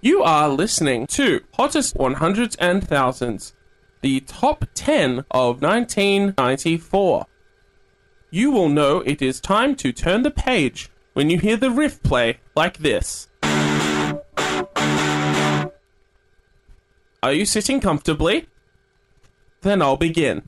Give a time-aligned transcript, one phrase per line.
[0.00, 3.52] You are listening to Hottest 100s and Thousands,
[4.00, 7.26] the top 10 of 1994.
[8.30, 12.00] You will know it is time to turn the page when you hear the riff
[12.04, 13.26] play like this.
[17.20, 18.46] Are you sitting comfortably?
[19.62, 20.42] Then I'll begin.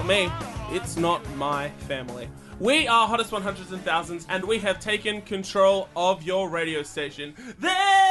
[0.00, 0.32] Not me.
[0.70, 2.28] It's not my family.
[2.58, 7.34] We are Hottest 100s and Thousands, and we have taken control of your radio station.
[7.58, 8.09] This,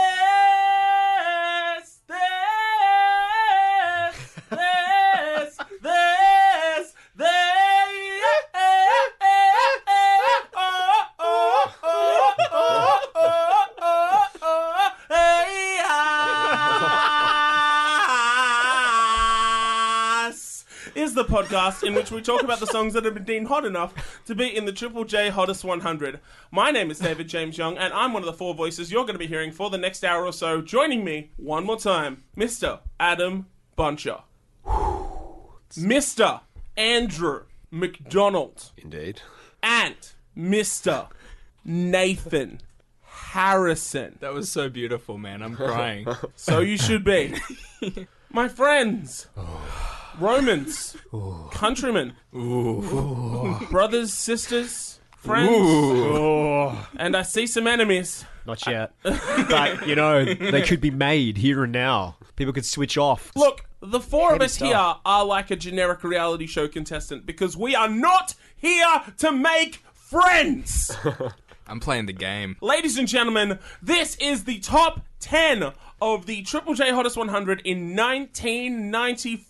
[21.49, 24.35] podcast in which we talk about the songs that have been deemed hot enough to
[24.35, 26.19] be in the Triple J Hottest 100.
[26.51, 29.15] My name is David James Young, and I'm one of the four voices you're going
[29.15, 30.61] to be hearing for the next hour or so.
[30.61, 32.79] Joining me one more time, Mr.
[32.99, 33.47] Adam
[33.77, 34.21] Buncher,
[35.71, 36.41] Mr.
[36.77, 39.21] Andrew McDonald, Indeed.
[39.63, 39.95] and
[40.37, 41.09] Mr.
[41.65, 42.61] Nathan
[43.03, 44.17] Harrison.
[44.21, 45.41] That was so beautiful, man.
[45.41, 46.07] I'm crying.
[46.35, 47.35] So you should be.
[48.31, 49.98] My friends, oh.
[50.19, 50.95] Romans,
[51.51, 52.13] countrymen,
[53.69, 55.49] brothers, sisters, friends,
[56.97, 58.25] and I see some enemies.
[58.45, 58.93] Not yet.
[59.03, 62.17] but, you know, they could be made here and now.
[62.35, 63.31] People could switch off.
[63.35, 64.67] Look, the four of us stuff.
[64.67, 69.83] here are like a generic reality show contestant because we are not here to make
[69.93, 70.97] friends.
[71.67, 72.55] I'm playing the game.
[72.61, 77.95] Ladies and gentlemen, this is the top 10 of the Triple J Hottest 100 in
[77.95, 79.45] 1994.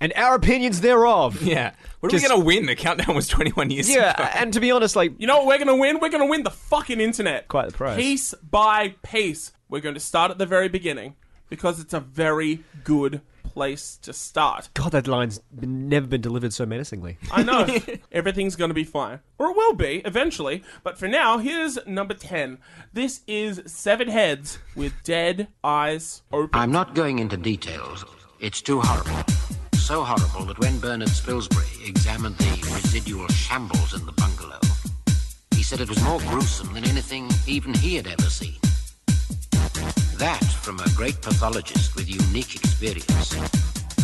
[0.00, 1.40] And our opinions thereof.
[1.52, 1.72] Yeah.
[2.00, 2.66] What are Just- we going to win?
[2.66, 4.00] The countdown was 21 years ago.
[4.00, 6.00] Yeah, and to be honest, like, You know what we're going to win?
[6.00, 7.48] We're going to win the fucking internet.
[7.48, 7.96] Quite the price.
[7.96, 9.52] Piece by piece.
[9.68, 11.14] We're going to start at the very beginning
[11.48, 14.70] because it's a very good place to start.
[14.74, 17.18] God, that line's been, never been delivered so menacingly.
[17.30, 17.66] I know.
[18.12, 19.20] Everything's going to be fine.
[19.38, 20.62] Or it will be, eventually.
[20.82, 22.58] But for now, here's number 10.
[22.94, 26.58] This is Severed Heads with Dead Eyes Open.
[26.58, 28.04] I'm not going into details.
[28.42, 29.22] It's too horrible.
[29.74, 34.58] So horrible that when Bernard Spilsbury examined the residual shambles in the bungalow,
[35.54, 38.58] he said it was more gruesome than anything even he had ever seen.
[40.16, 43.36] That, from a great pathologist with unique experience,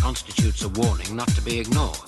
[0.01, 1.99] constitutes a warning not to be ignored.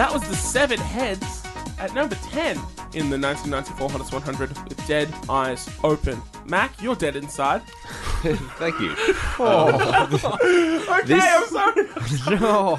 [0.00, 2.56] That was the Severed Heads uh, at number 10
[2.94, 6.22] in the 1994 Hottest 100 with Dead Eyes Open.
[6.46, 7.60] Mac, you're dead inside.
[8.22, 8.94] Thank you.
[9.38, 10.08] Oh.
[11.00, 12.40] Okay, This- I'm sorry.
[12.40, 12.78] no.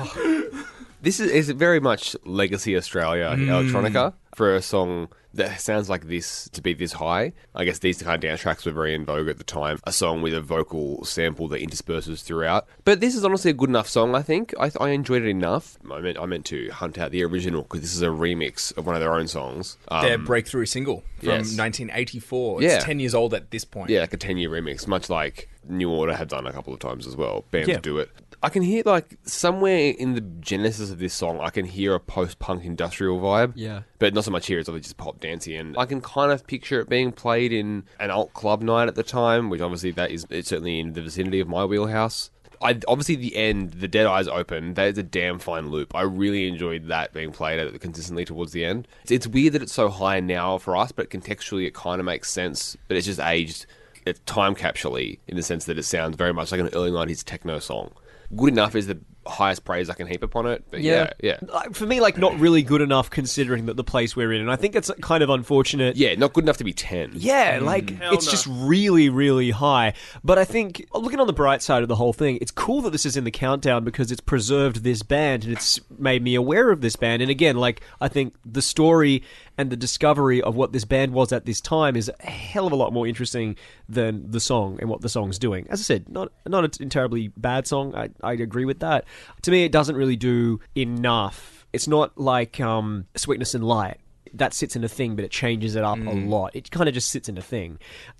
[1.01, 6.49] This is, is very much Legacy Australia electronica for a song that sounds like this
[6.49, 7.33] to be this high.
[7.55, 9.79] I guess these kind of dance tracks were very in vogue at the time.
[9.85, 12.67] A song with a vocal sample that intersperses throughout.
[12.83, 14.53] But this is honestly a good enough song, I think.
[14.59, 15.77] I, I enjoyed it enough.
[15.89, 18.85] I meant, I meant to hunt out the original because this is a remix of
[18.85, 19.77] one of their own songs.
[19.87, 21.57] Um, Their breakthrough single from yes.
[21.57, 22.61] 1984.
[22.63, 22.79] It's Yeah.
[22.79, 23.89] 10 years old at this point.
[23.89, 26.79] Yeah, like a 10 year remix, much like New Order had done a couple of
[26.79, 27.45] times as well.
[27.51, 27.79] Bands Yeah.
[27.79, 28.09] do it.
[28.43, 31.99] I can hear, like, somewhere in the genesis of this song, I can hear a
[31.99, 33.53] post punk industrial vibe.
[33.55, 33.81] Yeah.
[33.99, 35.55] But not so much here, it's obviously just pop dancey.
[35.55, 38.95] And I can kind of picture it being played in an alt club night at
[38.95, 42.31] the time, which obviously that is it's certainly in the vicinity of my wheelhouse.
[42.61, 44.75] I obviously the end, the dead eyes open.
[44.75, 45.95] That is a damn fine loop.
[45.95, 48.87] I really enjoyed that being played at consistently towards the end.
[49.03, 52.05] It's, it's weird that it's so high now for us, but contextually it kind of
[52.05, 52.77] makes sense.
[52.87, 53.65] But it's just aged,
[54.05, 57.23] it's time capsule in the sense that it sounds very much like an early '90s
[57.23, 57.91] techno song.
[58.35, 60.63] Good enough is the highest praise I can heap upon it.
[60.69, 61.37] But yeah, yeah.
[61.41, 64.51] Like, For me, like not really good enough considering that the place we're in, and
[64.51, 65.95] I think it's kind of unfortunate.
[65.95, 67.11] Yeah, not good enough to be 10.
[67.15, 67.63] Yeah, mm.
[67.63, 68.31] like Hell it's no.
[68.31, 69.93] just really, really high.
[70.23, 72.91] But I think looking on the bright side of the whole thing, it's cool that
[72.91, 76.71] this is in the countdown because it's preserved this band and it's made me aware
[76.71, 77.21] of this band.
[77.21, 79.23] And again, like I think the story
[79.57, 82.73] and the discovery of what this band was at this time is a hell of
[82.73, 83.55] a lot more interesting
[83.87, 85.67] than the song and what the song's doing.
[85.69, 87.95] As I said, not not a terribly bad song.
[87.95, 89.05] I, I agree with that.
[89.43, 91.65] To me, it doesn't really do enough.
[91.73, 93.99] It's not like um, Sweetness and Light
[94.33, 96.55] that sits in a thing, but it changes it up a lot.
[96.55, 97.79] It kind of just sits in a thing.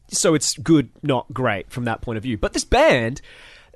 [0.10, 2.38] So it's good, not great from that point of view.
[2.38, 3.22] But this band,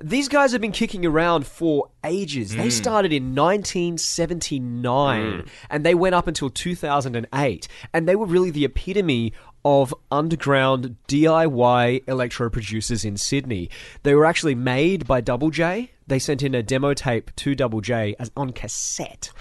[0.02, 2.54] these guys have been kicking around for ages.
[2.54, 7.68] They started in 1979 and they went up until 2008.
[7.92, 9.32] And they were really the epitome
[9.64, 13.68] of underground DIY electro producers in Sydney.
[14.04, 15.90] They were actually made by Double J.
[16.06, 19.32] They sent in a demo tape to Double J as on cassette,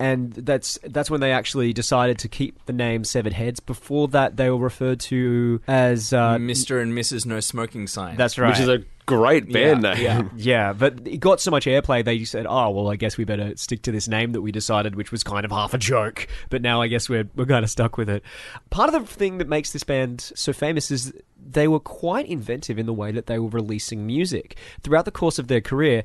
[0.00, 3.60] and that's that's when they actually decided to keep the name Severed Heads.
[3.60, 6.82] Before that, they were referred to as uh, Mr.
[6.82, 7.24] and Mrs.
[7.24, 8.16] No Smoking Sign.
[8.16, 10.02] that's right, Which is a great band Yeah, name.
[10.02, 10.22] yeah.
[10.36, 13.56] yeah, but it got so much airplay, they said, "Oh, well, I guess we better
[13.56, 16.62] stick to this name that we decided, which was kind of half a joke." But
[16.62, 18.22] now I guess we're we're kind of stuck with it.
[18.70, 21.12] Part of the thing that makes this band so famous is
[21.50, 25.38] they were quite inventive in the way that they were releasing music throughout the course
[25.38, 26.04] of their career.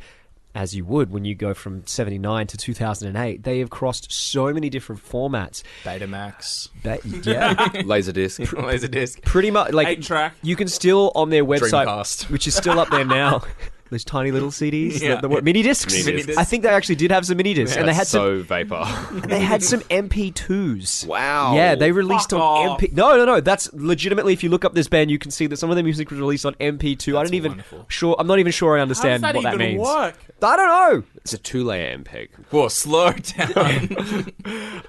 [0.55, 4.69] As you would when you go from 79 to 2008, they have crossed so many
[4.69, 5.63] different formats.
[5.83, 6.69] Betamax.
[6.83, 8.45] That, yeah, Laserdisc.
[8.53, 9.23] Laserdisc.
[9.23, 10.35] pretty much like Eight track.
[10.43, 12.29] You can still on their website, Dreamcast.
[12.29, 13.41] which is still up there now.
[13.93, 15.15] Those tiny little CDs, Yeah.
[15.15, 15.93] the, the what, mini discs.
[16.05, 16.37] Mini discs.
[16.37, 18.43] I think they actually did have some mini discs, and they had some.
[18.43, 18.83] vapor.
[19.27, 21.07] They had some MP2s.
[21.13, 21.55] Wow.
[21.55, 22.79] Yeah, they released Fuck on off.
[22.81, 22.91] MP.
[22.93, 23.39] No, no, no.
[23.39, 24.33] That's legitimately.
[24.33, 26.19] If you look up this band, you can see that some of their music was
[26.19, 27.17] released on MP2.
[27.17, 27.85] I don't even wonderful.
[27.87, 28.15] sure.
[28.19, 29.81] I'm not even sure I How does understand that what that even means.
[29.87, 30.15] work?
[30.41, 31.03] I don't know.
[31.17, 32.29] It's a two layer MPEG.
[32.51, 34.33] Whoa, slow down.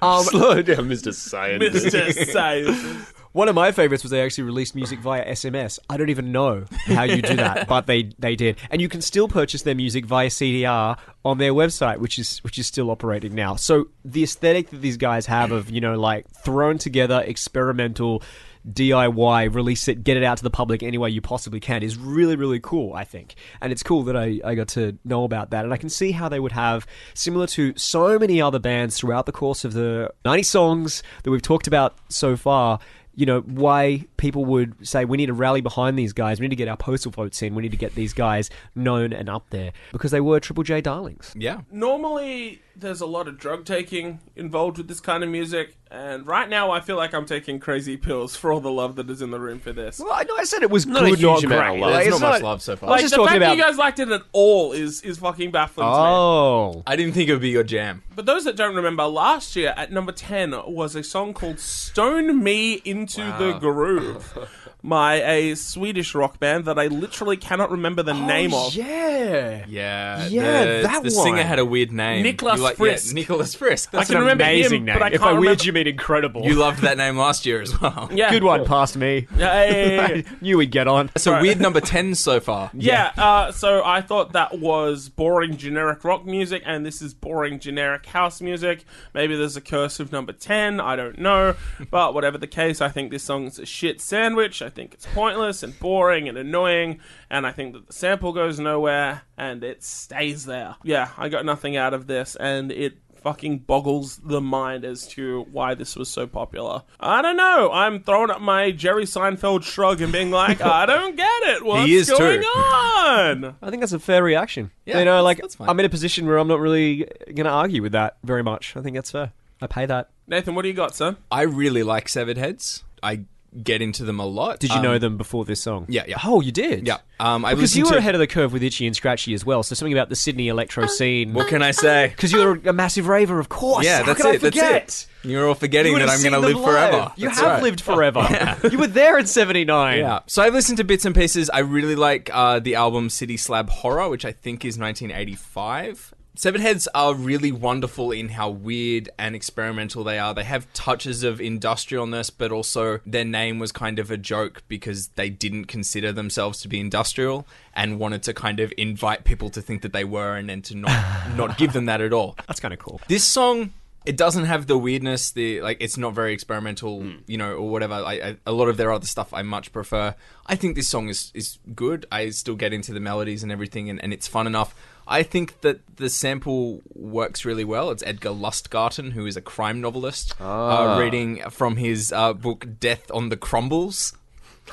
[0.01, 1.13] Um, slow down, Mr.
[1.13, 1.85] Scientist.
[1.87, 2.31] Mr.
[2.31, 3.13] Scientist.
[3.35, 5.77] One of my favorites was they actually released music via SMS.
[5.89, 8.57] I don't even know how you do that, but they they did.
[8.71, 12.57] And you can still purchase their music via CDR on their website, which is which
[12.57, 13.57] is still operating now.
[13.57, 18.23] So the aesthetic that these guys have of you know like thrown together experimental
[18.71, 21.97] DIY, release it, get it out to the public any way you possibly can is
[21.97, 23.35] really, really cool, I think.
[23.61, 25.65] And it's cool that I, I got to know about that.
[25.65, 29.27] And I can see how they would have, similar to so many other bands throughout
[29.27, 32.79] the course of the 90 songs that we've talked about so far,
[33.15, 36.39] you know, why people would say we need to rally behind these guys.
[36.39, 37.55] We need to get our postal votes in.
[37.55, 40.81] We need to get these guys known and up there because they were Triple J
[40.81, 41.33] darlings.
[41.37, 41.61] yeah.
[41.71, 46.49] Normally, there's a lot of drug taking involved with this kind of music, and right
[46.49, 49.31] now I feel like I'm taking crazy pills for all the love that is in
[49.31, 49.99] the room for this.
[49.99, 51.81] Well, I know I said it was Not a good, huge not amount of great.
[51.81, 51.91] love.
[51.91, 52.89] Like, There's it's not much love so far.
[52.89, 53.49] I was Like just the talking fact about.
[53.51, 55.97] that you guys liked it at all is is fucking baffling to me.
[55.97, 58.03] oh, I didn't think it would be your jam.
[58.15, 62.43] But those that don't remember, last year at number 10 was a song called Stone
[62.43, 64.37] Me Into the Groove.
[64.85, 68.75] My a Swedish rock band that I literally cannot remember the name Oh, of.
[68.75, 69.65] Yeah.
[69.67, 72.21] Yeah, Yeah, the, that the singer had a weird name.
[72.21, 73.07] Nicholas like- Frisk.
[73.07, 73.89] Yeah, Nicholas Frisk.
[73.91, 74.95] That's I can an remember amazing him, name.
[74.99, 76.43] but I if can't weird you mean incredible.
[76.45, 78.09] You loved that name last year as well.
[78.15, 78.29] Yeah.
[78.29, 79.27] Good one, past me.
[79.35, 80.23] Hey.
[80.41, 81.09] Knew we'd get on.
[81.17, 82.69] So weird number ten so far.
[82.85, 87.59] Yeah, uh, so I thought that was boring generic rock music, and this is boring
[87.59, 88.85] generic house music.
[89.13, 91.55] Maybe there's a curse of number 10, I don't know.
[91.89, 94.61] But whatever the case, I think this song's a shit sandwich.
[94.61, 98.59] I think it's pointless and boring and annoying, and I think that the sample goes
[98.59, 100.75] nowhere and it stays there.
[100.83, 105.47] Yeah, I got nothing out of this, and it fucking boggles the mind as to
[105.51, 106.83] why this was so popular.
[106.99, 107.71] I don't know.
[107.71, 111.65] I'm throwing up my Jerry Seinfeld shrug and being like, I don't get it.
[111.65, 112.17] What's is too.
[112.19, 113.55] going on?
[113.63, 114.69] I think that's a fair reaction.
[114.85, 115.67] Yeah, you know, like that's fine.
[115.67, 118.77] I'm in a position where I'm not really going to argue with that very much.
[118.77, 119.31] I think that's fair.
[119.59, 120.11] I pay that.
[120.27, 121.17] Nathan, what do you got, sir?
[121.31, 122.83] I really like Severed Heads.
[123.01, 123.21] I
[123.63, 124.59] get into them a lot.
[124.59, 125.85] Did you Um, know them before this song?
[125.89, 126.17] yeah, yeah.
[126.23, 126.85] Oh, you did.
[126.85, 126.97] Yeah.
[127.19, 129.45] Um, I Because you were to- ahead of the curve with Itchy and Scratchy as
[129.45, 129.63] well.
[129.63, 131.33] So something about the Sydney electro scene.
[131.33, 132.07] What can I say?
[132.09, 133.85] Because you're a massive raver, of course.
[133.85, 134.41] Yeah, How that's could I it.
[134.41, 134.83] That's forget?
[134.83, 135.07] it.
[135.29, 136.65] You're all forgetting You that I'm going to live live.
[136.65, 137.11] forever.
[137.15, 137.63] You That's have right.
[137.63, 138.57] lived forever.
[138.71, 139.97] you were there in '79.
[139.99, 140.19] Yeah.
[140.27, 141.49] So I've listened to bits and pieces.
[141.49, 146.13] I really like uh, the album City Slab Horror, which I think is 1985.
[146.37, 150.33] Severed Heads are really wonderful in how weird and experimental they are.
[150.33, 155.07] They have touches of industrialness, but also their name was kind of a joke because
[155.09, 159.61] they didn't consider themselves to be industrial and wanted to kind of invite people to
[159.61, 162.35] think that they were and then to not not give them that at all.
[162.47, 162.99] That's kind of cool.
[163.07, 163.71] This song,
[164.05, 165.31] it doesn't have the weirdness.
[165.31, 167.15] The like, it's not very experimental, Hmm.
[167.27, 167.93] you know, or whatever.
[167.93, 170.15] I, I, a lot of their other stuff, I much prefer.
[170.45, 172.05] I think this song is is good.
[172.11, 174.75] I still get into the melodies and everything, and, and it's fun enough.
[175.07, 177.91] I think that the sample works really well.
[177.91, 183.11] It's Edgar Lustgarten, who is a crime novelist, uh, reading from his uh, book Death
[183.13, 184.13] on the Crumbles.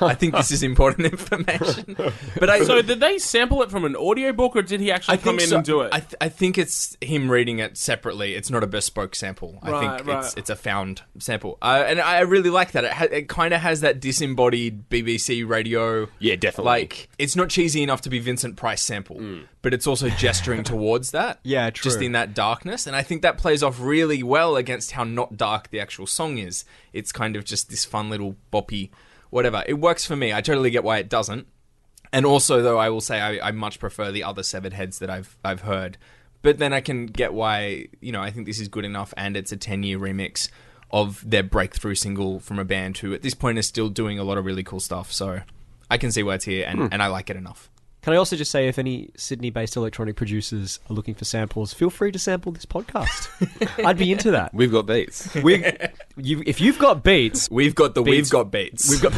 [0.07, 1.95] I think this is important information.
[2.39, 5.17] But I So did they sample it from an audiobook or did he actually I
[5.17, 5.55] come think in so.
[5.57, 5.89] and do it?
[5.93, 8.35] I, th- I think it's him reading it separately.
[8.35, 9.59] It's not a bespoke sample.
[9.61, 10.23] I Right, think right.
[10.25, 12.83] it's it's a found sample, uh, and I really like that.
[12.83, 16.07] It, ha- it kind of has that disembodied BBC radio.
[16.19, 16.65] Yeah, definitely.
[16.65, 19.21] Like it's not cheesy enough to be Vincent Price sample,
[19.61, 21.39] but it's also gesturing towards that.
[21.43, 21.83] Yeah, true.
[21.83, 22.05] Just true.
[22.07, 25.69] in that darkness, and I think that plays off really well against how not dark
[25.69, 26.65] the actual song is.
[26.93, 28.89] It's kind of just this fun little boppy,
[29.33, 29.63] whatever.
[29.67, 30.31] It works for me.
[30.31, 31.47] I totally get why it doesn't.
[32.11, 35.09] And also, though, I will say I, I much prefer the other severed heads that
[35.09, 35.97] I've I've heard.
[36.43, 39.35] But then I can get why you know I think this is good enough, and
[39.35, 40.49] it's a ten year remix
[40.91, 44.23] of their breakthrough single from a band who at this point is still doing a
[44.23, 45.11] lot of really cool stuff.
[45.11, 45.39] So
[45.89, 46.87] I can see why it's here, and, hmm.
[46.91, 47.71] and I like it enough.
[48.03, 51.89] Can I also just say, if any Sydney-based electronic producers are looking for samples, feel
[51.89, 53.29] free to sample this podcast.
[53.85, 54.53] I'd be into that.
[54.53, 55.33] We've got beats.
[55.35, 55.63] We,
[56.17, 58.15] you, if you've got beats, We've got the Beats.
[58.25, 58.89] we've got beats.
[58.89, 59.13] we've got.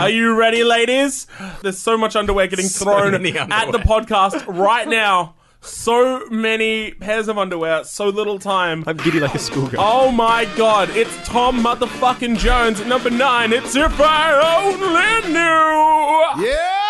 [0.00, 1.26] Are you ready, ladies?
[1.62, 5.35] There's so much underwear getting So thrown many at the podcast right now.
[5.66, 8.84] So many pairs of underwear, so little time.
[8.86, 9.80] I'm giddy like a schoolgirl.
[9.80, 13.52] Oh my god, it's Tom motherfucking Jones at number nine.
[13.52, 15.46] It's If I Only Knew!
[16.36, 16.85] Homegrown,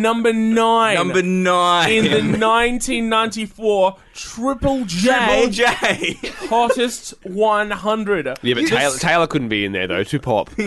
[0.00, 0.96] number nine.
[0.96, 1.90] Number nine.
[1.90, 6.18] in the 1994 Triple J, Triple J.
[6.48, 8.38] Hottest 100.
[8.42, 10.04] Yeah, but Taylor, Taylor couldn't be in there though.
[10.04, 10.50] Too pop.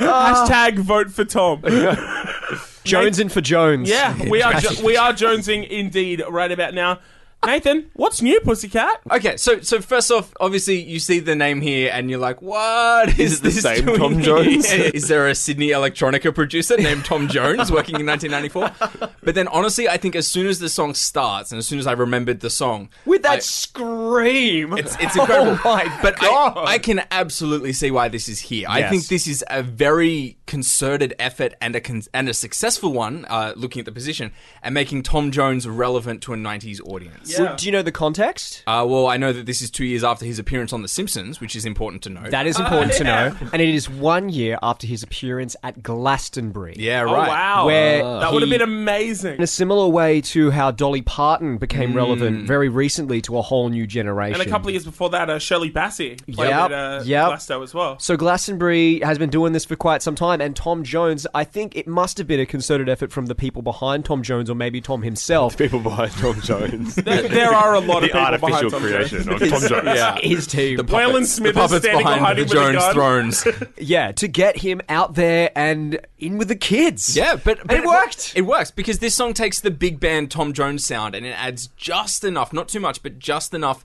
[0.00, 1.60] Uh, Hashtag vote for Tom.
[2.84, 3.88] Jonesing for Jones.
[3.88, 6.98] Yeah, we are jo- we are jonesing indeed right about now.
[7.46, 9.00] Nathan, what's new, Pussycat?
[9.10, 13.18] Okay, so so first off, obviously you see the name here and you're like, what
[13.18, 14.22] is, it the this same doing Tom here?
[14.22, 14.66] Jones?
[14.70, 19.08] is there a Sydney electronica producer named Tom Jones working in 1994?
[19.22, 21.86] But then honestly, I think as soon as the song starts and as soon as
[21.86, 24.76] I remembered the song, With that I- scream.
[24.76, 25.58] It's, it's incredible.
[25.70, 26.58] Oh my but God.
[26.58, 28.66] I, I can absolutely see why this is here.
[28.68, 33.24] I think this is a very concerted effort and a con- and a successful one,
[33.28, 34.32] uh, looking at the position
[34.62, 37.29] and making Tom Jones relevant to a 90s audience.
[37.38, 37.56] Yeah.
[37.56, 38.62] Do you know the context?
[38.66, 41.40] Uh, well, I know that this is two years after his appearance on The Simpsons,
[41.40, 42.28] which is important to know.
[42.28, 43.28] That is important to yeah.
[43.40, 43.48] know.
[43.52, 46.74] And it is one year after his appearance at Glastonbury.
[46.76, 47.28] yeah, Oh right.
[47.28, 49.36] wow, Where that would have been amazing.
[49.36, 53.68] In a similar way to how Dolly Parton became relevant very recently to a whole
[53.68, 54.40] new generation.
[54.40, 57.28] And a couple of years before that, uh, Shirley Bassey played Yep, at uh, yep.
[57.28, 57.98] Glasgow as well.
[57.98, 61.76] So Glastonbury has been doing this for quite some time, and Tom Jones, I think
[61.76, 64.80] it must have been a concerted effort from the people behind Tom Jones, or maybe
[64.80, 65.56] Tom himself.
[65.60, 66.94] People behind Tom Jones.
[67.10, 69.42] There, there are a lot of the people artificial behind Tom creation Jones.
[69.42, 69.96] of Tom Jones.
[69.96, 70.18] Yeah.
[70.22, 72.78] His team, Waylon Smith the is puppets standing behind behind the him with a Jones
[72.78, 72.94] gun.
[72.94, 73.46] thrones.
[73.78, 77.16] yeah, to get him out there and in with the kids.
[77.16, 78.32] yeah, but, but it worked.
[78.36, 81.68] It works because this song takes the big band Tom Jones sound and it adds
[81.76, 83.84] just enough, not too much, but just enough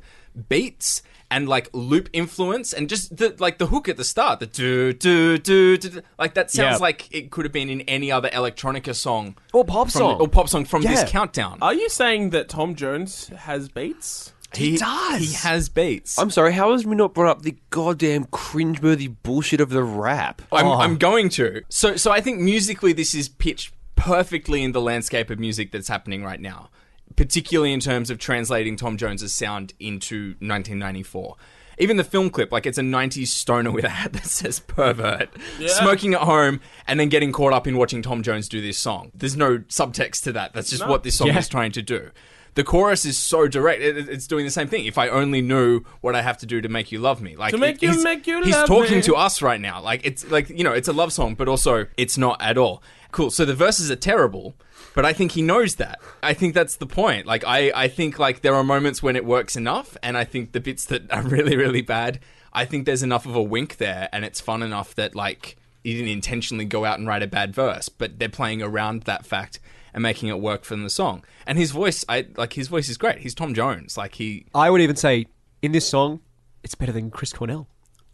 [0.50, 1.02] beats
[1.32, 4.94] and like loop influence and just the like the hook at the start, the do
[4.94, 6.84] do do do, do, like that sounds Yeah.
[6.84, 10.22] like it could have been in any other electronica song or pop from song.
[10.22, 10.92] or pop song from Yeah.
[10.96, 11.58] this countdown.
[11.62, 14.32] Are you saying that Tom Jones has beats?
[14.54, 15.20] he does.
[15.22, 16.18] He has beats.
[16.18, 16.54] I'm sorry.
[16.54, 20.42] How has we not brought up the goddamn cringeworthy bullshit of the rap?
[20.50, 20.74] I'm, Oh.
[20.80, 21.64] I'm going to.
[21.68, 25.90] So, so I think musically, this is pitched perfectly in the landscape of music that's
[25.90, 26.70] happening right now,
[27.16, 31.36] particularly in terms of translating Tom Jones's sound into 1994.
[31.78, 35.30] even the film clip, like it's a 90s stoner with a hat that says pervert,
[35.68, 39.12] smoking at home, and then getting caught up in watching Tom Jones do this song.
[39.14, 40.54] There's no subtext to that.
[40.54, 41.38] That's just what this song Yeah.
[41.40, 42.12] is trying to do.
[42.54, 44.86] The chorus is so direct; it, it- it's doing the same thing.
[44.86, 47.52] If I only knew what I have to do to make you love me, like
[47.52, 49.02] To make you- he's, make you he's talking me.
[49.04, 49.82] to us right now.
[49.82, 52.82] Like it's like you know, it's a love song, but also it's not at all
[53.12, 53.30] cool.
[53.32, 54.56] So the verses are terrible,
[54.96, 56.00] but I think he knows that.
[56.24, 57.28] I think that's the point.
[57.28, 60.54] Like I, I think like there are moments when it works enough, and I think
[60.54, 62.20] the bits that are really, really bad,
[62.54, 65.94] I think there's enough of a wink there, and it's fun enough that like he
[65.94, 69.60] didn't intentionally go out and write a bad verse, but they're playing around that fact
[69.94, 71.24] and making it work for the song.
[71.46, 73.20] And his voice, I like his voice is great.
[73.20, 73.98] He's Tom Jones.
[73.98, 75.28] Like he, I would even say
[75.62, 76.22] in this song,
[76.64, 77.68] it's better than Chris Cornell.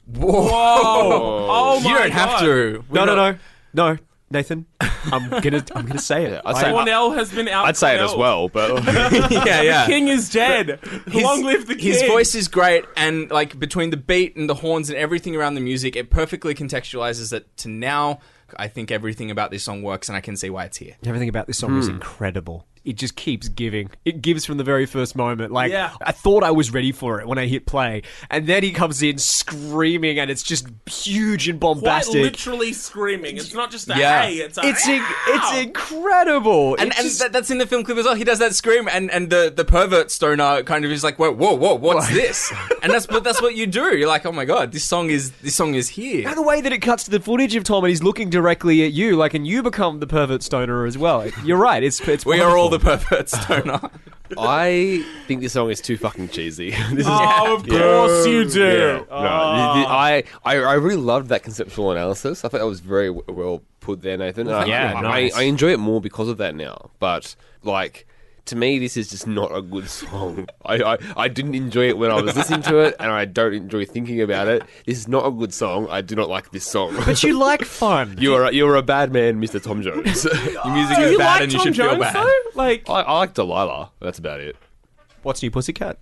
[0.07, 0.27] Whoa!
[0.51, 2.39] oh my you don't have God.
[2.41, 2.85] to.
[2.89, 3.37] No, no, no,
[3.73, 3.97] no,
[4.31, 4.65] Nathan.
[4.79, 6.41] I'm gonna, I'm gonna say it.
[6.45, 7.65] I'd say- Cornell has been out.
[7.65, 8.83] I'd say it as well, but
[9.31, 9.85] yeah, yeah.
[9.85, 10.79] King is dead.
[11.07, 11.91] His- Long live the king.
[11.91, 15.55] His voice is great, and like between the beat and the horns and everything around
[15.55, 18.19] the music, it perfectly contextualizes it to now.
[18.57, 20.95] I think everything about this song works, and I can see why it's here.
[21.05, 21.95] Everything about this song is hmm.
[21.95, 22.67] incredible.
[22.83, 23.89] It just keeps giving.
[24.05, 25.51] It gives from the very first moment.
[25.51, 25.91] Like Yeah.
[26.01, 29.03] I thought I was ready for it when I hit play, and then he comes
[29.03, 32.21] in screaming, and it's just huge and Quite bombastic.
[32.21, 33.37] literally screaming.
[33.37, 34.23] It's not just a Yeah.
[34.23, 34.35] hey.
[34.37, 36.75] It's a It's in, it's incredible.
[36.75, 38.15] And, It's and just- that, that's in the film clip as well.
[38.15, 41.31] He does that scream, and, and the, the pervert stoner kind of is like, whoa,
[41.31, 42.51] whoa, whoa, what's this?
[42.81, 43.95] and that's but that's what you do.
[43.95, 46.27] You're like, oh my god, this song is this song is here.
[46.27, 48.83] And the way that it cuts to the footage of Tom and he's looking directly
[48.83, 51.27] at you, like, and you become the pervert stoner as well.
[51.43, 51.83] You're right.
[51.83, 53.15] It's it's We are all the wonderful.
[53.17, 53.79] pervert stoner.
[54.37, 56.71] I think this song is too fucking cheesy.
[56.91, 58.59] this is Oh, of course you do.
[58.61, 59.97] Yeah, no, the- the- ah.
[59.99, 62.45] I, I I really loved that conceptual analysis.
[62.45, 64.47] I thought that was very w- well put there, Nathan.
[64.47, 65.35] And I- Yeah, I, nice.
[65.35, 66.91] I, enjoy it more because of that now.
[66.99, 68.07] But like
[68.51, 70.47] to me, this is just not a good song.
[70.65, 73.53] I, I I didn't enjoy it when I was listening to it, and I don't
[73.53, 74.63] enjoy thinking about it.
[74.85, 75.87] This is not a good song.
[75.89, 76.93] I do not like this song.
[77.05, 78.15] But you like fun.
[78.19, 79.61] you are a, you are a bad man, Mr.
[79.63, 80.23] Tom Jones.
[80.53, 82.15] Your music Do is you bad, like and you Tom should Jones feel bad.
[82.15, 82.41] though?
[82.55, 83.91] Like I, I like Delilah.
[84.01, 84.55] That's about it.
[85.23, 85.97] What's new, pussycat?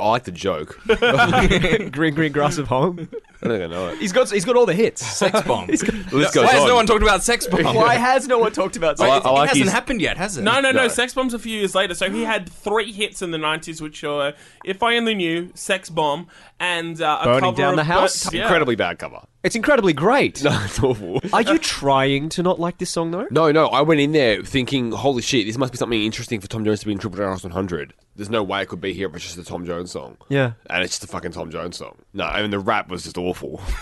[0.00, 0.78] I like the joke.
[1.92, 3.08] green, green grass of home.
[3.42, 3.98] I don't think I know it.
[3.98, 5.04] He's got he's got all the hits.
[5.16, 5.66] Sex bomb.
[5.66, 5.74] The
[6.12, 6.68] list Why goes has on.
[6.68, 7.74] no one talked about sex bomb?
[7.74, 9.26] Why has no one talked about I, sex?
[9.26, 10.42] I it like hasn't his, happened yet, has it?
[10.42, 10.88] no, no, no, No.
[10.88, 11.94] Sex Bomb's a few years later.
[11.94, 14.32] So he had three hits in the '90s, which are
[14.64, 16.28] "If I Only Knew," "Sex Bomb,"
[16.58, 18.32] and uh, a Burning cover Down of the Bur- House?
[18.32, 18.42] yeah.
[18.42, 19.20] incredibly bad cover.
[19.44, 20.42] It's incredibly great.
[20.42, 21.20] No, it's awful.
[21.32, 23.28] Are you trying to not like this song though?
[23.30, 26.48] No, no, I went in there thinking, holy shit, this must be something interesting for
[26.48, 27.94] Tom Jones to be in Triple J 100.
[28.16, 30.16] There's no way it could be here if it's just a Tom Jones song.
[30.28, 30.52] Yeah.
[30.70, 31.96] And it's just a fucking Tom Jones song.
[32.14, 33.60] No, I mean, the rap was just awful.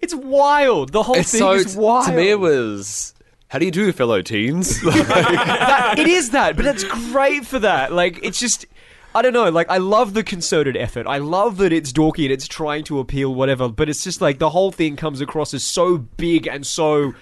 [0.00, 0.92] It's wild.
[0.92, 2.06] The whole It's thing so, is wild.
[2.06, 3.14] to me, it was,
[3.48, 4.80] how do you do, fellow teens?
[4.84, 7.92] Like, That- it is that, but that's great for that.
[7.92, 8.64] Like, it's just.
[9.14, 11.06] I don't know, like, I love the concerted effort.
[11.06, 14.38] I love that it's dorky and it's trying to appeal, whatever, but it's just like
[14.38, 17.14] the whole thing comes across as so big and so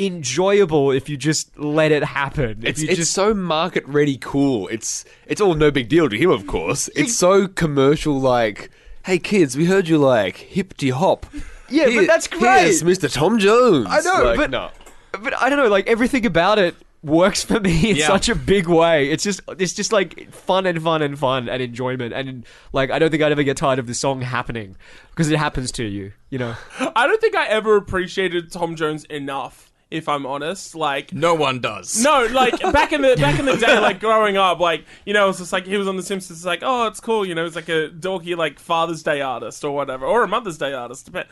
[0.00, 2.60] enjoyable if you just let it happen.
[2.62, 3.12] If it's you it's just.
[3.12, 4.68] so market ready cool.
[4.68, 6.88] It's it's all no big deal to him, of course.
[6.96, 8.70] It's so commercial, like,
[9.04, 11.26] hey kids, we heard you like hippity hop.
[11.68, 12.62] Yeah, but that's great.
[12.64, 13.10] Here's Mr.
[13.12, 13.86] Tom Jones.
[13.88, 14.70] I know, Like, but no.
[15.22, 18.06] but I don't know, like everything about it works for me in Yeah.
[18.06, 19.10] such a big way.
[19.10, 22.98] It's just it's just like fun and fun and fun and enjoyment and like I
[22.98, 24.76] don't think I'd ever get tired of the song happening
[25.10, 26.54] because it happens to you, you know.
[26.94, 29.71] I don't think I ever appreciated Tom Jones enough.
[29.92, 32.02] If I'm honest, like No one does.
[32.02, 35.24] No, like back in the back in the day, like growing up, like you know,
[35.24, 36.38] it was just like he was on The Simpsons.
[36.38, 39.62] It's like, oh, it's cool, you know, it's like a dorky like Father's Day artist
[39.64, 41.12] or whatever, or a Mother's Day artist.
[41.12, 41.28] But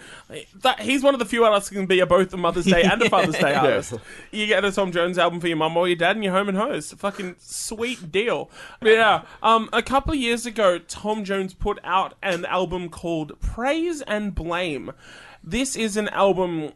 [0.62, 2.82] that he's one of the few artists who can be a both a Mother's Day
[2.82, 3.94] and a Father's Day artist.
[4.30, 6.48] You get a Tom Jones album for your mum or your dad, and you're home
[6.48, 6.94] and host.
[6.96, 8.50] Fucking sweet deal.
[8.82, 9.22] Yeah.
[9.42, 14.34] Um, a couple of years ago, Tom Jones put out an album called Praise and
[14.34, 14.92] Blame.
[15.42, 16.72] This is an album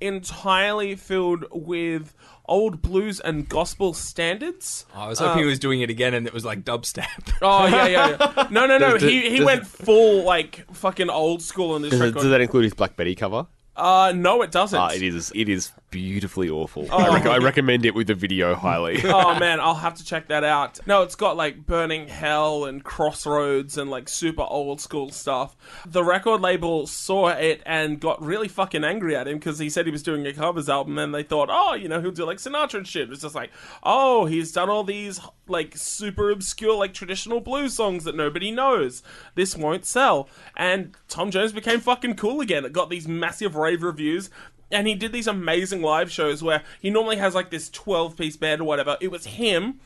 [0.00, 2.14] entirely filled with
[2.46, 4.86] old blues and gospel standards.
[4.94, 7.06] I was hoping he was doing it again, and it was like dubstep.
[7.42, 8.48] Oh yeah, yeah, yeah.
[8.50, 8.92] No, no, no.
[8.98, 12.20] Does- he he does- went full like fucking old school on this Does, record.
[12.22, 13.46] does that include his Black Betty cover?
[13.76, 14.78] uh, no, it doesn't.
[14.78, 15.30] Ah, it is.
[15.36, 16.86] It is beautifully awful.
[16.90, 19.00] Oh, I, rec- I recommend it with the video highly.
[19.04, 20.78] oh man, I'll have to check that out.
[20.86, 25.56] No, it's got like Burning Hell and Crossroads and like super old school stuff.
[25.86, 29.86] The record label saw it and got really fucking angry at him because he said
[29.86, 32.38] he was doing a covers album and they thought, oh, you know, he'll do like
[32.38, 33.10] Sinatra and shit.
[33.10, 33.50] It's just like,
[33.82, 39.02] oh, he's done all these like super obscure like traditional blues songs that nobody knows.
[39.34, 40.28] This won't sell.
[40.56, 42.64] And Tom Jones became fucking cool again.
[42.64, 44.30] It got these massive rave reviews
[44.70, 48.36] and he did these amazing live shows where he normally has like this 12 piece
[48.36, 48.96] band or whatever.
[49.00, 49.80] It was him,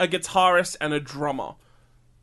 [0.00, 1.54] a guitarist, and a drummer.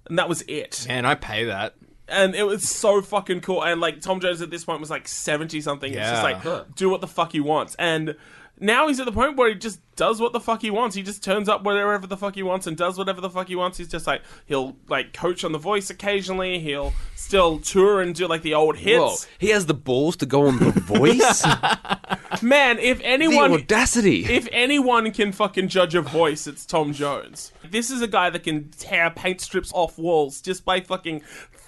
[0.07, 0.85] And that was it.
[0.87, 1.75] Man, I pay that.
[2.07, 3.63] And it was so fucking cool.
[3.63, 5.91] And like Tom Jones at this point was like seventy something.
[5.93, 6.53] It's just Yeah.
[6.53, 7.75] like do what the fuck he wants.
[7.79, 8.15] And
[8.61, 10.95] now he's at the point where he just does what the fuck he wants.
[10.95, 13.55] He just turns up wherever the fuck he wants and does whatever the fuck he
[13.55, 13.77] wants.
[13.77, 16.59] He's just like he'll like coach on the voice occasionally.
[16.59, 19.25] He'll still tour and do like the old hits.
[19.25, 21.43] Whoa, he has the balls to go on The Voice?
[22.41, 24.25] Man, if anyone the audacity.
[24.25, 27.51] if anyone can fucking judge a voice, it's Tom Jones.
[27.67, 31.21] This is a guy that can tear paint strips off walls just by fucking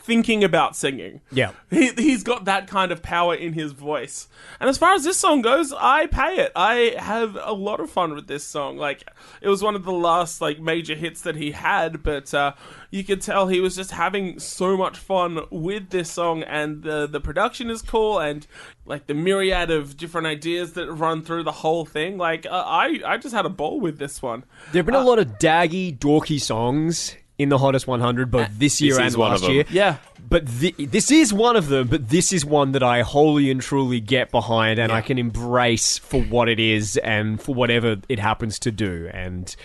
[0.03, 1.21] thinking about singing.
[1.31, 1.51] Yeah.
[1.69, 4.27] He, he's got that kind of power in his voice.
[4.59, 6.51] And as far as this song goes, I pay it.
[6.55, 8.77] I have a lot of fun with this song.
[8.77, 9.03] Like,
[9.41, 12.53] it was one of the last, like, major hits that he had, but, uh,
[12.93, 17.07] you could tell he was just having so much fun with this song, and the
[17.07, 18.45] the production is cool, and
[18.85, 22.19] like the myriad of different ideas that run through the whole thing.
[22.19, 24.43] Like uh, I I just had a ball with this one.
[24.71, 28.93] There've been a lot of daggy, dorky songs in the hottest 100, both this year
[28.93, 29.51] This and is one of last them.
[29.53, 29.65] year.
[29.69, 29.97] Yeah.
[30.27, 33.61] But thi- this is one of them, but this is one that I wholly and
[33.61, 38.17] truly get behind and I can embrace for what it is and for whatever it
[38.19, 39.09] happens to do.
[39.13, 39.55] And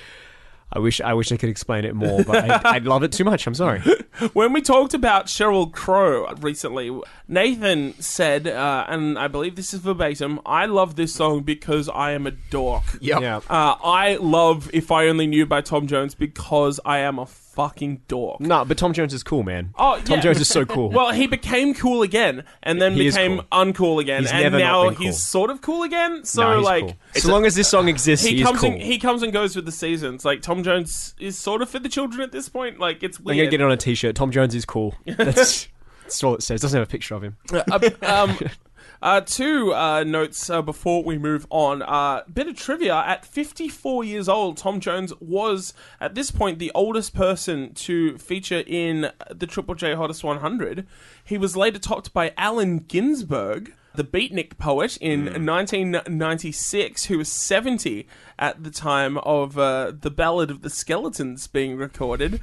[0.71, 3.25] I wish I wish I could explain it more, but I, I love it too
[3.25, 3.47] much.
[3.47, 3.81] I'm sorry.
[4.33, 6.91] When we talked about Sheryl Crow recently,
[7.29, 12.11] Nathan said, uh, and I believe this is verbatim, I love this song because I
[12.11, 12.83] am a dork.
[13.01, 13.21] Yep.
[13.23, 13.37] Yeah.
[13.49, 17.27] Uh, I love If I Only Knew by Tom Jones because I am a
[17.59, 18.41] fucking dork.
[18.41, 19.75] No, but Tom Jones is cool, man.
[19.77, 20.21] Oh, Tom yeah.
[20.21, 20.91] Jones is so cool.
[20.99, 23.47] Well, he became cool again, and then He is became cool.
[23.65, 25.07] uncool again, He's and never not now been cool.
[25.07, 26.25] he's sort of cool again.
[26.25, 26.97] So, No, he's like, cool.
[27.15, 28.71] so long as this song exists, he, he is comes cool.
[28.71, 30.25] and he comes and goes with the seasons.
[30.25, 32.79] Like Tom Jones is sort of for the children at this point.
[32.79, 33.39] Like it's I'm weird.
[33.39, 34.15] gonna get it on a t-shirt.
[34.15, 34.95] Tom Jones is cool.
[35.07, 35.67] That's,
[36.05, 36.61] that's all it says.
[36.63, 37.37] Doesn't have a picture of him.
[37.53, 38.39] uh, um,
[39.01, 41.83] uh, two uh, notes uh, before we move on.
[41.83, 46.73] Uh, bit of trivia: At 54 years old, Tom Jones was at this point the
[46.75, 50.87] oldest person to feature in the Triple J Hottest 100.
[51.25, 53.75] He was later topped by Allen Ginsberg.
[53.99, 58.07] The beatnik poet in 1996, who was 70
[58.39, 62.41] at the time of uh, the Ballad of the Skeletons being recorded,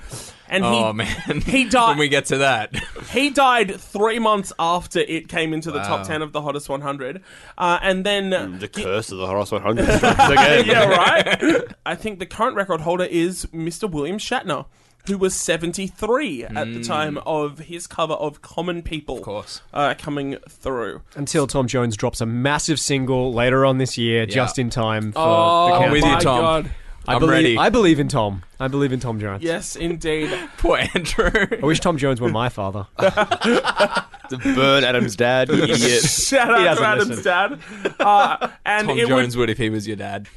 [0.49, 1.87] and he Oh man, he died.
[1.91, 2.75] when we get to that.
[3.11, 7.23] He died three months after it came into the top 10 of the hottest 100.
[7.57, 8.59] Uh, and then.
[8.59, 10.65] the curse of the Hottest 100 strikes again.
[10.65, 11.63] yeah, right?
[11.85, 13.89] I think the current record holder is Mr.
[13.89, 14.65] William Shatner,
[15.07, 19.17] who was 73 at the time of his cover of Common People.
[19.17, 19.61] Of course.
[19.73, 21.01] Uh, coming through.
[21.15, 25.19] Until Tom Jones drops a massive single later on this year, just in time for
[25.19, 26.41] Oh, the I'm with you, my Tom.
[26.41, 26.71] God.
[27.07, 27.57] I I'm believe, ready.
[27.57, 28.41] I believe in Tom.
[28.59, 29.43] I believe in Tom Jones.
[29.43, 30.31] Yes, indeed.
[30.57, 31.29] Poor Andrew.
[31.61, 32.87] I wish Tom Jones were my father.
[34.29, 36.01] To burn Adam's dad, you idiot.
[36.01, 37.23] Shout out to Adam's listen.
[37.25, 37.59] dad.
[37.99, 40.27] Uh, and Tom it Jones would, would if he was your dad.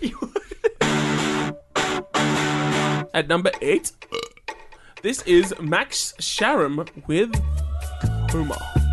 [3.14, 3.92] at number eight,
[5.09, 7.33] this is Max Sharam with
[8.31, 8.88] Coma.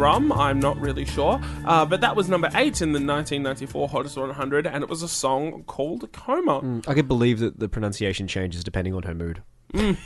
[0.00, 1.40] Sharam, or Sharam, I'm not really sure.
[1.64, 5.08] Uh, but that was number eight in the 1994 Hottest 100, and it was a
[5.08, 6.80] song called Coma.
[6.86, 9.42] I could believe that the pronunciation changes depending on her mood.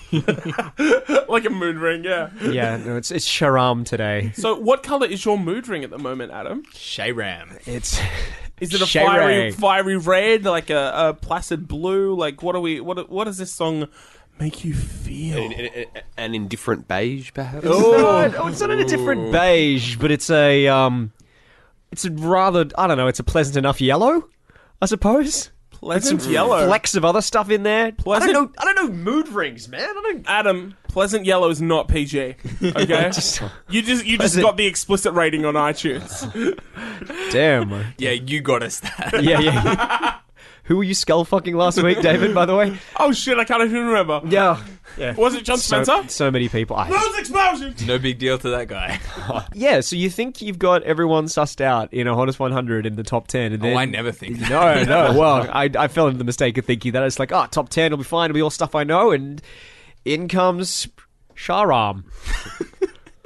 [1.27, 2.31] Like a mood ring, yeah.
[2.43, 4.31] Yeah, no, it's it's Sharam today.
[4.37, 6.63] So, what color is your mood ring at the moment, Adam?
[6.75, 7.61] Sharam.
[7.67, 7.99] It's
[8.61, 9.51] Is it a Shay fiery, Ray.
[9.51, 12.15] fiery red, like a, a placid blue?
[12.15, 12.81] Like, what are we?
[12.81, 13.89] What what does this song
[14.39, 15.39] make you feel?
[15.53, 17.67] An- An indifferent beige, perhaps?
[17.69, 21.13] oh, oh, it's not in a different beige, but it's a um,
[21.93, 23.07] it's a rather I don't know.
[23.09, 24.29] It's a pleasant enough yellow,
[24.83, 25.51] I suppose.
[25.71, 26.67] Pleasant some yellow.
[26.67, 27.93] flecks of other stuff in there.
[27.93, 28.53] Pleasant- I don't know.
[28.59, 29.83] I don't know mood rings, man.
[29.83, 30.25] I don't.
[30.27, 32.37] Adam, pleasant yellow is not PG.
[32.63, 36.31] Okay, Just- you just you just got the explicit rating on iTunes.
[37.33, 37.85] Damn.
[37.99, 39.23] Yeah, you got us that.
[39.23, 40.19] yeah, yeah.
[40.65, 42.35] Who were you skull fucking last week, David?
[42.35, 42.79] By the way.
[42.99, 44.23] oh shit, I can't even remember.
[44.27, 44.63] Yeah.
[44.97, 45.15] Yeah.
[45.15, 46.09] Was it Jon So, Spencer?
[46.09, 46.77] so many people.
[46.77, 47.87] I, Those explosions.
[47.87, 48.99] No big deal to that guy.
[49.53, 53.03] yeah, so you think you've got everyone sussed out in a hottest 100 in the
[53.03, 54.51] top 10, and oh, then oh, I never think that.
[54.51, 55.19] No, no.
[55.19, 57.91] Well, I, I fell into the mistake of thinking that it's like, oh, top 10
[57.91, 58.31] will be fine.
[58.31, 59.11] It'll be all stuff I know.
[59.11, 59.43] And
[60.05, 60.89] in comes
[61.35, 62.05] Sharam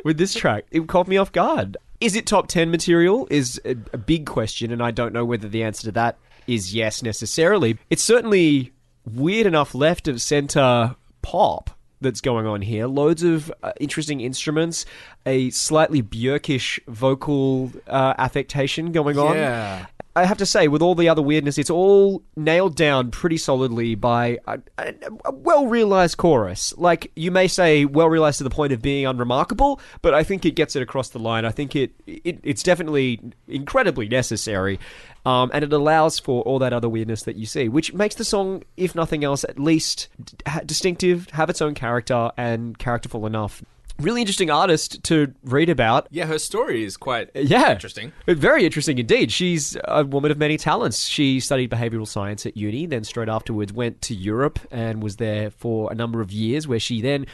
[0.04, 0.64] with this track.
[0.72, 1.76] It caught me off guard.
[2.00, 3.28] Is it top 10 material?
[3.30, 4.72] Is a, a big question.
[4.72, 6.18] And I don't know whether the answer to that
[6.48, 7.78] is yes necessarily.
[7.90, 8.72] It's certainly
[9.04, 12.86] weird enough left of center pop that's going on here.
[12.86, 14.86] Loads of uh, interesting instruments,
[15.26, 19.36] a slightly Björkish vocal uh, affectation going on.
[19.36, 19.86] Yeah.
[20.16, 23.94] I have to say, with all the other weirdness, it's all nailed down pretty solidly
[23.94, 24.94] by a, a,
[25.26, 26.74] a well realized chorus.
[26.76, 30.44] Like, you may say, well realized to the point of being unremarkable, but I think
[30.44, 31.44] it gets it across the line.
[31.44, 34.80] I think it, it it's definitely incredibly necessary.
[35.28, 38.24] Um, and it allows for all that other weirdness that you see, which makes the
[38.24, 43.62] song, if nothing else, at least d- distinctive, have its own character, and characterful enough.
[44.00, 46.06] Really interesting artist to read about.
[46.12, 47.72] Yeah, her story is quite Yeah.
[47.72, 48.12] interesting.
[48.28, 49.32] Very interesting indeed.
[49.32, 51.06] She's a woman of many talents.
[51.08, 55.50] She studied behavioral science at uni, then straight afterwards went to Europe and was there
[55.50, 57.26] for a number of years, where she then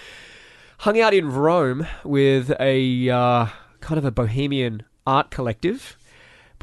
[0.79, 3.47] hung out in Rome with a uh,
[3.81, 5.99] kind of a bohemian art collective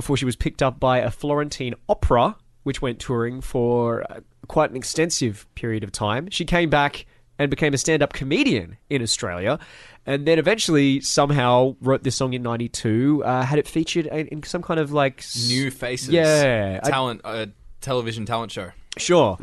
[0.02, 4.72] before she was picked up by a Florentine opera, which went touring for uh, quite
[4.72, 6.28] an extensive period of time.
[6.32, 7.06] She came back
[7.38, 9.60] and became a stand up comedian in Australia.
[10.08, 13.22] And then eventually, somehow, wrote this song in '92.
[13.24, 16.10] Uh, had it featured in, in some kind of like New faces.
[16.10, 17.46] Yeah, I- Talent, uh,
[17.82, 18.72] television talent show.
[18.98, 19.38] Sure.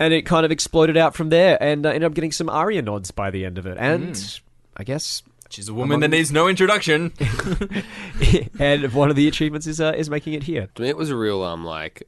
[0.00, 2.80] And it kind of exploded out from there, and uh, ended up getting some Aria
[2.80, 3.76] nods by the end of it.
[3.78, 4.40] And
[4.76, 5.22] I guess,
[5.54, 7.12] She's a woman that needs no introduction.
[8.58, 10.68] and one of the achievements is uh, is making it here.
[10.74, 12.02] To me, it was a real um like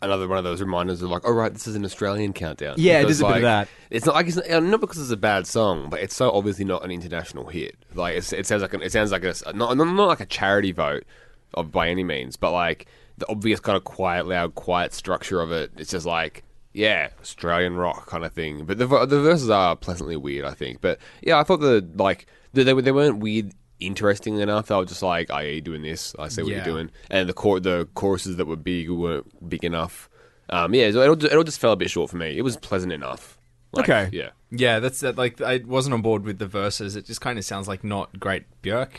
[0.00, 2.76] another one of those reminders of like, oh right, this is an Australian countdown.
[2.78, 3.68] Yeah, Because, there's a bit of like, that.
[3.90, 6.64] It's not like it's not, not because it's a bad song, but it's so obviously
[6.64, 7.76] not an international hit.
[7.94, 10.26] Like it's, it sounds like an, it sounds like a not, not not like a
[10.26, 11.04] charity vote
[11.52, 12.86] of by any means, but like
[13.18, 15.70] the obvious kind of quiet, loud, quiet structure of it.
[15.76, 16.44] It's just like.
[16.76, 20.80] Yeah, Australian rock kind of thing, but the the verses are pleasantly weird, I think.
[20.80, 24.66] But yeah, I thought the like they they, they weren't weird, interesting enough.
[24.66, 26.14] They were just like, I yeah, you're doing this.
[26.18, 26.56] I see what Yeah.
[26.58, 30.10] you're doing." And the chor- the choruses that were big weren't big enough.
[30.50, 32.36] Um, yeah, so it all, it all just fell a bit short for me.
[32.38, 33.38] It was pleasant enough.
[33.72, 34.08] Like, Okay.
[34.12, 34.30] Yeah.
[34.52, 35.16] yeah, that's that.
[35.18, 36.94] Like, I wasn't on board with the verses.
[36.94, 38.90] It just kind of sounds like not great Björk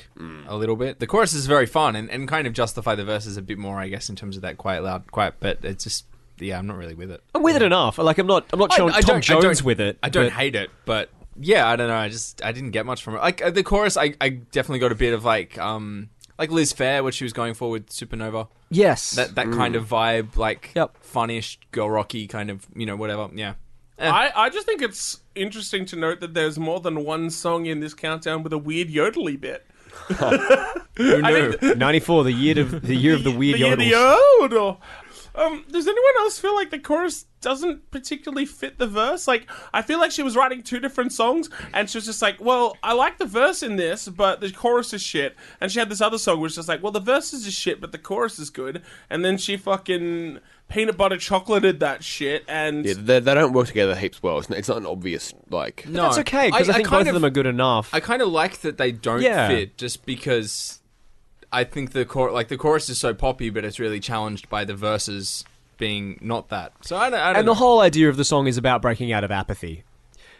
[0.47, 0.99] a little bit.
[0.99, 3.79] The chorus is very fun and, and kind of justify the verses a bit more,
[3.79, 5.35] I guess, in terms of that quiet, loud, quiet.
[5.39, 6.05] But it's just,
[6.39, 7.21] yeah, I'm not really with it.
[7.35, 7.97] I'm with it enough.
[7.97, 8.45] Like I'm not.
[8.53, 9.99] I'm not showing I, I Tom don't, Jones I don't, with it.
[10.03, 11.95] I don't but- hate it, but yeah, I don't know.
[11.95, 13.19] I just I didn't get much from it.
[13.19, 16.73] Like uh, the chorus, I, I definitely got a bit of like um like Liz
[16.73, 18.47] Phair, what she was going for with Supernova.
[18.69, 19.11] Yes.
[19.11, 20.97] That that kind of vibe, like Yep.
[21.01, 23.29] funnish, girl rocky kind of, you know, whatever.
[23.33, 23.53] Yeah.
[23.99, 24.09] Eh.
[24.09, 27.79] I, I just think it's interesting to note that there's more than one song in
[27.79, 29.65] this countdown with a weird yodely bit.
[30.97, 31.75] Who knew?
[31.75, 33.77] 94, the year of the year of the weird the, yodels.
[33.77, 33.85] the
[34.41, 34.81] yodel.
[35.37, 39.27] Um, does anyone else feel like the chorus doesn't particularly fit the verse?
[39.27, 42.41] Like, I feel like she was writing two different songs, and she was just like,
[42.41, 45.89] "Well, I like the verse in this, but the chorus is shit." And she had
[45.89, 47.97] this other song, which was just like, "Well, the verse is just shit, but the
[47.99, 53.19] chorus is good." And then she fucking peanut butter chocolated that shit, and Yeah, they,
[53.19, 54.39] they don't work together heaps well.
[54.39, 55.85] It's not, it's not an obvious like.
[55.87, 57.93] no, That's okay because I, think kind both of them are good enough.
[57.93, 59.47] I kind of like that they don't Yeah.
[59.47, 60.81] fit, just because
[61.51, 64.65] I think the chor- like the chorus is so poppy, but it's really challenged by
[64.65, 65.45] the verses
[65.77, 66.73] being not that.
[66.81, 67.19] So I don't.
[67.19, 67.51] I don't and know.
[67.53, 69.83] the whole idea of the song is about breaking out of apathy,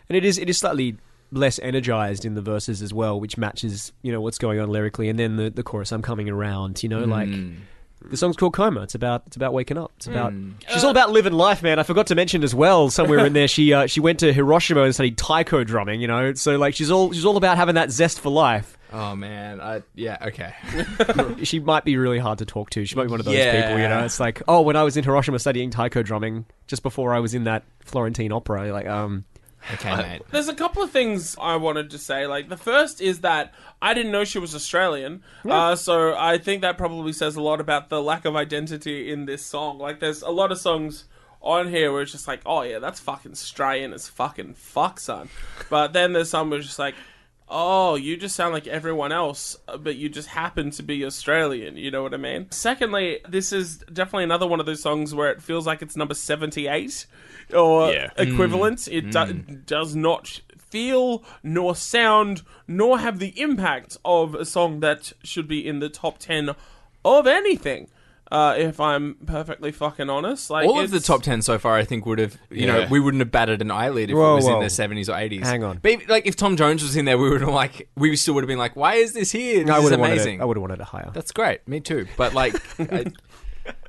[0.10, 0.98] and it is it is slightly
[1.32, 5.10] less energized in the verses as well, which matches you know what's going on lyrically,
[5.10, 7.30] and then the the chorus "I'm coming around," you know, like.
[7.30, 7.58] Mm.
[8.02, 8.82] The song's called Coma.
[8.84, 9.92] It's about it's about waking up.
[9.98, 10.34] It's about
[10.70, 11.80] she's all about living life, man.
[11.80, 14.84] I forgot to mention as well somewhere in there she uh, she went to Hiroshima
[14.84, 16.00] and studied taiko drumming.
[16.00, 18.78] You know, so like she's all she's all about having that zest for life.
[18.94, 20.54] oh man, I yeah okay.
[21.44, 22.86] She might be really hard to talk to.
[22.86, 23.62] She might be one of those Yeah.
[23.64, 23.82] people.
[23.82, 27.14] You know, it's like oh, when I was in Hiroshima studying taiko drumming, just before
[27.14, 29.26] I was in that Florentine opera, like um.
[29.74, 30.22] Okay, mate.
[30.32, 32.26] There's a couple of things I wanted to say.
[32.28, 36.62] Like the first is that I didn't know she was Australian, uh, so I think
[36.62, 39.78] that probably says a lot about the lack of identity in this song.
[39.78, 41.06] Like there's a lot of songs
[41.42, 45.30] on here where it's just like, oh yeah, that's fucking Australian as fucking fuck, son.
[45.70, 46.96] But then there's some where it's just like,
[47.50, 51.78] oh, you just sound like everyone else, uh, but you just happen to be Australian.
[51.78, 52.48] You know what I mean?
[52.52, 56.14] Secondly, this is definitely another one of those songs where it feels like it's number
[56.14, 57.06] 78
[57.54, 58.10] or Yeah.
[58.18, 58.88] equivalent.
[58.90, 59.34] It do-
[59.66, 65.66] does not feel nor sound nor have the impact of a song that should be
[65.66, 66.54] in the top 10
[67.06, 67.88] of anything.
[68.30, 71.76] Uh, if I'm perfectly fucking honest, like All of the it's- top ten so far,
[71.78, 72.90] I think would have, you know, Yeah.
[72.90, 74.64] we wouldn't have batted an eyelid if Whoa, it was in whoa.
[74.64, 75.48] the seventies or eighties.
[75.48, 75.80] Hang on.
[75.82, 78.34] but if- like if Tom Jones was in there, we would have like, we still
[78.34, 79.64] would have been like, why is this here?
[79.64, 80.40] This I is would have wanted amazing.
[80.40, 80.42] it.
[80.42, 81.10] I would have wanted it higher.
[81.14, 81.66] That's great.
[81.68, 82.06] Me too.
[82.18, 83.06] But like, I,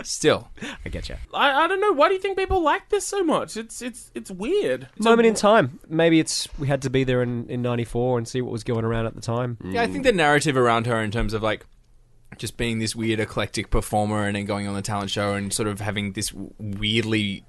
[0.02, 0.50] still,
[0.84, 1.16] I get you.
[1.34, 1.92] I, I don't know.
[1.92, 3.56] Why do you think people like this so much?
[3.56, 4.88] It's it's it's weird.
[4.96, 5.80] It's a- Moment in time.
[5.88, 8.84] Maybe it's we had to be there in in '94 and see what was going
[8.84, 9.56] around at the time.
[9.64, 11.66] yeah, I think the narrative around her in terms of like.
[12.36, 15.68] Just being this weird eclectic performer and then going on the talent show and sort
[15.68, 17.44] of having this weirdly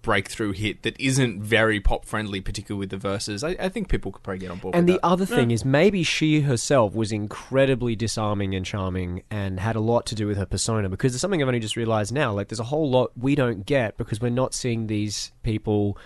[0.00, 3.44] breakthrough hit that isn't very pop friendly, particularly with the verses.
[3.44, 5.04] I, I think people could probably get on board And the that.
[5.04, 10.06] other thing is, maybe she herself was incredibly disarming and charming and had a lot
[10.06, 12.32] to do with her persona because there's something I've only just realized now.
[12.32, 15.98] Like, there's a whole lot we don't get because we're not seeing these people,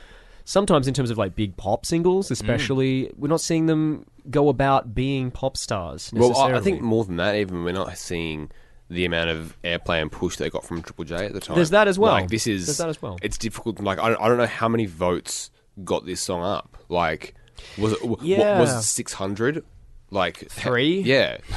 [0.47, 2.31] sometimes in terms of like big pop singles, mm.
[2.31, 6.11] especially, we're not seeing them go about being pop stars.
[6.15, 6.33] Necessarily.
[6.53, 8.51] Well, I- I think more than that, even we're not seeing
[8.89, 11.57] the amount of airplay and push they got from Triple J at the time.
[11.57, 12.13] There's that as well.
[12.13, 13.19] Like this is There's that as well.
[13.21, 13.81] It's difficult.
[13.81, 15.51] Like I don't, I don't know how many votes
[15.85, 16.79] got this song up.
[16.89, 17.35] Like
[17.77, 18.53] was it w- Yeah.
[18.53, 19.65] what, was it six hundred?
[20.13, 21.01] Like Three?
[21.01, 21.39] Yeah.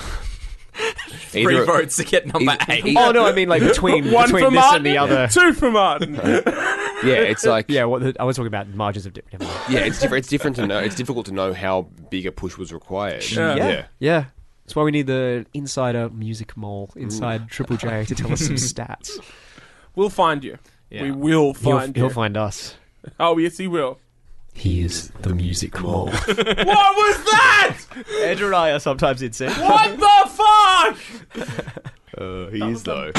[1.10, 2.86] Three Either- votes to get number either- eight.
[2.86, 5.28] either- Oh no, I mean like between one between for this Martin, and the other.
[5.28, 6.16] two for Martin.
[7.04, 9.44] Yeah, it's like Yeah, what the, I was talking about margins of different.
[9.70, 10.20] yeah, it's different.
[10.24, 10.80] It's different to know.
[10.80, 13.30] It's difficult to know how big a push was required.
[13.32, 13.56] Yeah.
[13.56, 13.86] yeah.
[14.00, 14.26] Yeah.
[14.66, 18.56] That's why we need the insider music mole inside Triple J to tell us some
[18.56, 19.20] stats.
[19.96, 20.58] we'll find you.
[20.92, 21.04] Yeah.
[21.04, 22.76] We will He'll, find he'll find us.
[23.20, 24.00] oh yes, he will.
[24.54, 26.08] He is the music mole.
[26.12, 27.78] what was that?
[28.24, 29.56] Andrew and I are sometimes in sync.
[29.58, 31.78] What the fuck?
[32.18, 33.12] Uh, he is though.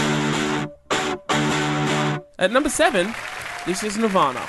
[2.38, 3.14] At number seven,
[3.66, 4.46] this is Nirvana.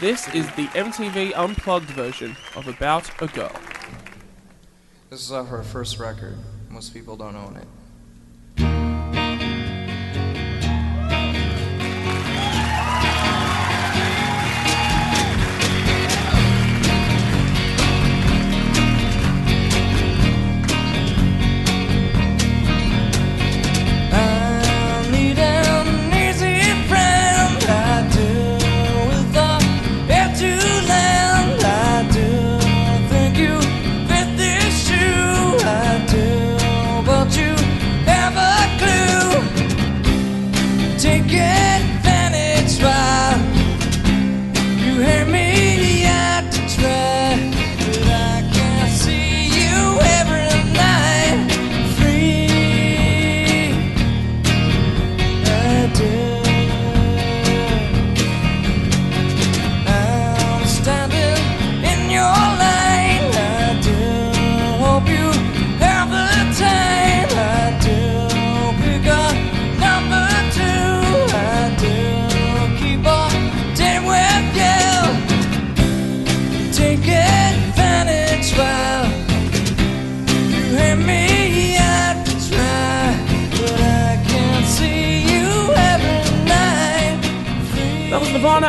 [0.00, 3.52] This is the MTV Unplugged version of About a Girl.
[5.10, 6.38] This is off our first record.
[6.70, 7.66] Most people don't own it.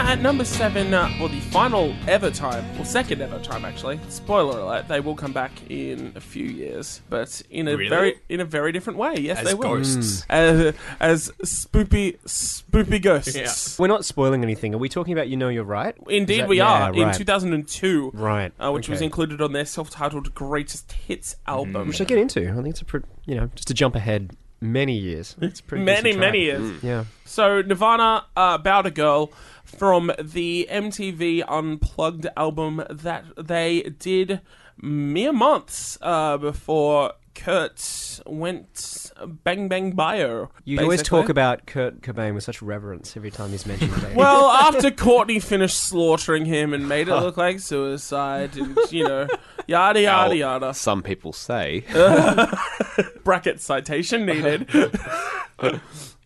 [0.09, 0.91] At number seven.
[0.91, 3.99] Uh, well, the final ever time, or second ever time actually.
[4.09, 7.89] Spoiler alert: they will come back in a few years, but in a Really?
[7.89, 9.13] very in a very different way.
[9.19, 9.75] Yes, As they will.
[9.75, 10.25] ghosts.
[10.29, 13.77] As, as spoopy spoopy ghosts.
[13.77, 14.73] We're not spoiling anything.
[14.73, 15.95] Are we talking about You Know You're Right?
[16.07, 18.51] Indeed, that- we yeah, are in 2002, Right.
[18.59, 21.87] uh, which was included on their self-titled Greatest Hits album.
[21.87, 22.49] Which I get into.
[22.49, 25.35] I think it's a pretty, you know, just to jump ahead many years.
[25.39, 26.83] It's pretty many, many years.
[26.83, 27.05] Yeah.
[27.25, 29.31] So Nirvana, uh, About a Girl,
[29.77, 34.41] from the MTV Unplugged album that they did
[34.81, 39.11] mere months uh, before Kurt went
[39.43, 40.49] bang bang bio.
[40.65, 43.89] You always talk about Kurt Cobain with such reverence every time he's mentioned.
[44.15, 49.27] Well, after Courtney finished slaughtering him and made it look like suicide, and you know,
[49.67, 50.73] yada yada How yada.
[50.73, 51.85] Some people say.
[53.23, 54.67] bracket citation needed.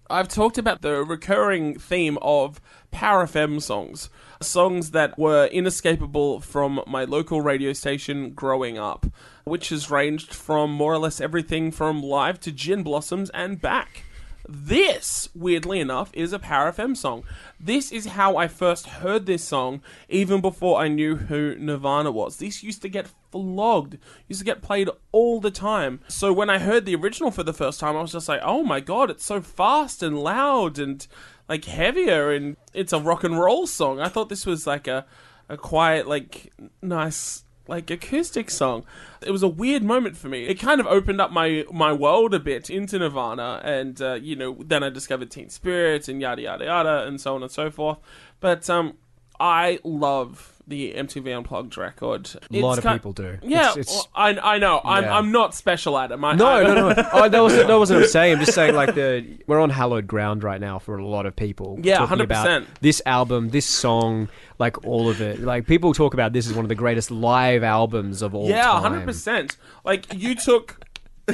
[0.09, 2.59] I've talked about the recurring theme of
[2.91, 4.09] Power FM songs,
[4.41, 9.05] songs that were inescapable from my local radio station growing up,
[9.45, 14.03] which has ranged from more or less everything from live to gin blossoms and back.
[14.47, 17.23] This, weirdly enough, is a Power FM song.
[17.59, 22.37] This is how I first heard this song, even before I knew who Nirvana was.
[22.37, 26.01] This used to get flogged, used to get played all the time.
[26.09, 28.63] So when I heard the original for the first time, I was just like, oh
[28.63, 31.07] my god, it's so fast and loud and
[31.47, 34.01] like heavier, and it's a rock and roll song.
[34.01, 35.05] I thought this was like a,
[35.47, 38.85] a quiet, like nice like acoustic song.
[39.21, 40.45] It was a weird moment for me.
[40.45, 44.35] It kind of opened up my my world a bit into Nirvana, and uh, you
[44.35, 47.71] know, then I discovered Teen Spirit and yada yada yada, and so on and so
[47.71, 47.99] forth.
[48.39, 48.97] But um,
[49.39, 52.29] I love the MTV Unplugged record.
[52.51, 53.37] A lot of people do.
[53.43, 54.79] Yeah, It's- it's- well, I I know.
[54.85, 55.17] I'm Yeah.
[55.17, 56.19] I'm not special at it.
[56.23, 57.09] I, No, I, no, no.
[57.13, 58.33] Oh, that wasn't, that wasn't what I'm saying.
[58.33, 61.35] I'm just saying, like, the we're on hallowed ground right now for a lot of
[61.35, 61.79] people.
[61.83, 62.23] Yeah, talking 100%.
[62.23, 65.39] about This album, this song, like all of it.
[65.41, 68.63] Like people talk about this as one of the greatest live albums of all Yeah,
[68.63, 68.81] time.
[68.83, 69.57] hundred percent.
[69.83, 70.79] Like you took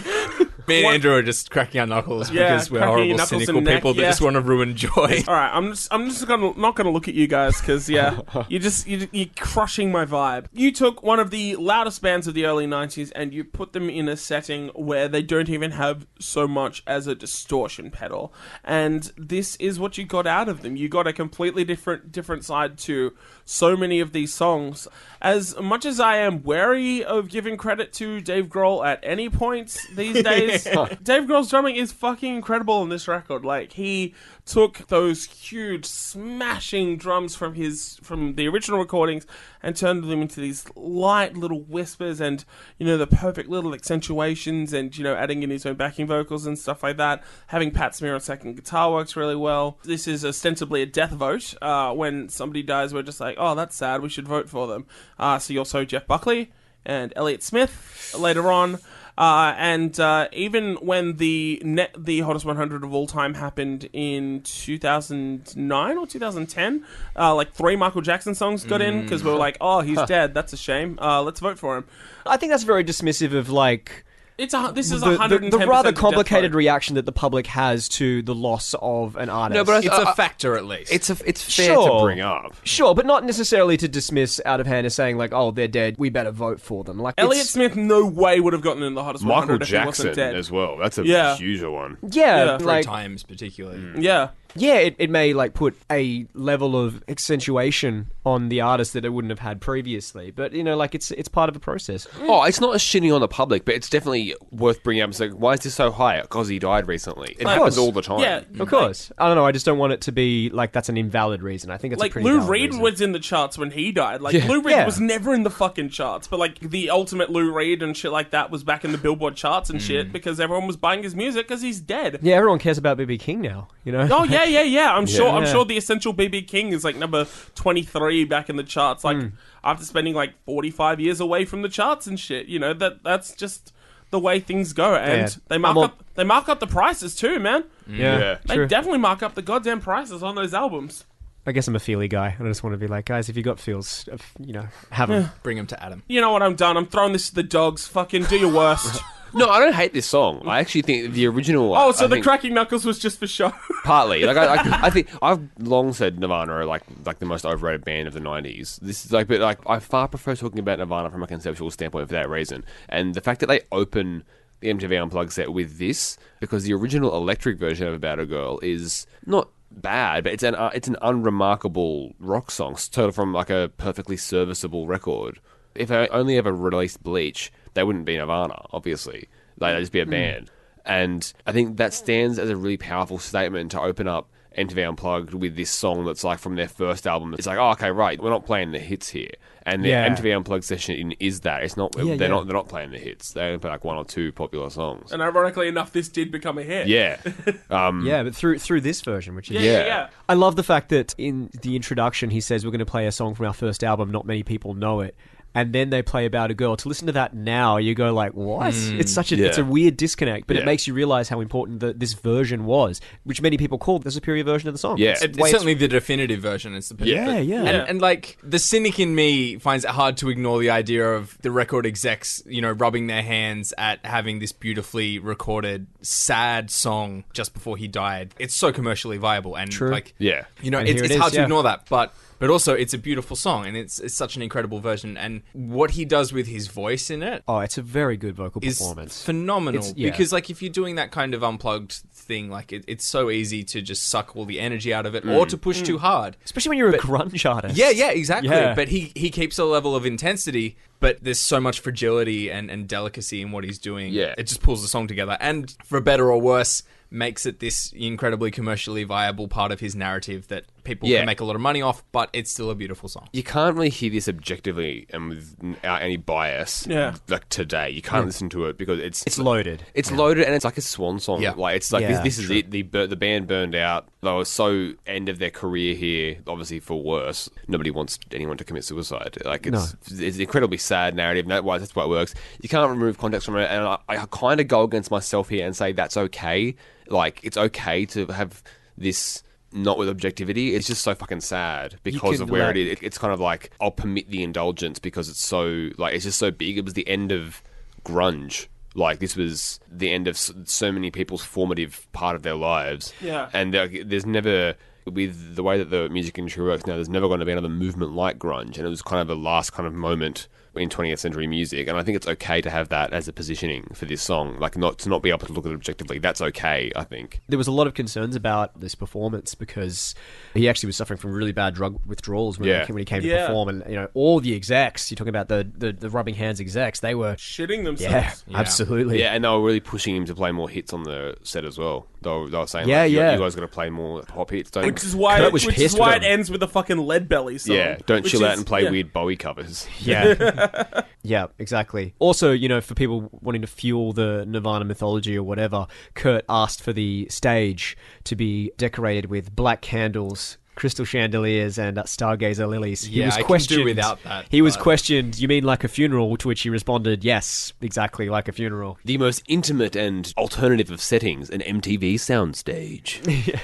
[0.68, 3.18] Me and What- Andrew are just cracking our knuckles Yeah, because we're cracking your horrible,
[3.18, 4.10] knuckles cynical and neck, people that yeah.
[4.10, 5.24] just want to ruin joy.
[5.28, 8.20] All right, I'm just I'm just gonna not gonna look at you guys because yeah,
[8.50, 10.46] you just you, you're crushing my vibe.
[10.52, 13.90] You took one of the loudest bands of the early '90s and you put them
[13.90, 18.32] in a setting where they don't even have so much as a distortion pedal,
[18.64, 20.76] and this is what you got out of them.
[20.76, 24.88] You got a completely different different side to so many of these songs.
[25.22, 29.78] As much as I am wary of giving credit to Dave Grohl at any point
[29.94, 30.64] these days,
[31.04, 33.44] Dave Grohl's drumming is fucking incredible on this record.
[33.44, 34.14] Like he
[34.50, 39.28] took those huge smashing drums from his from the original recordings
[39.62, 42.44] and turned them into these light little whispers and
[42.80, 46.48] you know the perfect little accentuations and you know adding in his own backing vocals
[46.48, 47.24] and stuff like that.
[47.48, 49.78] Having Pat Smear on second guitar works really well.
[49.84, 51.54] This is ostensibly a death vote.
[51.62, 54.02] Uh, when somebody dies, we're just like, oh, that's sad.
[54.02, 54.88] We should vote for them.
[55.20, 56.52] Uh, see also Jeff Buckley
[56.86, 58.80] and Elliott Smith later on.
[59.20, 64.42] Uh, and uh, even when the net, the hottest 100 of all time happened in
[64.44, 66.86] 2009 or 2010,
[67.18, 70.34] uh, like three Michael Jackson songs got in because we were like, oh, he's dead.
[70.34, 70.98] That's a shame.
[71.02, 71.84] Uh, let's vote for him.
[72.26, 74.06] I think that's very dismissive of like
[74.40, 77.90] It's a, this is the, 110 the, the rather complicated reaction that the public has
[77.90, 79.56] to the loss of an artist.
[79.56, 80.92] No, but I- It's a factor at least.
[80.92, 82.00] It's a, it's fair Sure.
[82.00, 82.56] to bring up.
[82.64, 85.96] Sure, but not necessarily to dismiss out of hand as saying like, "Oh, they're dead.
[85.98, 88.94] We better vote for them." Like Elliott it's- Smith, no way would have gotten in
[88.94, 90.36] the hottest 100 Michael if he wasn't Jackson dead.
[90.36, 90.78] as well.
[90.78, 91.36] That's a Yeah.
[91.36, 91.98] huge one.
[92.10, 92.58] yeah, Yeah.
[92.58, 93.80] Three like times particularly.
[93.80, 94.02] Mm.
[94.04, 94.30] Yeah.
[94.56, 99.10] Yeah, it, it may like put a level of accentuation on the artist that it
[99.10, 100.32] wouldn't have had previously.
[100.32, 102.08] But you know, like it's it's part of the process.
[102.22, 105.10] Oh, it's not a shitting on the public, but it's definitely worth bringing up.
[105.10, 106.20] It's like, why is this so high?
[106.20, 107.36] Oh, because he died recently.
[107.40, 107.78] It happens course.
[107.78, 108.20] all the time.
[108.20, 108.42] Yeah.
[108.60, 109.46] Of course, I don't know.
[109.46, 111.72] I just don't want it to be like that's an invalid reason.
[111.72, 112.82] I think it's a like pretty Lou valid Reed reason.
[112.82, 114.22] was in the charts when he died.
[114.22, 114.48] Like Yeah.
[114.48, 114.86] Lou Reed Yeah.
[114.86, 118.32] was never in the fucking charts, but like the ultimate Lou Reed and shit like
[118.32, 120.12] that was back in the Billboard charts and shit mm.
[120.12, 122.20] because everyone was buying his music because he's dead.
[122.22, 123.68] Yeah, everyone cares about BB King now.
[123.84, 124.08] You know.
[124.12, 124.96] Oh yeah, yeah, yeah.
[124.96, 125.30] I'm sure.
[125.30, 127.26] I'm sure the essential BB King is like number
[127.56, 129.04] 23 back in the charts.
[129.04, 129.28] Like Hmm.
[129.64, 132.48] after spending like 45 years away from the charts and shit.
[132.48, 133.74] You know that that's just
[134.12, 134.96] the way things go.
[134.96, 135.36] And Yeah.
[135.50, 136.04] they mark I'm all- up.
[136.16, 137.64] They mark up the prices too, man.
[137.88, 138.38] yeah, Yeah.
[138.46, 138.68] They true.
[138.68, 141.06] definitely mark up the goddamn prices on those albums.
[141.48, 143.38] I guess I'm a feely guy, and I just want to be like, guys, if
[143.38, 145.32] you got feels, uh, you know, have them.
[145.42, 146.04] Bring him to Adam.
[146.08, 146.44] You know what?
[146.44, 146.76] I'm done.
[146.78, 147.88] I'm throwing this to the dogs.
[147.88, 149.02] Fucking do your worst.
[149.34, 150.42] No, I don't hate this song.
[150.48, 151.76] I actually think the original.
[151.76, 153.54] oh, so I the think- cracking knuckles was just for show.
[153.84, 157.46] partly like I, I, I think I've long said Nirvana are like like the most
[157.46, 158.80] overrated band of the '90s.
[158.80, 162.08] This is like, but like I far prefer talking about Nirvana from a conceptual standpoint
[162.08, 162.64] for that reason.
[162.90, 164.24] And the fact that they open
[164.60, 168.60] the MTV Unplugged set with this because the original electric version of About a Girl
[168.62, 173.50] is not bad, but it's an uh, it's an unremarkable rock song, total from like
[173.50, 175.40] a perfectly serviceable record.
[175.76, 179.28] If I only ever released Bleach, they wouldn't be Nirvana, obviously.
[179.60, 180.50] Like they'd just be a band.
[180.86, 185.34] And I think that stands as a really powerful statement to open up MTV Unplugged
[185.36, 187.34] with this song that's like from their first album.
[187.36, 189.30] It's like, oh, okay, right, we're not playing the hits here.
[189.64, 190.10] And the Yeah.
[190.10, 191.62] MTV Unplugged session is that.
[191.64, 191.94] It's not.
[191.96, 192.28] Yeah, they're yeah.
[192.28, 192.48] not.
[192.48, 193.34] They're not playing the hits.
[193.34, 195.12] They only play like one or two popular songs.
[195.12, 196.88] and ironically enough, this did become a hit.
[196.88, 197.18] Yeah.
[197.70, 199.78] Um, Yeah, but through through this version, which is yeah, yeah.
[199.80, 199.86] Yeah.
[199.86, 200.10] yeah.
[200.28, 203.12] I love the fact that in the introduction he says we're going to play a
[203.12, 204.10] song from our first album.
[204.10, 205.16] Not many people know it,
[205.60, 206.76] and then they play about a girl.
[206.78, 209.00] To listen to that now, you go like, "What?" Hmm.
[209.00, 211.94] It's such a it's a weird disconnect, but it makes you realize how important the,
[211.94, 214.98] this version was, which many people call the superior version of the song.
[214.98, 215.12] Yeah.
[215.12, 216.76] It's It's way- certainly the definitive version.
[216.76, 217.64] It's the Yeah, but- yeah.
[217.64, 221.38] And, and like the cynic in me finds it hard to ignore the idea of
[221.42, 227.24] the record execs, you know, rubbing their hands at having this beautifully recorded sad song
[227.34, 228.34] just before he died.
[228.40, 229.90] It's so commercially viable and True.
[229.92, 230.46] like Yeah.
[230.62, 231.44] you know, And it's, it it's is, hard to yeah.
[231.44, 234.80] ignore that, but but also it's a beautiful song and it's it's such an incredible
[234.80, 235.18] version.
[235.18, 238.64] And what he does with his voice in it Oh, it's a very good vocal
[238.64, 239.24] is performance.
[239.24, 240.10] phenomenal It's- yeah.
[240.10, 243.64] because like if you're doing that kind of unplugged thing like it, it's so easy
[243.64, 245.62] to just suck all the energy out of it or to mm.
[245.62, 246.02] push too mm.
[246.02, 247.76] hard Especially when you're a grunge artist.
[247.76, 248.76] yeah yeah exactly Yeah.
[248.76, 252.88] but he he keeps a level of intensity but there's so much fragility and and
[252.88, 254.36] delicacy in what he's doing Yeah.
[254.38, 258.52] it just pulls the song together and for better or worse makes it this incredibly
[258.52, 261.20] commercially viable part of his narrative that people Yeah.
[261.20, 263.76] can make a lot of money off but it's still a beautiful song you can't
[263.76, 266.86] really hear this objectively and without uh, any bias.
[266.88, 267.16] Yeah.
[267.28, 269.84] Like today, you can't listen to it because it's It's loaded.
[269.94, 271.42] It's loaded and it's like a swan song.
[271.42, 271.52] Yeah.
[271.52, 272.72] Like it's like Yeah, this, this is it.
[272.72, 274.08] The bur- the band burned out.
[274.22, 276.38] They were so end of their career here.
[276.48, 277.50] Obviously for worse.
[277.68, 279.38] Nobody wants anyone to commit suicide.
[279.46, 281.46] Like it's it's an incredibly sad narrative.
[281.46, 282.34] And that why that's why it works.
[282.62, 283.70] You can't remove context from it.
[283.70, 286.76] And I, I kind of go against myself here and say that's okay.
[287.08, 288.62] Like it's okay to have
[288.98, 289.44] this.
[289.72, 293.00] Not with objectivity, it's just so fucking sad because of where let- it is.
[293.02, 296.50] It's kind of like I'll permit the indulgence because it's so like it's just so
[296.52, 296.78] big.
[296.78, 297.62] It was the end of
[298.04, 298.68] grunge.
[298.96, 303.14] Like this was the end of so many people's formative part of their lives.
[303.22, 303.50] Yeah.
[303.54, 306.96] and there, there's never with the way that the music industry works now.
[306.96, 309.36] There's never going to be another movement like grunge, and it was kind of the
[309.36, 310.48] last kind of moment
[310.80, 311.88] in 20th century music.
[311.88, 314.58] And I think it's okay to have that as a positioning for this song.
[314.60, 316.20] Like not to not be able to look at it objectively.
[316.20, 316.92] That's okay.
[316.96, 317.42] I think.
[317.48, 320.16] There was a lot of concerns about this performance because
[320.54, 322.86] he actually was suffering from really bad drug withdrawals when, Yeah.
[322.86, 323.42] he, when he came Yeah.
[323.42, 325.12] to perform, and you know all the execs.
[325.12, 327.00] You're talking about the the, the rubbing hands execs.
[327.02, 328.46] They were Shitting yeah, themselves.
[328.54, 329.20] absolutely.
[329.20, 331.78] Yeah, and they were really pushing him to play more hits on the set as
[331.78, 332.08] well.
[332.22, 333.34] They were, they were saying, Yeah, like, you- yeah.
[333.34, 334.72] you guys got to play more pop hits.
[334.72, 336.34] Don't Which is why, Kurt was which is pissed why with it him.
[336.40, 337.76] ends with a fucking lead belly song.
[337.78, 338.90] yeah, don't which chill out is- and play yeah.
[338.92, 339.88] weird Bowie covers.
[340.02, 341.04] Yeah.
[341.24, 342.14] yeah, exactly.
[342.20, 346.82] Also, you know, for people wanting to fuel the Nirvana mythology or whatever, Kurt asked
[346.82, 347.96] for the stage
[348.26, 350.58] to be decorated with black candles.
[350.80, 353.04] Crystal chandeliers and uh, stargazer lilies.
[353.04, 353.84] He Yeah, was I questioned.
[353.84, 355.38] without that, he was questioned.
[355.40, 356.36] You mean like a funeral?
[356.38, 361.02] To which he responded, "Yes, exactly like a funeral." the most intimate and alternative of
[361.02, 363.20] settings, an MTV soundstage.
[363.48, 363.60] yeah.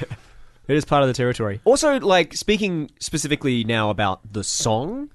[0.68, 1.62] It is part of the territory.
[1.64, 5.10] Also, like speaking specifically now about the song,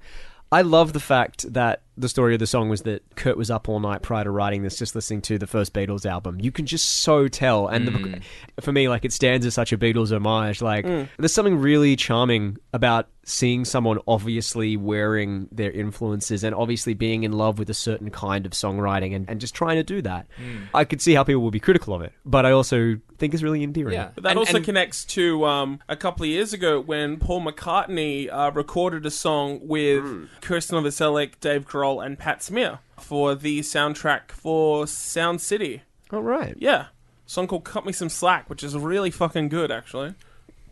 [0.51, 3.67] I love the fact that the story of the song was that Kurt was up
[3.69, 6.39] all night prior to writing this, just listening to the first Beatles album.
[6.39, 8.21] You can just so tell, and the,
[8.61, 10.61] for me, like it stands as such a Beatles homage.
[10.61, 10.85] Like
[11.17, 17.31] there's something really charming about seeing someone obviously wearing their influences and obviously being in
[17.31, 20.25] love with a certain kind of songwriting and, and just trying to do that.
[20.73, 23.43] I could see how people will be critical of it, but I also think it's
[23.43, 23.93] really endearing.
[23.93, 24.09] Yeah.
[24.15, 27.41] But that And- also and- connects to um, a couple of years ago when Paul
[27.45, 30.03] McCartney uh, recorded a song with
[30.41, 35.81] Krist Novoselic, Dave Grohl, and Pat Smear for the soundtrack for Sound City.
[36.11, 36.55] All right.
[36.59, 36.87] Yeah.
[37.25, 40.13] song called Cut Me Some Slack, which is really fucking good, actually.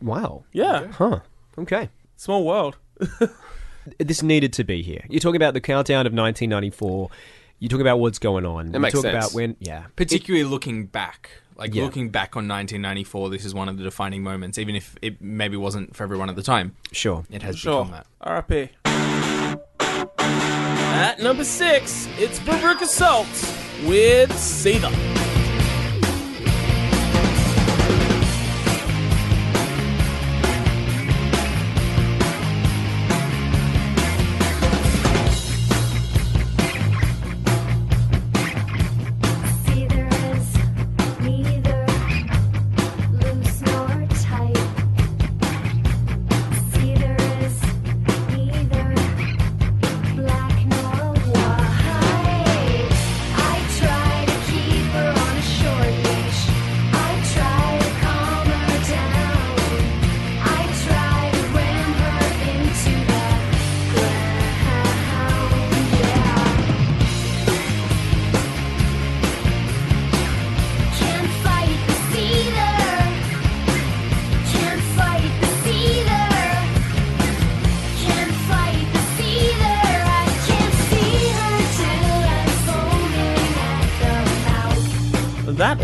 [0.02, 0.44] Wow.
[0.52, 0.88] Yeah.
[0.92, 1.20] Huh.
[1.58, 1.90] Okay.
[2.18, 2.78] Small world.
[3.98, 5.04] This needed to be here.
[5.10, 7.10] You're talking about the countdown of 1994.
[7.58, 8.72] You talk about what's going on.
[8.72, 9.16] you makes talk sense.
[9.16, 9.86] about when, yeah.
[9.96, 11.84] particularly looking back like Yeah.
[11.84, 15.58] looking back on 1994 this is one of the defining moments even if it maybe
[15.58, 17.26] wasn't for everyone at the time Sure.
[17.32, 17.84] it has Sure.
[17.84, 18.70] become that R.I.P.
[21.00, 23.26] At number six, it's Veruca Salt
[23.88, 24.94] with Seether.
[24.94, 25.19] See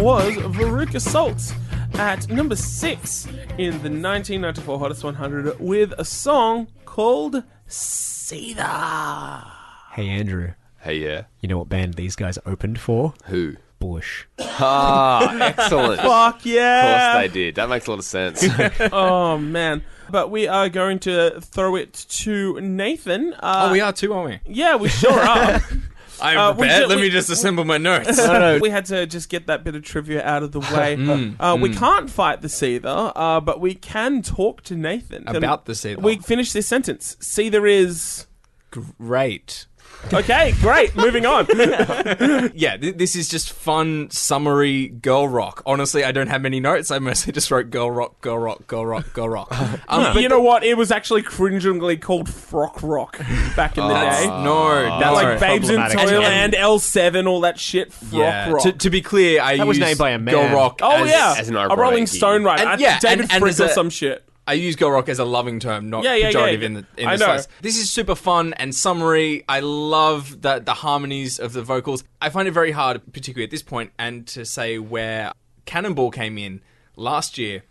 [0.06, 1.51] was Veruca Salt
[1.95, 3.26] at number six
[3.58, 9.43] in the 1994 Hottest 100 with a song called Seether.
[9.93, 10.51] Hey, Andrew.
[10.80, 11.24] Hey, yeah.
[11.39, 13.16] You know what band these guys opened for?
[13.26, 13.56] Who?
[13.80, 14.26] Bush.
[14.38, 15.99] Ah, excellent.
[16.03, 16.82] Fuck yeah.
[16.84, 17.56] Of course they did.
[17.56, 18.45] That makes a lot of sense.
[18.91, 19.82] oh man.
[20.12, 23.34] But we are going to throw it to Nathan.
[23.34, 25.62] Uh, oh we are too aren't we Yeah, we sure are.
[26.26, 26.82] I'm Uh, we prepared.
[26.84, 28.17] ju- Let we- me just assemble my notes.
[28.28, 28.57] no, no.
[28.59, 30.95] we had to just get that bit of trivia out of the way.
[30.97, 35.65] Mm, uh, We can't fight the Seether, uh, but we can talk to Nathan About
[35.65, 36.01] the Seether.
[36.01, 37.15] We finish this sentence.
[37.21, 38.28] Seether is
[38.71, 39.65] Great.
[40.14, 40.54] Okay.
[40.62, 40.96] Great.
[40.96, 41.48] Moving on.
[42.56, 45.64] Yeah, th- this is just fun, summery girl rock.
[45.66, 46.91] Honestly, I don't have many notes.
[46.91, 49.48] I mostly just wrote girl rock, girl rock, girl rock, girl rock.
[49.89, 50.64] Um, But you know what?
[50.64, 53.18] It was actually cringingly called frock rock
[53.56, 54.28] back in the day.
[54.28, 55.14] no, That no.
[55.14, 56.10] like Babes in problematic.
[56.10, 57.91] Toyland, L7, all that shit.
[57.93, 58.50] Frock yeah.
[58.52, 58.64] rock.
[58.64, 60.34] To, to be clear, I That was used named by a man.
[60.36, 60.80] girl rock.
[60.84, 62.08] oh as- yeah, as an a ironic Rolling.
[62.08, 62.68] Stone writer.
[62.68, 64.24] And- yeah, David and- and Frick as or a- some shit.
[64.48, 66.66] I use girl rock as a loving term, not Yeah, yeah, yeah, pejorative yeah.
[66.66, 67.34] in the in I the know.
[67.38, 67.48] slice.
[67.62, 69.43] This is super fun and summery.
[69.50, 72.04] I love the the harmonies of the vocals.
[72.22, 75.32] I find it very hard, particularly at this point, and to say where
[75.66, 76.62] Cannonball came in
[76.96, 77.64] last year.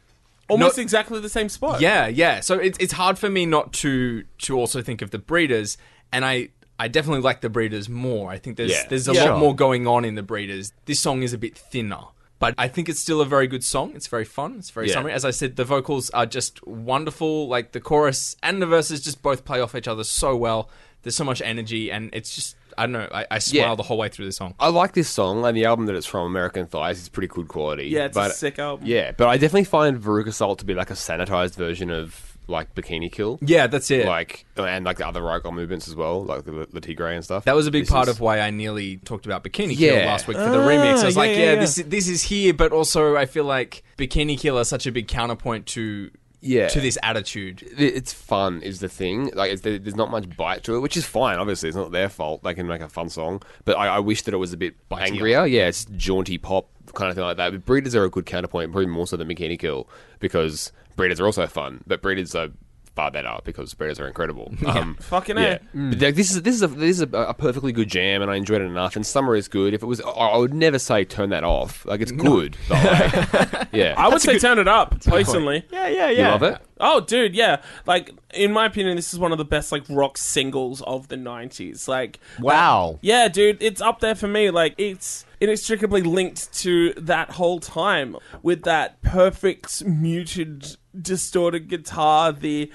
[0.49, 1.81] Almost Not- exactly the same spot.
[1.81, 2.41] Yeah, yeah.
[2.41, 5.79] So it's it's hard for me not to to also think of the Breeders,
[6.13, 6.49] and I
[6.79, 8.31] I definitely like the Breeders more.
[8.33, 8.87] I think there's Yeah.
[8.89, 9.21] there's a Yeah.
[9.21, 9.39] lot Sure.
[9.39, 10.73] more going on in the Breeders.
[10.87, 12.07] This song is a bit thinner.
[12.45, 13.93] But I think it's still a very good song.
[13.95, 14.57] It's very fun.
[14.59, 14.95] It's very Yeah.
[14.95, 15.13] summery.
[15.13, 17.49] As I said, the vocals are just wonderful.
[17.49, 20.69] Like the chorus and the verses just both play off each other so well.
[21.03, 23.09] There's so much energy, and it's just I don't know.
[23.13, 23.75] I, I smile Yeah.
[23.77, 24.55] the whole way through the song.
[24.59, 27.47] I like this song, and the album that it's from, American Thighs, is pretty good
[27.47, 27.85] quality.
[27.87, 28.85] Yeah, it's a sick album.
[28.87, 32.75] Yeah, but I definitely find Veruca Salt to be like a sanitized version of like
[32.75, 33.39] Bikini Kill.
[33.41, 34.07] Yeah, that's it.
[34.07, 37.45] Like and like the other Rycon movements as well, like the Le Tigre and stuff.
[37.45, 39.97] That was a big This part is- of why I nearly talked about Bikini Kill
[39.97, 40.07] Yeah.
[40.07, 40.99] last week for the remix.
[40.99, 41.61] I was yeah, like, yeah, yeah, yeah.
[41.61, 44.93] this is, this is here, but also I feel like Bikini Kill is such a
[44.93, 46.69] big counterpoint to Yeah.
[46.69, 47.63] to this attitude.
[47.79, 49.31] It's fun is the thing.
[49.35, 51.39] Like it's, there's not much bite to it, which is fine.
[51.39, 52.43] Obviously, it's not their fault.
[52.43, 54.75] They can make a fun song, but I, I wish that it was a bit
[54.93, 55.47] angrier.
[55.47, 57.51] Yeah, it's jaunty pop kind of thing like that.
[57.51, 59.89] But Breeders are a good counterpoint, probably more so than Bikini Kill,
[60.21, 62.49] because Breeders are also fun, but Breeders are
[62.95, 64.53] far better because Breeders are incredible.
[64.65, 65.59] Um, Fucking yeah.
[65.75, 65.91] A.
[65.91, 68.31] But like, this is this is a this is a, a perfectly good jam, and
[68.31, 68.97] I enjoyed it enough.
[68.97, 69.73] And Summer is good.
[69.75, 71.85] If it was, I I would never say turn that off.
[71.87, 75.65] Like it's good, but like, yeah, I would say turn it up, personally.
[75.71, 76.31] Yeah, yeah, you yeah.
[76.33, 76.59] love it.
[76.81, 77.63] Oh, dude, yeah.
[77.87, 81.17] Like, in my opinion, this is one of the best, like, rock singles of the
[81.17, 81.87] 90s.
[81.87, 82.99] Like, Wow.
[83.01, 84.51] yeah, dude, it's up there for me.
[84.51, 92.71] Like, it's inextricably linked to that whole time with that perfect, muted, distorted guitar, the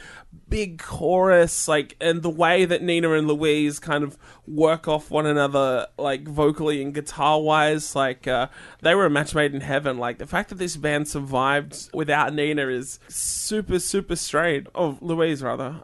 [0.49, 4.17] big chorus, like, and the way that Nina and Louise kind of
[4.47, 7.95] work off one another, like, vocally and guitar wise.
[7.95, 8.47] Like, uh,
[8.81, 9.97] they were a match made in heaven.
[9.97, 14.67] Like, the fact that this band survived without Nina is super, super straight.
[14.75, 15.81] Oh, Louise, rather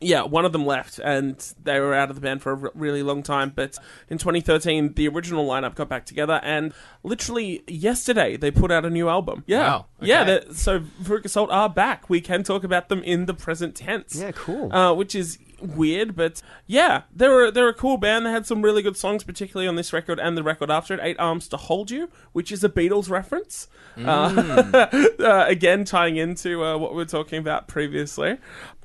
[0.00, 2.72] yeah, one of them left, and they were out of the band for a r-
[2.74, 3.52] really long time.
[3.54, 3.78] But
[4.10, 8.90] in 2013, the original lineup got back together, and literally yesterday they put out a
[8.90, 9.44] new album.
[9.46, 10.22] Yeah, Wow, yeah.
[10.22, 10.26] okay.
[10.44, 12.10] they're- So Veruca Salt are back.
[12.10, 14.14] We can talk about them in the present tense.
[14.20, 14.72] Yeah, cool.
[14.72, 18.26] Uh, which is weird, but yeah, they're a, they're a cool band.
[18.26, 21.00] They had some really good songs, particularly on this record and the record after it,
[21.02, 23.68] Eight Arms to Hold You, which is a Beatles reference.
[23.96, 24.76] Uh,
[25.20, 28.38] uh, again, tying into uh, what we were talking about previously.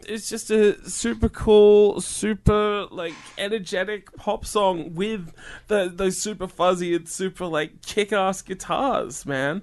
[0.08, 5.34] It's just a super cool, super like energetic pop song with
[5.68, 9.62] the those super fuzzy and super like kick ass guitars, man.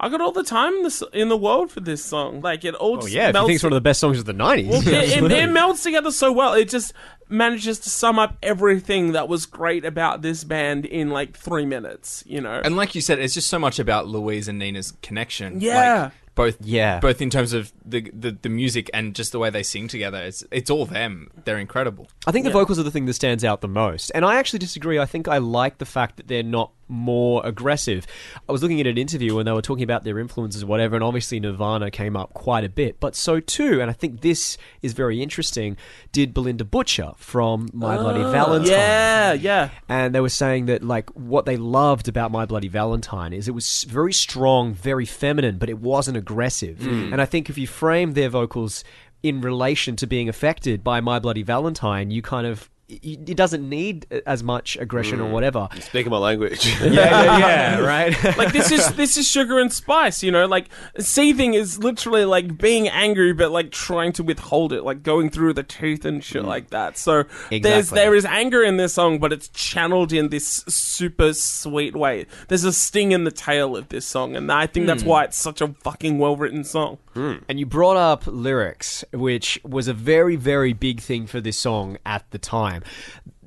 [0.00, 2.40] I got all the time in the, in the world for this song.
[2.40, 4.00] Like it all Oh just yeah, if you melts think it's one of the best
[4.00, 4.68] songs of the '90s.
[4.68, 6.54] well, it, it, it melds together so well.
[6.54, 6.92] It just
[7.28, 12.22] manages to sum up everything that was great about this band in like three minutes.
[12.26, 15.60] You know, And like you said, it's just so much about Louise and Nina's connection.
[15.60, 16.02] Yeah.
[16.04, 17.00] Like, both Yeah.
[17.00, 20.18] both in terms of the, the the music and just the way they sing together.
[20.22, 21.30] It's it's all them.
[21.44, 22.06] They're incredible.
[22.28, 24.12] I think the vocals are the thing that stands out the most.
[24.14, 25.00] And I actually disagree.
[25.00, 28.06] I think I like the fact that they're not more aggressive.
[28.48, 30.94] I was looking at an interview when they were talking about their influences or whatever,
[30.96, 33.00] and obviously Nirvana came up quite a bit.
[33.00, 35.76] But so too, and I think this is very interesting,
[36.12, 38.72] did Bilinda Butcher from My oh, Bloody Valentine.
[38.72, 39.70] yeah, yeah.
[39.88, 43.54] and they were saying that like what they loved about My Bloody Valentine is it
[43.54, 46.78] was very strong, very feminine, but it wasn't aggressive.
[46.78, 47.12] Hmm.
[47.12, 48.84] And I think if you frame their vocals
[49.22, 53.68] in relation to being affected by My Bloody Valentine, you kind of it it doesn't
[53.68, 55.32] need uh, as much aggression or mm.
[55.32, 55.68] whatever.
[55.80, 56.66] Speaking my language.
[56.88, 58.36] Yeah, yeah, yeah, right.
[58.38, 60.22] Like this is this is sugar and spice.
[60.22, 60.68] You know, like
[60.98, 65.54] seething is literally like being angry, but like trying to withhold it, like going through
[65.54, 66.46] the teeth and shit mm.
[66.46, 66.96] like that.
[66.96, 67.96] So there's Exactly.
[67.96, 72.26] there is anger in this song, but it's channeled in this super sweet way.
[72.48, 75.08] There's a sting in the tail of this song, and I think that's hmm.
[75.08, 76.98] why it's such a fucking well written song.
[77.14, 77.38] Hmm.
[77.48, 81.98] And you brought up lyrics, which was a very, very big thing for this song
[82.06, 82.77] at the time.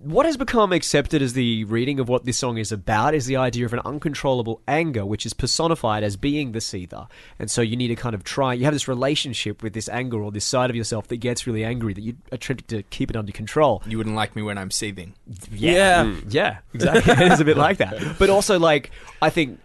[0.03, 3.35] What has become accepted as the reading of what this song is about is the
[3.35, 7.07] idea of an uncontrollable anger, which is personified as being the seether.
[7.37, 10.21] And so you need to kind of try, you have this relationship with this anger
[10.21, 13.11] or this side of yourself that gets really angry, that you are trying to keep
[13.11, 13.83] it under control.
[13.85, 15.13] You wouldn't like me when I'm seething.
[15.51, 16.15] Yeah.
[16.27, 17.13] Yeah, exactly.
[17.25, 18.17] it is a bit like that.
[18.17, 18.89] But also, like,
[19.21, 19.59] I think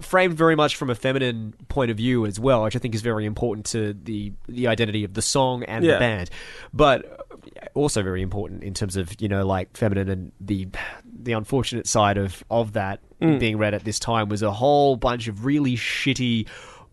[0.00, 3.02] framed very much from a feminine point of view as well, which I think is
[3.02, 5.94] very important to the the identity of the song and Yeah.
[5.94, 6.30] the band.
[6.72, 7.26] But
[7.74, 10.68] also very important in terms of you know like feminine and the
[11.04, 13.38] the unfortunate side of of that mm.
[13.38, 16.46] being read at this time was a whole bunch of really shitty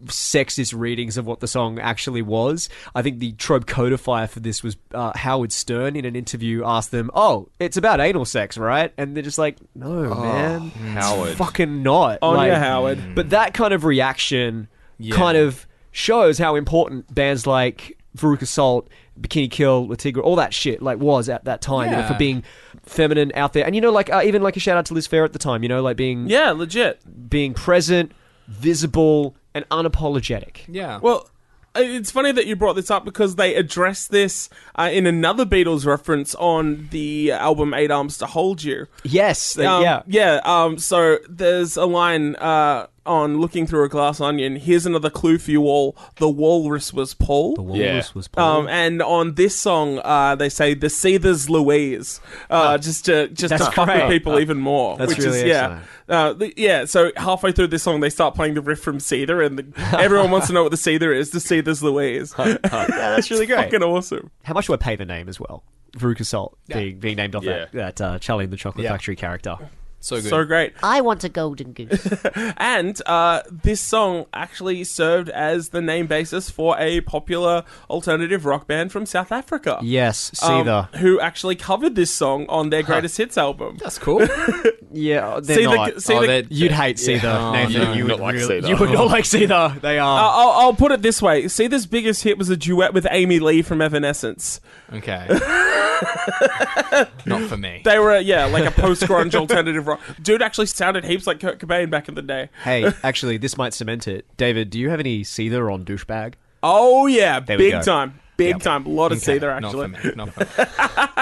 [0.05, 2.69] sexist readings of what the song actually was.
[2.95, 6.91] I think the trope codifier for this was uh, Howard Stern in an interview asked
[6.91, 11.29] them, "Oh, it's about anal sex, right?" And they're just like, "No, man, Howard.
[11.29, 13.15] it's fucking not." On Like- ya, Howard.
[13.15, 14.67] But that kind of reaction
[14.99, 15.15] Yeah.
[15.15, 18.89] kind of shows how important bands like Veruca Salt,
[19.19, 22.13] Bikini Kill, Le Tigre, all that shit like was at that time, you know, for
[22.15, 22.43] being
[22.83, 23.65] feminine out there.
[23.65, 25.39] And you know, like uh, even like a shout out to Liz Phair at the
[25.39, 27.01] time, you know, like being Yeah, legit.
[27.29, 28.11] being present,
[28.47, 30.59] visible, and unapologetic.
[30.67, 30.99] Yeah.
[31.01, 31.29] Well,
[31.75, 35.85] it's funny that you brought this up because they address this uh, in another Beatles
[35.85, 38.87] reference on the album Eight Arms to Hold You.
[39.03, 40.01] Yes, Um, yeah.
[40.07, 40.39] Yeah.
[40.43, 44.57] Um, so there's a line uh, on Looking Through a Glass Onion.
[44.57, 45.95] Here's another clue for you all.
[46.17, 47.55] The walrus was Paul.
[47.55, 48.03] The walrus Yeah.
[48.13, 53.27] was Um, and on this song, uh, they say the Seethers Louise, uh, just to
[53.29, 54.09] just to That's fuck with great.
[54.09, 54.97] people even more.
[54.97, 55.79] That's which really is yeah,
[56.09, 56.85] uh, the- yeah.
[56.85, 60.29] So halfway through this song, they start playing the riff from Seether, and the, everyone
[60.31, 61.31] wants to know what the Seether is.
[61.31, 62.33] The Seethers Louise.
[62.39, 63.57] yeah, that's really great.
[63.65, 64.31] Fucking awesome.
[64.43, 65.63] How much do I pay the name as well?
[65.97, 67.65] Veruca Salt being, being named off Yeah.
[67.71, 68.91] that, that uh, Charlie and the Chocolate Yeah.
[68.91, 69.55] Factory character.
[69.99, 70.29] So good.
[70.29, 70.73] So great.
[70.83, 72.07] I want a golden goose.
[72.57, 78.67] And uh, this song actually served as the name basis for a popular alternative rock
[78.67, 79.79] band from South Africa.
[79.81, 80.95] Yes, um, Seether.
[80.95, 83.77] who actually covered this song on their greatest hits album.
[83.81, 84.21] That's cool.
[84.91, 85.95] yeah, they're See not.
[85.95, 87.81] the, see Oh, the, they're- You'd hate Seether, Oh, Nathan.
[87.81, 87.93] no.
[87.93, 88.69] you would Not like really- Seether.
[88.69, 89.79] You would not like Seether.
[89.81, 90.19] They are.
[90.19, 91.47] Uh, I'll, I'll put it this way.
[91.47, 94.59] See, this biggest hit was a duet with Amy Lee from Evanescence.
[94.93, 95.27] Okay.
[97.25, 97.81] Not for me.
[97.83, 99.99] They were, yeah, like a post-grunge alternative rock.
[100.21, 102.49] Dude actually sounded heaps like Kurt Cobain back in the day.
[102.63, 104.25] hey, actually, this might cement it.
[104.37, 106.33] David, do you have any Seether on douchebag?
[106.63, 107.81] Oh yeah, There we big go.
[107.83, 108.61] time, big Yep.
[108.61, 108.85] time.
[108.85, 110.13] A lot of Okay, Seether Not actually, for me.
[110.15, 110.47] Not for me.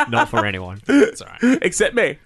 [0.10, 1.60] Not for anyone, It's all right.
[1.62, 2.18] except me.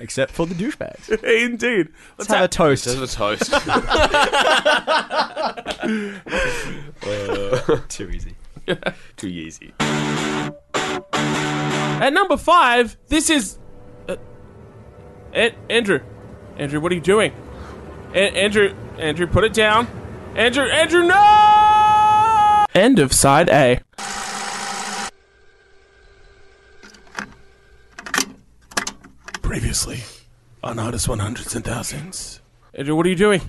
[0.00, 1.08] except for the douchebags.
[1.24, 1.88] Indeed.
[2.18, 2.84] Let's have a toast.
[2.84, 3.50] Just a toast.
[7.88, 8.34] Too easy.
[9.16, 9.72] Too easy.
[12.00, 13.58] At number five, this is.
[14.08, 14.16] Uh,
[15.32, 16.00] An- Andrew.
[16.56, 17.32] Andrew, what are you doing?
[18.14, 19.86] A- Andrew, Andrew, put it down.
[20.34, 22.64] Andrew, Andrew, no!
[22.74, 23.80] End of side A.
[29.42, 30.00] Previously
[30.62, 32.40] on Hottest 100s and Thousands.
[32.74, 33.40] Andrew, what are you doing?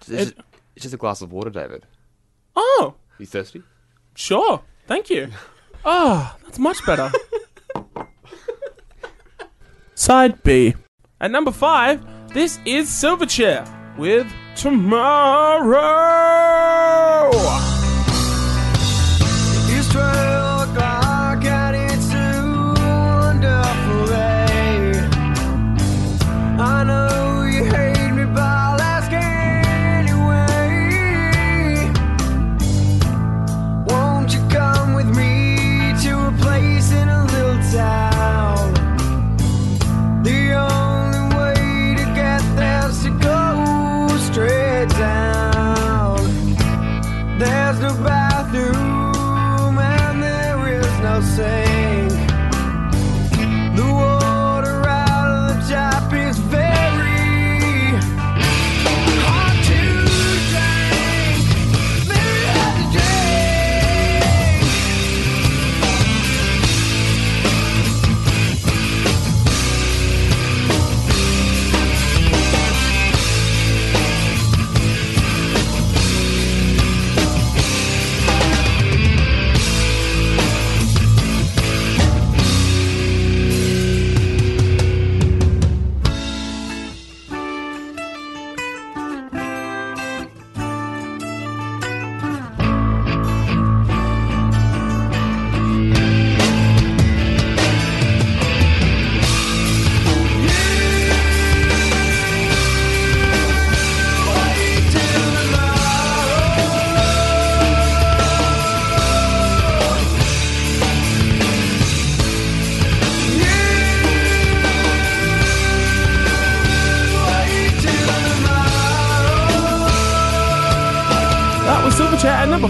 [0.00, 0.34] It's just,
[0.74, 1.84] it's just a glass of water, David.
[2.54, 3.62] Oh, You thirsty?
[4.14, 4.62] Sure.
[4.86, 5.28] Thank you.
[5.84, 7.10] Oh, that's much better.
[9.94, 10.74] Side B.
[11.20, 12.04] At number five,
[12.34, 13.64] this is Silverchair
[13.96, 15.76] with Tomorrow.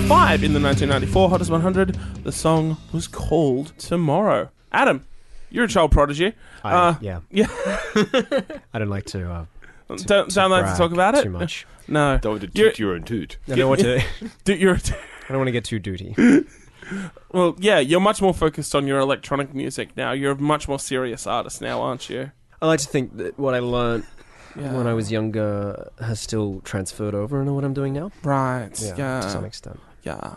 [0.08, 1.94] Five in the 1994 Hottest 100.
[2.24, 4.50] The song was called Tomorrow.
[4.72, 5.06] Adam,
[5.50, 6.32] you're a child prodigy.
[6.62, 7.46] I, Uh, yeah, yeah.
[8.74, 9.30] I don't like to.
[9.30, 9.44] Uh,
[9.96, 11.66] don't don't like to talk about it too much.
[11.88, 12.18] No.
[12.20, 13.38] Don't want to You're- toot your own toot.
[13.48, 14.02] I don't want to.
[14.42, 16.16] Do- you're I don't want to get too duty.
[17.32, 17.78] well, yeah.
[17.78, 20.10] You're much more focused on your electronic music now.
[20.10, 22.32] You're a much more serious artist now, aren't you?
[22.60, 24.04] I like to think that what I learned
[24.58, 24.72] Yeah.
[24.76, 28.10] when I was younger has still transferred over into what I'm doing now.
[28.24, 28.72] right.
[28.80, 29.20] Yeah.
[29.20, 29.78] to some extent.
[30.06, 30.36] Yeah.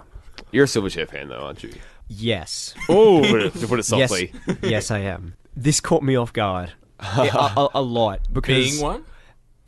[0.51, 1.71] You're a Silverchair fan, though, aren't you?
[2.07, 3.21] Yes, Oh.
[3.21, 4.33] To put it, to put it softly.
[4.47, 5.35] yes, yes, I am.
[5.55, 9.05] This caught me off guard a, a, a lot because Being one?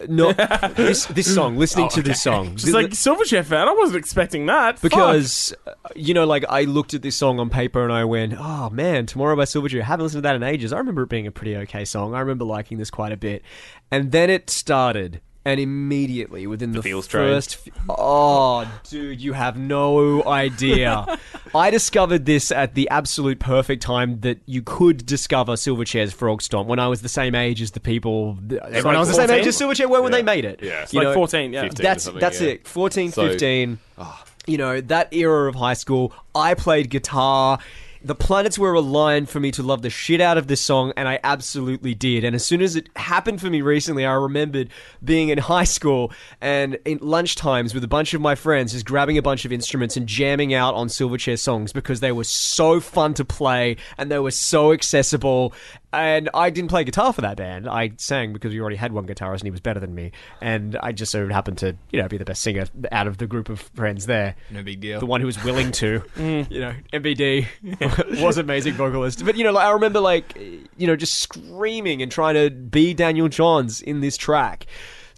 [0.09, 4.47] no, this this song, listening to this song, Just like Silverchair fan, I wasn't expecting
[4.47, 4.79] that.
[4.79, 4.89] Fuck.
[4.89, 8.33] because uh, you know, like I looked at this song on paper and I went,
[8.35, 10.73] "Oh man, Tomorrow by Silverchair." I haven't listened to that in ages.
[10.73, 12.15] I remember it being a pretty okay song.
[12.15, 13.43] I remember liking this quite a bit,
[13.91, 15.21] and then it started.
[15.43, 17.29] And immediately, within the, Feels Train.
[17.33, 21.17] first, f- oh, dude, you have no idea.
[21.55, 26.67] I discovered this at the absolute perfect time that you could discover Silverchair's Frog Stomp
[26.67, 28.37] when I was the same age as the people.
[28.51, 30.59] Everyone like was the same age as Silverchair were when they made it.
[30.61, 30.83] Yeah.
[30.83, 31.61] It's You like know, 14, yeah.
[31.63, 31.83] 15.
[31.83, 32.49] that's something, that's yeah.
[32.49, 34.23] it 14 So- 15 ah.
[34.45, 37.59] you know that era of high school i played guitar
[38.03, 41.07] the planets were aligned for me to love the shit out of this song and
[41.07, 42.23] i absolutely did.
[42.23, 44.69] And as soon as it happened for me recently i remembered
[45.03, 48.85] being in high school and in lunch times with a bunch of my friends just
[48.85, 52.79] grabbing a bunch of instruments and jamming out on silverchair songs because they were so
[52.79, 55.53] fun to play and they were so accessible
[55.93, 57.67] and I didn't play guitar for that band.
[57.67, 60.11] I sang because we already had one guitarist and he was better than me.
[60.39, 63.27] And I just so happened to, you know, be the best singer out of the
[63.27, 64.35] group of friends there.
[64.49, 64.99] No big deal.
[64.99, 69.25] The one who was willing to, you know, MBD was amazing vocalist.
[69.25, 72.93] But, you know, like, I remember, like, you know, just screaming and trying to be
[72.93, 74.67] Daniel Johns in this track.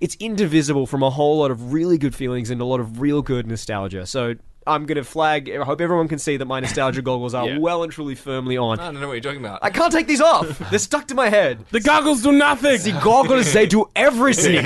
[0.02, 3.22] It's indivisible from a whole lot of really good feelings and a lot of real
[3.22, 4.06] good nostalgia.
[4.06, 4.36] So
[4.68, 7.58] I'm going to flag, I hope everyone can see that my nostalgia goggles are Yeah.
[7.60, 8.80] well and truly firmly on.
[8.80, 9.60] I don't know what you're talking about.
[9.62, 10.58] I can't take these off.
[10.70, 11.66] They're stuck to my head.
[11.72, 12.82] the goggles do nothing.
[12.82, 14.66] The goggles, they do everything.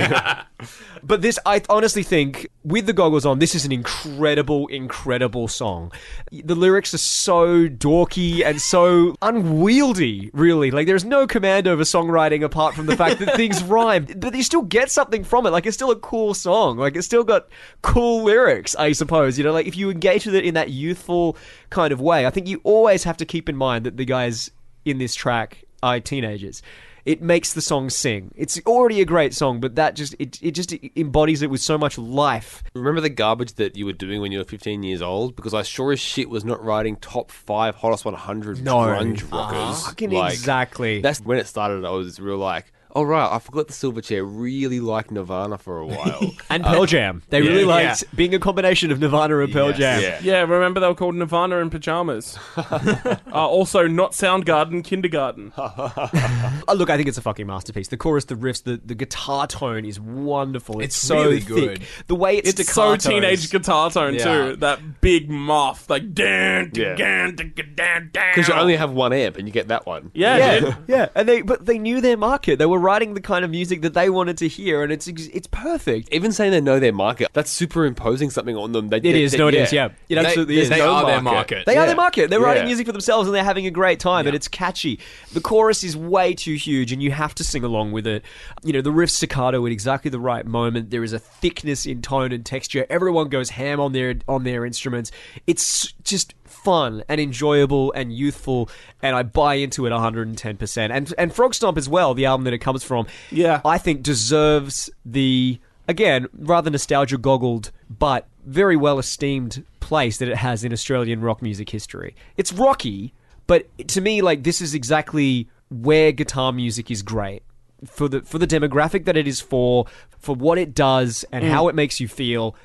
[1.04, 5.92] but this, I honestly think, with the goggles on, this is an incredible, incredible song.
[6.32, 10.72] The lyrics are so dorky and so unwieldy, really.
[10.72, 14.06] Like, there's no command over songwriting apart from the fact that things rhyme.
[14.18, 15.52] But you still get something from it.
[15.52, 16.78] Like, it's still a cool song.
[16.78, 17.48] Like, it's still got
[17.82, 19.38] cool lyrics, I suppose.
[19.38, 21.38] You know, like, if you engage with it in that youthful
[21.70, 24.52] kind of way, I think you always have to keep in mind that the guys
[24.86, 26.62] in this track are teenagers.
[27.06, 28.34] It makes the song sing.
[28.36, 31.78] It's already a great song, but that just it, it just embodies it with so
[31.78, 32.62] much life.
[32.74, 35.34] Remember the garbage that you were doing when you were 15 years old?
[35.38, 38.76] Because I sure as shit was not writing top five hottest 100 No.
[38.76, 39.58] grunge rockers.
[39.58, 41.00] Ah, fucking Like, exactly.
[41.00, 41.86] That's when it started.
[41.86, 45.86] I was real like, oh right, I forgot the Silverchair really liked Nirvana for a
[45.86, 46.34] while.
[46.50, 47.22] and Pearl Jam.
[47.30, 47.68] They really yeah.
[47.68, 49.78] liked being a combination of Nirvana and Pearl Yes.
[49.78, 50.02] Jam.
[50.02, 50.20] yeah.
[50.24, 52.38] Yeah, remember they were called Nirvana in pajamas.
[52.58, 55.54] uh, also, not Soundgarden, Kindergarten.
[55.58, 57.90] Oh, look, I think it's a fucking masterpiece.
[57.90, 60.80] The chorus, the riffs, the, the guitar tone is wonderful.
[60.80, 61.48] It's, It's so really thick.
[61.80, 61.82] good.
[62.08, 64.24] The way it's, It's so staccato teenage guitar tone Yeah.
[64.24, 64.56] too.
[64.58, 66.96] That big muff, like dan Yeah.
[66.96, 68.32] dan dan dan dan.
[68.34, 70.10] Because you only have one amp and you get that one.
[70.14, 70.76] yeah, yeah, dude.
[70.88, 72.58] yeah, and they but they knew their market.
[72.58, 75.48] They were writing the kind of music that they wanted to hear, and it's it's
[75.48, 76.08] perfect.
[76.14, 78.88] Even saying they know their market, that's superimposing something on them.
[78.90, 79.88] They, It is, no, it is, yeah.
[80.10, 80.70] It They- absolutely there's is.
[80.70, 81.66] they no are their market.
[81.66, 82.30] They are their market.
[82.30, 82.68] They're writing Yeah.
[82.72, 85.00] music for themselves and they're having a great time, and it's catchy.
[85.34, 88.24] The chorus is way too huge, and you have to sing along with it.
[88.64, 90.90] You know, the riff staccato at exactly the right moment.
[90.90, 92.86] There is a thickness in tone and texture.
[92.90, 95.12] Everyone goes ham on their on their instruments.
[95.46, 96.34] It's just
[96.68, 98.70] fun and enjoyable and youthful,
[99.02, 100.58] and I buy into it 110.
[100.58, 103.08] percent And and Frog Stomp as well, the album that it comes from.
[103.32, 103.62] Yeah.
[103.64, 110.36] I think deserves the again rather nostalgia goggled, but very well esteemed place that it
[110.36, 112.18] has in Australian rock music history.
[112.36, 113.14] It's rocky,
[113.48, 117.44] but to me, like this is exactly where guitar music is great
[117.86, 119.86] for the for the demographic that it is for,
[120.20, 121.50] for what it does and mm.
[121.50, 122.58] how it makes you feel.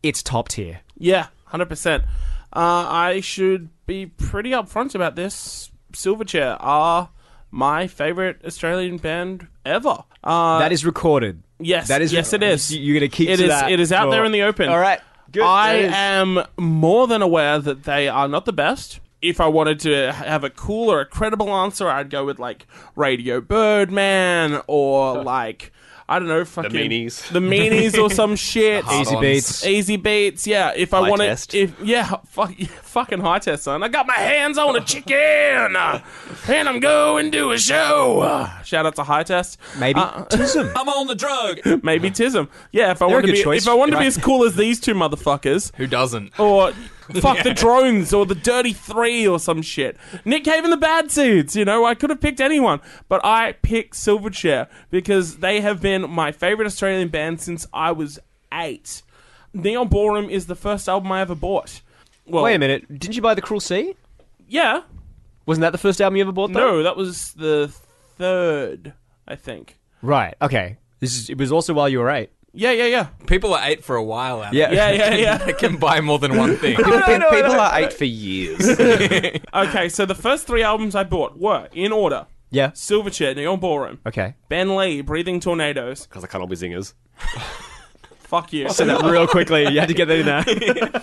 [0.00, 0.82] It's top tier.
[0.96, 2.04] Yeah, hundred percent.
[2.52, 5.70] Uh, I should be pretty upfront about this.
[5.92, 7.10] Silverchair are
[7.50, 10.04] my favorite Australian band ever.
[10.24, 11.42] Uh, that is recorded.
[11.58, 12.74] yes, that is yes, it is.
[12.74, 14.42] You're going to keep It to is- that It is out for- there in the
[14.42, 14.68] open.
[14.68, 15.00] All right.
[15.30, 15.42] Good.
[15.42, 19.00] I am more than aware that they are not the best.
[19.20, 22.66] If I wanted to have a cool or a credible answer, I'd go with like
[22.96, 25.72] Radio Birdman or like
[26.10, 27.28] I don't know, fucking meanies.
[27.32, 28.82] the meanies or some shit.
[28.86, 29.20] Easy Hard-ons.
[29.20, 29.66] beats.
[29.66, 30.72] Easy beats, yeah.
[30.74, 31.50] If I High want test.
[31.50, 33.82] to, if yeah, fuck, yeah, fucking high test, son.
[33.82, 36.00] I got my hands on a chicken, uh,
[36.48, 38.20] and I'm going to do a show.
[38.20, 39.58] Uh, shout out to high test.
[39.78, 40.72] Maybe Uh, Tism.
[40.74, 41.60] I'm on the drug.
[41.84, 42.48] maybe Tism.
[42.72, 43.62] Yeah, if I want to be, choice.
[43.62, 44.06] if I want to be Right.
[44.06, 46.38] as cool as these two motherfuckers, Who doesn't?
[46.40, 46.72] or
[47.20, 49.96] fuck the drones or the dirty three or some shit.
[50.24, 53.52] Nick Cave and the Bad Seeds, you know, I could have picked anyone, but I
[53.52, 58.18] picked Silverchair because they have been my favorite Australian band since I was
[58.52, 59.02] eight.
[59.54, 61.80] Neon Ballroom is the first album I ever bought.
[62.26, 62.86] Well, Wait a minute.
[62.98, 63.94] Didn't you buy the Cruel Sea?
[64.46, 64.82] Yeah,
[65.46, 66.52] Wasn't that the first album you ever bought?
[66.52, 66.60] Though?
[66.60, 67.72] no, that was the
[68.16, 68.92] third,
[69.26, 69.78] I think.
[70.02, 70.34] Right.
[70.42, 70.76] Okay.
[71.00, 71.30] This is.
[71.30, 72.30] It was also while you were eight.
[72.54, 74.72] Yeah, yeah, yeah, People are eight for a while out Yeah.
[74.72, 75.38] yeah, yeah, yeah.
[75.38, 76.76] They can buy more than one thing.
[76.76, 78.60] People are eight for years.
[79.54, 82.70] okay, so the first three albums I bought were in order: Yeah.
[82.70, 84.34] Silverchair, Neon Ballroom, Okay.
[84.48, 86.06] Ben Lee, Breathing Tornadoes.
[86.06, 86.94] Because I can't all be zingers.
[88.18, 88.68] Fuck you.
[88.70, 89.68] Said that real quickly.
[89.68, 91.02] You had to get that in there.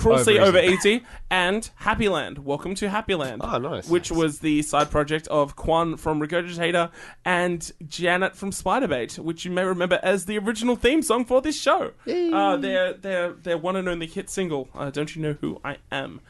[0.00, 0.40] Cruel Over Sea easy.
[0.40, 2.38] Over Easy, and Happy Land.
[2.38, 3.42] Welcome to Happy Land.
[3.44, 3.86] Oh, nice.
[3.86, 6.90] Which was the side project of Quan from Regurgitator
[7.24, 11.60] and Janet from Spiderbait, which you may remember as the original theme song for this
[11.60, 11.92] show.
[12.08, 15.76] Uh, their, their, their one and only hit single, uh, Don't You Know Who I
[15.92, 16.22] Am.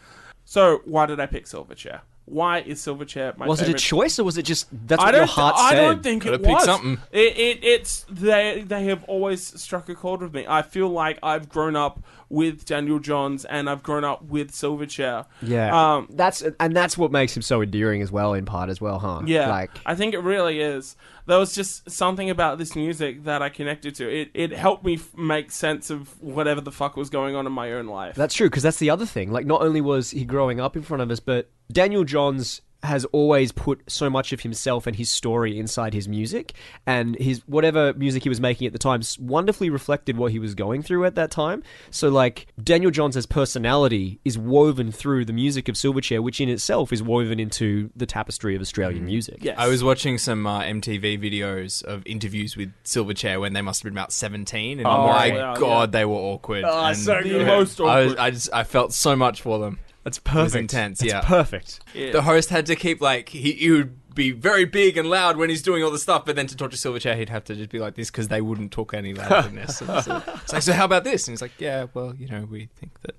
[0.44, 2.00] So, why did I pick Silverchair?
[2.24, 3.80] Why is Silverchair my was it a favorite?
[3.80, 5.20] choice or was it just that's I what don't.
[5.20, 5.80] your heart I said?
[5.80, 6.64] don't think Gotta it pick was.
[6.64, 6.98] something.
[7.10, 8.62] It, it, it's they.
[8.64, 10.44] They have always struck a chord with me.
[10.48, 15.26] I feel like I've grown up with Daniel Johns and I've grown up with Silverchair.
[15.42, 15.96] Yeah.
[15.96, 18.98] Um, that's and that's what makes him so endearing as well, in part as well,
[18.98, 19.22] huh?
[19.26, 19.50] yeah.
[19.50, 20.96] Like I think it really is.
[21.26, 24.08] There was just something about this music that I connected to.
[24.08, 27.52] It it helped me f- make sense of whatever the fuck was going on in
[27.52, 28.14] my own life.
[28.14, 29.30] That's true because that's the other thing.
[29.30, 33.04] Like, not only was he growing up in front of us, but Daniel Johns has
[33.06, 36.54] always put so much of himself and his story inside his music,
[36.86, 40.54] and his whatever music he was making at the time wonderfully reflected what he was
[40.54, 41.62] going through at that time.
[41.90, 46.92] So, like, Daniel Johns' personality is woven through the music of Silverchair, which in itself
[46.92, 49.38] is woven into the tapestry of Australian music.
[49.42, 49.56] yes.
[49.58, 53.90] I was watching some uh, MTV videos of interviews with Silverchair when they must have
[53.90, 56.64] been about 17, and Oh, my yeah, god, they were awkward.
[56.66, 57.46] Oh, and so the good.
[57.46, 58.16] most I, was.
[58.16, 59.78] I just I felt so much for them.
[60.04, 60.56] That's perfect.
[60.56, 61.20] intense, That's yeah.
[61.20, 61.80] perfect.
[61.94, 62.12] Yeah.
[62.12, 65.50] The host had to keep like he, he would be very big and loud when
[65.50, 67.70] he's doing all the stuff, but then to talk to Silverchair, he'd have to just
[67.70, 69.80] be like this because they wouldn't talk any louder than this.
[69.80, 71.28] And so, it's like, so how about this?
[71.28, 73.14] And he's like, yeah, well, you know, we think that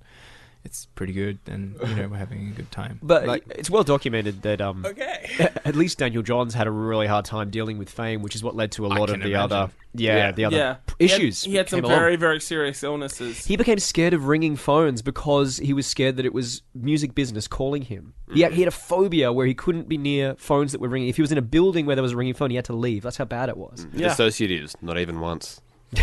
[0.63, 2.99] it's pretty good, and you know, we're having a good time.
[3.03, 5.29] But like, it's well documented that um, okay,
[5.65, 8.55] at least Daniel Johns had a really hard time dealing with fame, which is what
[8.55, 9.35] led to a lot of the imagine.
[9.37, 10.31] other yeah, Yeah.
[10.31, 10.73] the other yeah.
[10.85, 11.43] p- He had- issues.
[11.43, 11.99] He had, some came along.
[11.99, 13.45] very very serious illnesses.
[13.45, 17.47] He became scared of ringing phones because he was scared that it was music business
[17.47, 18.13] calling him.
[18.33, 21.09] He, had, he had a phobia where he couldn't be near phones that were ringing.
[21.09, 22.73] If he was in a building where there was a ringing phone, he had to
[22.73, 23.03] leave.
[23.03, 23.85] That's how bad it was.
[23.91, 24.07] Yeah.
[24.07, 25.59] Associatives, not even once.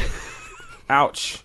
[0.91, 1.43] Ouch.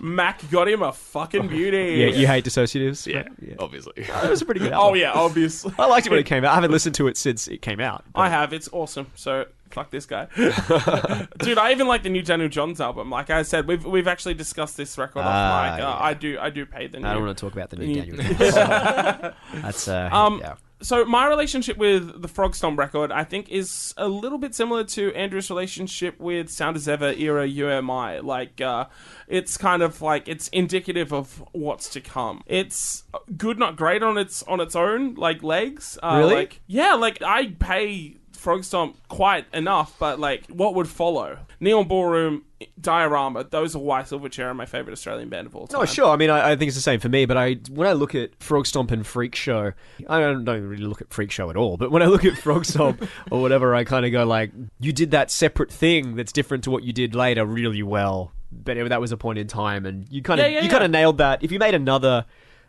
[0.00, 2.00] Mac got him a fucking beauty.
[2.00, 3.06] Yeah, you hate dissociatives.
[3.06, 3.54] Yeah, yeah.
[3.58, 3.92] obviously.
[3.96, 4.90] It was a pretty good album.
[4.92, 5.74] Oh yeah, obviously.
[5.78, 6.52] I liked it when it came out.
[6.52, 8.04] I haven't listened to it since it came out.
[8.12, 8.52] but- I have.
[8.54, 9.08] It's awesome.
[9.14, 10.28] So fuck this guy,
[11.38, 11.58] dude.
[11.58, 13.10] I even like the new Daniel Johns album.
[13.10, 15.84] Like I said, we've we've actually discussed this record off Ah, mic.
[15.84, 15.98] Uh, yeah.
[16.00, 17.06] I do I do pay the new.
[17.06, 18.22] I don't want to talk about the new You- Daniel.
[18.38, 19.34] Johns.
[19.62, 20.54] That's uh, Um, yeah.
[20.82, 25.14] So my relationship with the Frogstomp record, I think, is a little bit similar to
[25.14, 28.18] Andrew's relationship with Sound as Ever era You Am I.
[28.18, 28.86] Like, uh,
[29.26, 32.42] it's kind of like it's indicative of what's to come.
[32.46, 33.04] It's
[33.36, 35.98] good, not great on its on its own like legs.
[36.02, 36.34] Uh, Really?
[36.34, 41.38] Like, yeah, like I pay Frogstomp quite enough, but like, what would follow?
[41.60, 42.44] Neon Ballroom,
[42.80, 43.44] Diorama.
[43.44, 45.80] Those are why Silverchair are my favorite Australian band of all time.
[45.80, 46.10] No, sure.
[46.10, 47.24] I mean, I, I think it's the same for me.
[47.24, 49.72] But I, when I look at Frogstomp and Freak Show,
[50.08, 51.76] I don't, don't really look at Freak Show at all.
[51.78, 55.12] But when I look at Frogstomp or whatever, I kind of go like, you did
[55.12, 58.32] that separate thing that's different to what you did later really well.
[58.52, 60.84] But that was a point in time, and you kind of Yeah, yeah, you kind
[60.84, 61.42] of nailed that.
[61.42, 62.26] If you made another.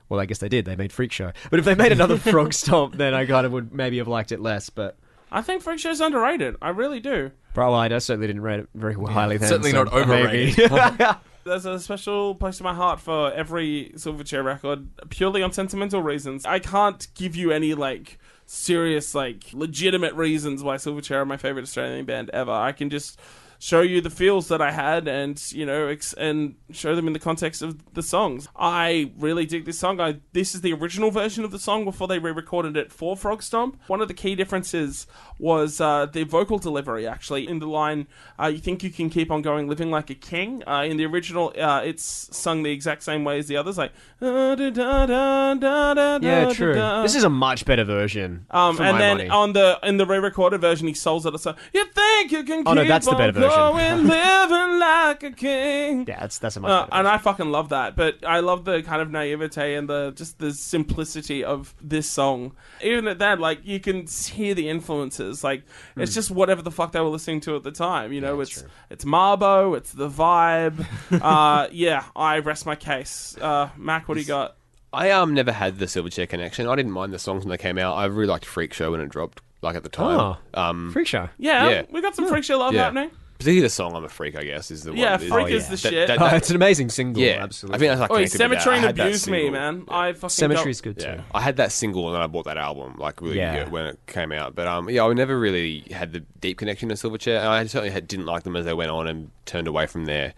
[0.08, 0.66] Well, I guess they did.
[0.66, 1.32] They made Freak Show.
[1.50, 4.40] But if they made another Frogstomp, then I kind of would maybe have liked it
[4.40, 4.70] less.
[4.70, 4.98] But
[5.32, 6.56] I think Freak Show's underrated.
[6.62, 7.32] I really do.
[7.54, 9.38] Bro, I certainly didn't rate it very highly.
[9.38, 10.58] Then, certainly so not overrated.
[10.58, 11.06] maybe.
[11.46, 16.46] There's a special place in my heart for every Silverchair record, purely on sentimental reasons.
[16.46, 21.64] I can't give you any like serious, like legitimate reasons why Silverchair are my favorite
[21.64, 22.52] Australian band ever.
[22.52, 23.20] I can just
[23.66, 27.14] show you the feels that I had, and you know, ex- and show them in
[27.14, 28.48] the context of the songs.
[28.56, 30.00] I really dig this song.
[30.00, 33.78] I this is the original version of the song before they re-recorded it for Frogstomp.
[33.88, 35.08] One of the key differences
[35.40, 37.08] was uh, the vocal delivery.
[37.08, 38.06] Actually, in the line,
[38.40, 41.06] uh, "You think you can keep on going, living like a king." Uh, in the
[41.08, 43.94] original, uh, it's sung the exact same way as the others, like.
[44.22, 46.76] "Da, da, da, da, da, da, yeah, true.
[46.76, 48.46] da." This is a much better version.
[48.52, 49.30] Um, and then money.
[49.30, 51.36] on the in the re-recorded version, he souls it.
[51.40, 53.55] So you think you can Oh, no, that's the better version.
[53.56, 56.06] Going, living like a king.
[56.08, 57.08] Yeah, that's that's a much Uh, better and.
[57.08, 60.52] I fucking love that, but I love the kind of naivete and the just the
[60.54, 62.56] simplicity of this song.
[62.82, 65.44] Even at that, like you can hear the influences.
[65.44, 65.64] Like
[65.96, 68.12] it's just whatever the fuck they were listening to at the time.
[68.14, 70.86] You know, it's it's Marbo, it's the vibe.
[71.22, 73.38] uh, yeah, I rest my case.
[73.40, 74.58] Uh, Mac, what do you got?
[74.94, 76.68] I um never had the Silverchair connection.
[76.68, 77.96] I didn't mind the songs when they came out.
[77.98, 80.20] I really liked Freak Show when it dropped, like at the time.
[80.20, 80.38] Oh.
[80.60, 81.28] Um, Freak show.
[81.38, 81.82] Yeah, Yeah.
[81.92, 82.84] we got some freak show love Yeah.
[82.84, 83.12] happening.
[83.38, 85.22] Particularly the song "I'm a Freak," I guess, is the Yeah, one.
[85.24, 85.70] is- Freak Oh, is yeah.
[85.70, 86.08] the That- shit.
[86.08, 87.22] that- Oh, it's an amazing single.
[87.24, 87.76] yeah, absolutely.
[87.76, 88.62] I think that's like oh, connected with that.
[88.62, 89.52] Cemetery I and had that Abuse Me, single.
[89.60, 89.84] man.
[89.90, 91.10] I fucking Cemetery's got- good too.
[91.10, 93.64] Yeah, I had that single and then I bought that album like really Yeah.
[93.64, 94.56] good when it came out.
[94.56, 97.92] But um, yeah, I never really had the deep connection to Silverchair, and I certainly
[97.92, 100.34] had, didn't like them as they went on and turned away from their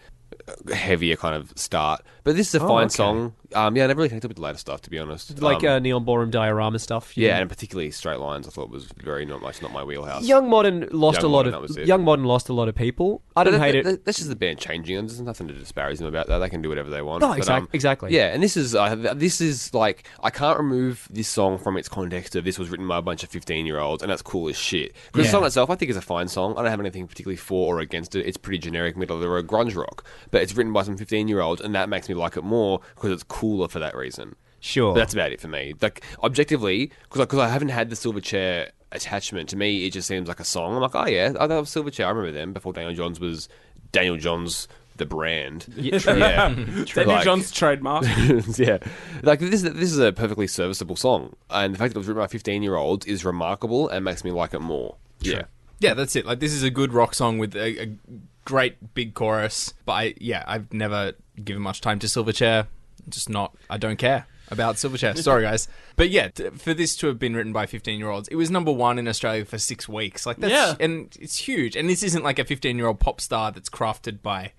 [0.48, 2.02] uh, heavier kind of start.
[2.28, 2.94] But this is a Oh, fine okay.
[2.94, 3.32] song.
[3.54, 5.40] Um, yeah, I never really connected with the later stuff to be honest.
[5.40, 7.16] Like um, uh, Neon Ballroom diorama stuff.
[7.16, 7.40] you yeah, know.
[7.40, 10.26] and particularly Straight Lines, I thought was very not much not my wheelhouse.
[10.28, 11.88] Young Modern lost Young a lot Modern, that was of it.
[11.88, 13.22] Young Modern lost a lot of people.
[13.34, 13.84] I But don't that- hate it.
[13.84, 16.38] that- That's just the band changing, and there's nothing to disparage them about that.
[16.40, 17.22] They can do whatever they want.
[17.22, 18.14] No, But, exact- um, exactly.
[18.14, 21.78] Yeah, and this is uh, th- this is like I can't remove this song from
[21.78, 24.20] its context of this was written by a bunch of 15 year olds, and that's
[24.20, 24.92] cool as shit.
[25.06, 25.30] Because the Yeah.
[25.30, 26.52] song itself, I think, is a fine song.
[26.58, 28.26] I don't have anything particularly for or against it.
[28.26, 31.28] It's pretty generic middle of the road grunge rock, but it's written by some 15
[31.28, 34.34] year olds, and that makes me like it more because it's cooler for that reason.
[34.60, 34.92] Sure.
[34.92, 35.74] But that's about it for me.
[35.80, 40.28] Like objectively, because because I haven't had the Silverchair attachment to me, it just seems
[40.28, 40.74] like a song.
[40.74, 42.06] I'm like, oh yeah, I love Silverchair.
[42.06, 43.48] I remember them before Daniel Johns was
[43.92, 44.66] Daniel Johns
[44.96, 45.66] the brand.
[45.76, 46.00] Yeah.
[46.06, 46.48] Yeah,
[46.94, 48.04] Daniel Like- John's trademark.
[48.56, 48.78] yeah,
[49.22, 49.62] like this.
[49.62, 52.26] is- This is a perfectly serviceable song, and the fact that it was written by
[52.26, 54.96] 15 year olds is remarkable and makes me like it more.
[55.20, 55.42] Yeah,
[55.78, 56.26] Yeah, that's it.
[56.26, 57.96] Like this is a good rock song with a, a
[58.48, 59.74] great big chorus.
[59.84, 61.12] But I, yeah, I've never
[61.44, 62.66] given much time to Silverchair.
[63.08, 63.54] Just not.
[63.68, 65.16] I don't care about Silverchair.
[65.22, 65.68] Sorry, guys.
[65.96, 68.98] But yeah, t- for this to have been written by fifteen-year-olds, it was number one
[68.98, 70.24] in Australia for six weeks.
[70.26, 70.74] Like that's Yeah.
[70.80, 71.76] and it's huge.
[71.76, 74.52] And this isn't like a fifteen-year-old pop star that's crafted by.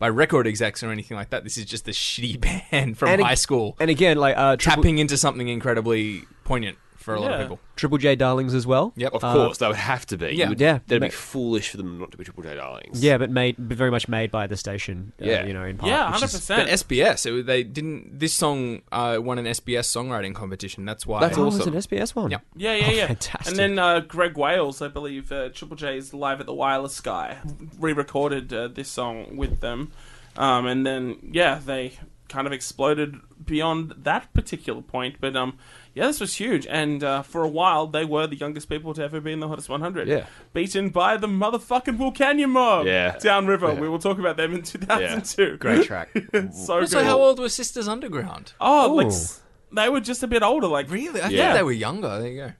[0.00, 1.44] By record execs or anything like that.
[1.44, 4.56] This is just a shitty band from And ag- high school And again, like uh,
[4.56, 7.44] Triple, tapping into something incredibly poignant for a lot of Yeah.
[7.44, 7.60] people.
[7.76, 8.92] Triple J Darlings as well.
[8.96, 9.14] Yep.
[9.14, 10.26] of Uh, course they would have to be.
[10.26, 10.44] yeah.
[10.44, 10.78] You would- Yeah.
[10.86, 13.02] that'd Ma- be foolish for them not to be Triple J Darlings.
[13.02, 15.12] Yeah, but made but very much made by the station.
[15.20, 15.46] Uh, Yeah.
[15.46, 15.90] you know, in part.
[15.90, 16.66] yeah, which hundred is- percent.
[16.68, 18.18] But SBS, it, they didn't.
[18.20, 20.84] This song uh, won an SBS songwriting competition.
[20.84, 21.20] That's why.
[21.20, 21.58] That's Oh, awesome.
[21.58, 22.30] it's an SBS one.
[22.30, 22.42] Yep.
[22.56, 23.06] Yeah, yeah, Oh, yeah.
[23.06, 23.48] fantastic.
[23.48, 27.38] And then uh, Greg Wales, I believe, uh, Triple J's live at the Wireless Sky,
[27.78, 29.90] re-recorded uh, this song with them,
[30.36, 31.94] um, and then yeah, they
[32.28, 33.16] kind of exploded
[33.50, 35.16] beyond that particular point.
[35.20, 35.58] But um,
[35.94, 39.02] yeah, this was huge, and uh, for a while they were the youngest people to
[39.02, 40.08] ever be in the hottest 100.
[40.08, 40.26] Yeah.
[40.54, 42.86] beaten by the motherfucking Vulcanian Mob.
[42.86, 43.18] Yeah.
[43.18, 43.72] Downriver.
[43.74, 43.80] Yeah.
[43.80, 45.56] We will talk about them in 2002.
[45.58, 46.08] Great track.
[46.52, 47.04] so Also, good.
[47.06, 48.52] how old were Sisters Underground?
[48.60, 49.10] Oh, like Ooh.
[49.10, 49.40] s-
[49.72, 50.68] they were just a bit older.
[50.68, 51.20] Like Really?
[51.20, 51.48] I Yeah.
[51.48, 52.18] thought they were younger.
[52.20, 52.52] There you go.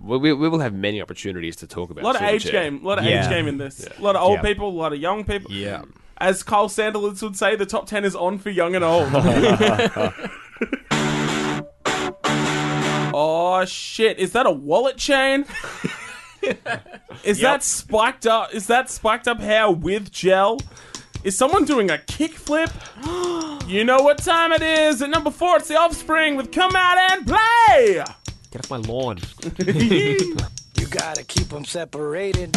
[0.00, 2.52] We, we, we will have many opportunities to talk about A lot of age Silverchair.
[2.52, 3.24] game, a lot of Yeah.
[3.24, 3.86] age game in this.
[3.98, 4.42] A lot of old Yeah.
[4.42, 5.50] people, a lot of young people.
[5.50, 5.82] Yeah.
[6.22, 9.08] As Kyle Sandilands would say, the top ten is on for young and old.
[13.12, 14.20] oh shit!
[14.20, 15.46] Is that a wallet chain?
[17.24, 18.54] is that spiked up?
[18.54, 20.60] Is that spiked up hair with gel?
[21.24, 22.70] Is someone doing a kickflip?
[23.68, 25.02] you know what time it is.
[25.02, 28.04] At number four, it's the Offspring with "Come Out and Play."
[28.52, 29.18] Get off my lawn.
[30.78, 32.54] You gotta keep them separated.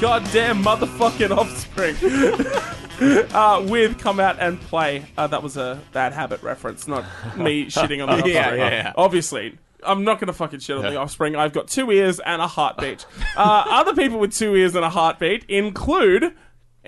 [0.00, 1.96] Goddamn motherfucking offspring.
[3.34, 5.04] uh, with come out and play.
[5.16, 7.04] Uh, that was a bad habit reference, not
[7.36, 8.34] me shitting on the offspring.
[8.34, 8.92] Yeah, yeah, yeah.
[8.96, 11.36] Obviously, I'm not gonna fucking shit on the offspring.
[11.36, 13.06] I've got two ears and a heartbeat.
[13.36, 16.34] uh, other people with two ears and a heartbeat include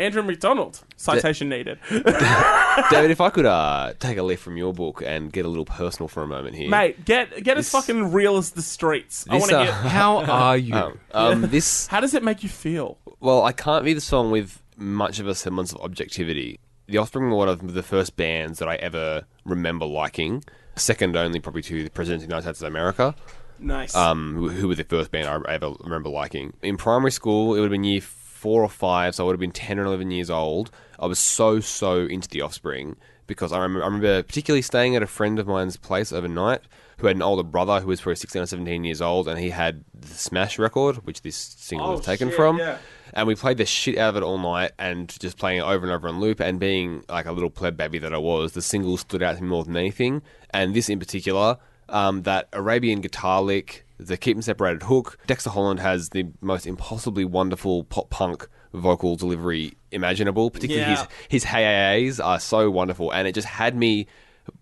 [0.01, 0.81] Andrew McDonald.
[0.97, 1.79] Citation needed.
[1.91, 5.65] David, if I could uh, take a leaf from your book and get a little
[5.67, 9.27] personal for a moment here, Mate, get get as fucking real as the streets.
[9.29, 9.73] I want to uh, hear.
[9.91, 10.75] How are you?
[10.75, 12.99] Um, um, this How does it make you feel?
[13.21, 16.59] Well, I can't view the song with much of a semblance of objectivity.
[16.87, 20.43] The Offspring were one of the first bands that I ever remember liking,
[20.77, 23.15] second only probably to the President of the United States of America,
[23.61, 23.95] Nice.
[23.95, 26.55] um, who, who were the first band I ever remember liking.
[26.63, 28.01] In primary school, it would have been year
[28.41, 30.71] four or five, so I would have been 10 or 11 years old.
[30.99, 32.97] I was so, so into The Offspring
[33.27, 36.61] because I remember, I remember particularly staying at a friend of mine's place overnight
[36.99, 39.51] who had an older brother who was probably 16 or 17 years old, and he
[39.51, 42.77] had the Smash record, which this single Oh, was taken shit, from yeah.
[43.15, 45.87] and we played the shit out of it all night and just playing it over
[45.87, 48.61] and over on loop and being like a little pleb baby that I was, the
[48.63, 50.23] single stood out to me more than anything.
[50.51, 51.57] And this in particular,
[51.89, 56.67] um, that Arabian guitar lick, the Keep Them Separated hook, Dexter Holland has the most
[56.67, 60.51] impossibly wonderful pop punk vocal delivery imaginable.
[60.51, 61.07] Particularly Yeah.
[61.29, 64.07] his his hey are so wonderful, and it just had me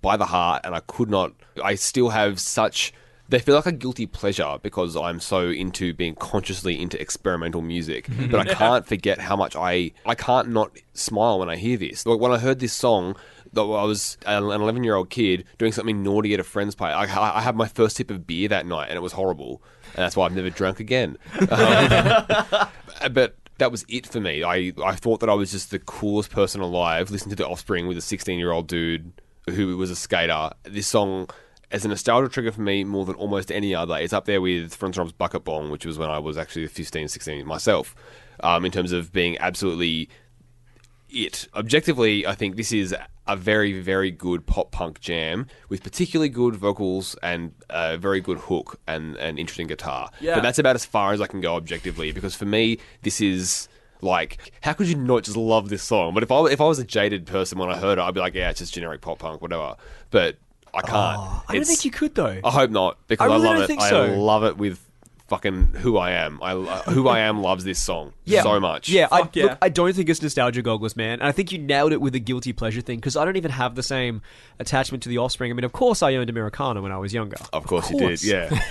[0.03, 1.33] by the heart, and I could not.
[1.63, 2.93] I still have such.
[3.31, 8.09] They feel like a guilty pleasure because I'm so into being consciously into experimental music,
[8.31, 12.07] but I can't forget how much I I can't not smile when I hear this.
[12.07, 13.17] Like when I heard this song,
[13.57, 16.95] I was an 11 year old kid doing something naughty at a friend's party.
[16.95, 19.63] I, I had my first sip of beer that night, and it was horrible,
[19.95, 21.17] and that's why I've never drunk again.
[23.01, 24.43] Um, but that was it for me.
[24.43, 27.87] I, I thought that I was just the coolest person alive listening to The Offspring
[27.87, 29.13] with a 16 year old dude
[29.51, 30.51] who was a skater.
[30.65, 31.29] This song,
[31.71, 34.79] as a nostalgia trigger for me more than almost any other, it's up there with
[34.79, 37.95] Frenzal Rhomb's Bucket Bong, which was when I was actually 15, 16 myself,
[38.41, 40.09] um, in terms of being absolutely
[41.11, 41.49] it.
[41.55, 42.95] Objectively, I think this is
[43.27, 48.39] a very, very good pop punk jam with particularly good vocals and a very good
[48.39, 50.11] hook and an interesting guitar.
[50.21, 50.35] Yeah.
[50.37, 53.69] But that's about as far as I can go objectively because for me, this is
[54.01, 56.15] like, how could you not just love this song?
[56.15, 58.21] But if I if I was a jaded person when I heard it, I'd be
[58.21, 59.75] like, yeah, it's just generic pop punk, whatever.
[60.11, 60.39] But
[60.73, 60.93] I can't.
[61.19, 62.41] Oh, I don't It's- think you could though.
[62.45, 63.67] I hope not because I I, really love don't it.
[63.67, 64.07] think I so.
[64.19, 64.88] love it with
[65.29, 66.39] fucking who I am.
[66.43, 68.43] I lo- who I am loves this song yeah.
[68.43, 68.89] so much.
[68.89, 69.45] Yeah, I, Fuck yeah.
[69.45, 71.21] Look, I don't think it's nostalgia goggles, man.
[71.21, 73.51] And I think you nailed it with the guilty pleasure thing because I don't even
[73.51, 74.23] have the same
[74.59, 75.51] attachment to the offspring.
[75.51, 77.37] I mean, of course, I owned Americana when I was younger.
[77.53, 78.25] Of course, you did.
[78.25, 78.49] Yeah.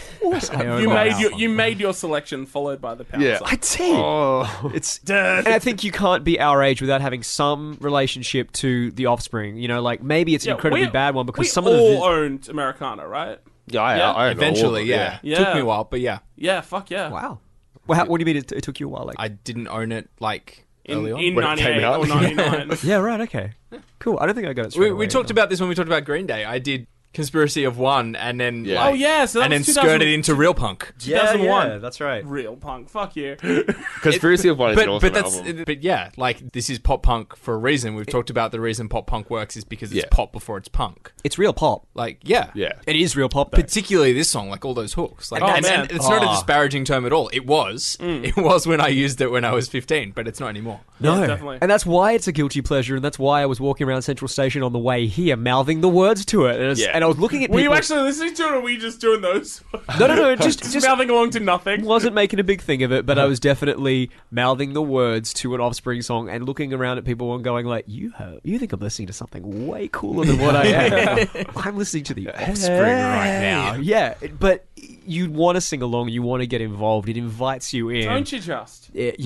[0.51, 1.39] I owned You that made your album.
[1.39, 3.38] you made your selection followed by the power Yeah.
[3.38, 3.47] song.
[3.51, 3.95] I did.
[3.95, 4.71] Oh.
[4.73, 9.05] It's and I think you can't be our age without having some relationship to the
[9.05, 9.57] offspring.
[9.57, 11.73] You know, like maybe it's an Yeah, incredibly we- bad one because we some of
[11.73, 13.39] the all vi- owned Americana, right?
[13.68, 15.19] Yeah, I, Yeah, I, I Eventually, all- yeah.
[15.22, 15.38] Yeah.
[15.38, 16.19] Took me a while, but yeah.
[16.35, 17.10] Yeah, fuck yeah.
[17.10, 17.39] wow.
[17.85, 19.06] Well, how, what do you mean it, it took you a while?
[19.06, 21.19] Like, I didn't own it like In, early on.
[21.22, 21.99] in When it came 98 out.
[21.99, 22.07] or
[22.65, 22.77] 99.
[22.84, 23.52] yeah, right, okay,
[23.99, 24.18] cool.
[24.19, 24.65] I don't think I got it.
[24.68, 25.34] we, Straight we away, talked no.
[25.34, 26.44] about this when we talked about Green Day.
[26.45, 26.88] I did
[27.18, 28.80] Conspiracy of One, and then Yeah.
[28.80, 30.94] like- Oh, yeah, so that and then was 2000 skirted into real punk.
[30.99, 31.68] Yeah, 2001.
[31.68, 32.23] yeah, that's right.
[32.23, 32.89] Real punk.
[32.91, 33.35] Fuck you.
[34.02, 35.64] Conspiracy of One is an But awesome but that's album.
[35.65, 37.95] but yeah, like this is pop punk for a reason.
[37.95, 40.10] We've talked about the reason pop punk works is because it's Yeah.
[40.11, 41.11] pop before it's punk.
[41.23, 41.88] It's real pop.
[41.95, 42.73] Like yeah, Yeah.
[42.85, 43.52] It is real pop.
[43.52, 43.61] Though.
[43.61, 45.31] Particularly this song, like all those hooks.
[45.31, 45.81] Like, Oh, and, man.
[45.81, 46.34] and it's not a Oh.
[46.35, 47.30] disparaging term at all.
[47.34, 47.98] It was.
[47.99, 48.26] Mm.
[48.27, 50.81] It was when I used it when I was 15, but it's not anymore.
[50.99, 51.57] No, Yeah, definitely.
[51.61, 54.27] and that's why it's a guilty pleasure, and that's why I was walking around Central
[54.27, 56.91] Station on the way here, mouthing the words to it, and, it's- Yeah.
[56.94, 57.73] and I was looking at Were people.
[57.73, 59.61] you actually listening to it, or were you just doing those?
[59.99, 61.84] no, no, no, just just just mouthing along to nothing.
[61.85, 65.55] wasn't making a big thing of it, but I was definitely mouthing the words to
[65.55, 68.73] an Offspring song and looking around at people and going like, "You have, you think
[68.73, 71.45] I'm listening to something way cooler than what I am?
[71.55, 76.21] I'm listening to the Offspring right now." Yeah, but you want to sing along, you
[76.21, 77.07] want to get involved.
[77.09, 78.05] It invites you in.
[78.07, 78.89] Don't you just?
[78.93, 79.19] It-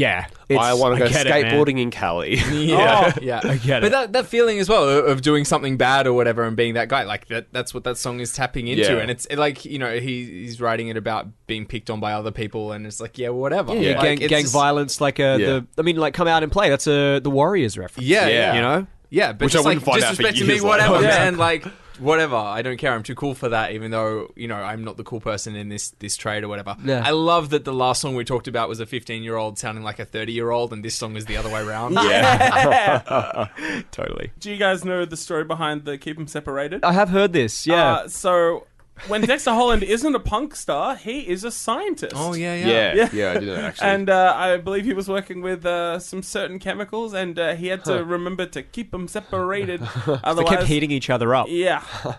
[0.55, 2.35] yeah, I want to go get it, skateboarding in Cali.
[2.51, 3.41] Yeah, yeah.
[3.43, 3.91] I get But it.
[3.91, 6.87] that, that feeling as well of- of doing something bad or whatever and being that
[6.89, 8.83] guy, like that, that's what that song is tapping into.
[8.83, 8.97] Yeah.
[8.99, 12.31] And it's like, you know, he, he's writing it about being picked on by other
[12.31, 13.73] people and it's like, yeah, whatever.
[13.75, 15.45] Yeah, Like, gang, it's gang just- violence, like uh, Yeah.
[15.47, 15.67] the.
[15.77, 16.69] I mean, like come out and play.
[16.69, 18.07] That's a the Warriors reference.
[18.07, 18.33] Yeah, Yeah.
[18.33, 18.53] yeah.
[18.55, 18.87] you know.
[19.09, 20.67] Yeah, but Which I just like wouldn't find out for disrespecting me, years later.
[20.67, 21.07] whatever, Yeah.
[21.09, 21.37] man.
[21.37, 21.65] Like,
[22.01, 22.35] whatever.
[22.35, 22.93] I don't care.
[22.93, 25.69] I'm too cool for that, even though you know I'm not the cool person in
[25.69, 26.75] this this trade or whatever.
[26.83, 27.03] Yeah.
[27.05, 29.83] I love that the last song we talked about was a 15 year old sounding
[29.83, 31.93] like a 30 year old, and this song is the other way around.
[31.93, 33.47] yeah,
[33.91, 34.31] Totally.
[34.39, 36.83] Do you guys know the story behind the keep them Separated?
[36.83, 37.67] I have heard this.
[37.67, 37.91] Yeah.
[37.93, 38.65] Uh, so,
[39.07, 42.13] when Dexter Holland isn't a punk star, he is a scientist.
[42.15, 42.67] Oh yeah, yeah.
[42.67, 43.09] Yeah, Yeah.
[43.13, 43.87] yeah, I did that actually.
[43.89, 47.67] And uh, I believe he was working with uh, some certain chemicals, and uh, he
[47.67, 49.81] had to remember to keep them separated.
[50.05, 51.47] Otherwise, they Otherwise, kept heating each other up.
[51.49, 51.83] Yeah.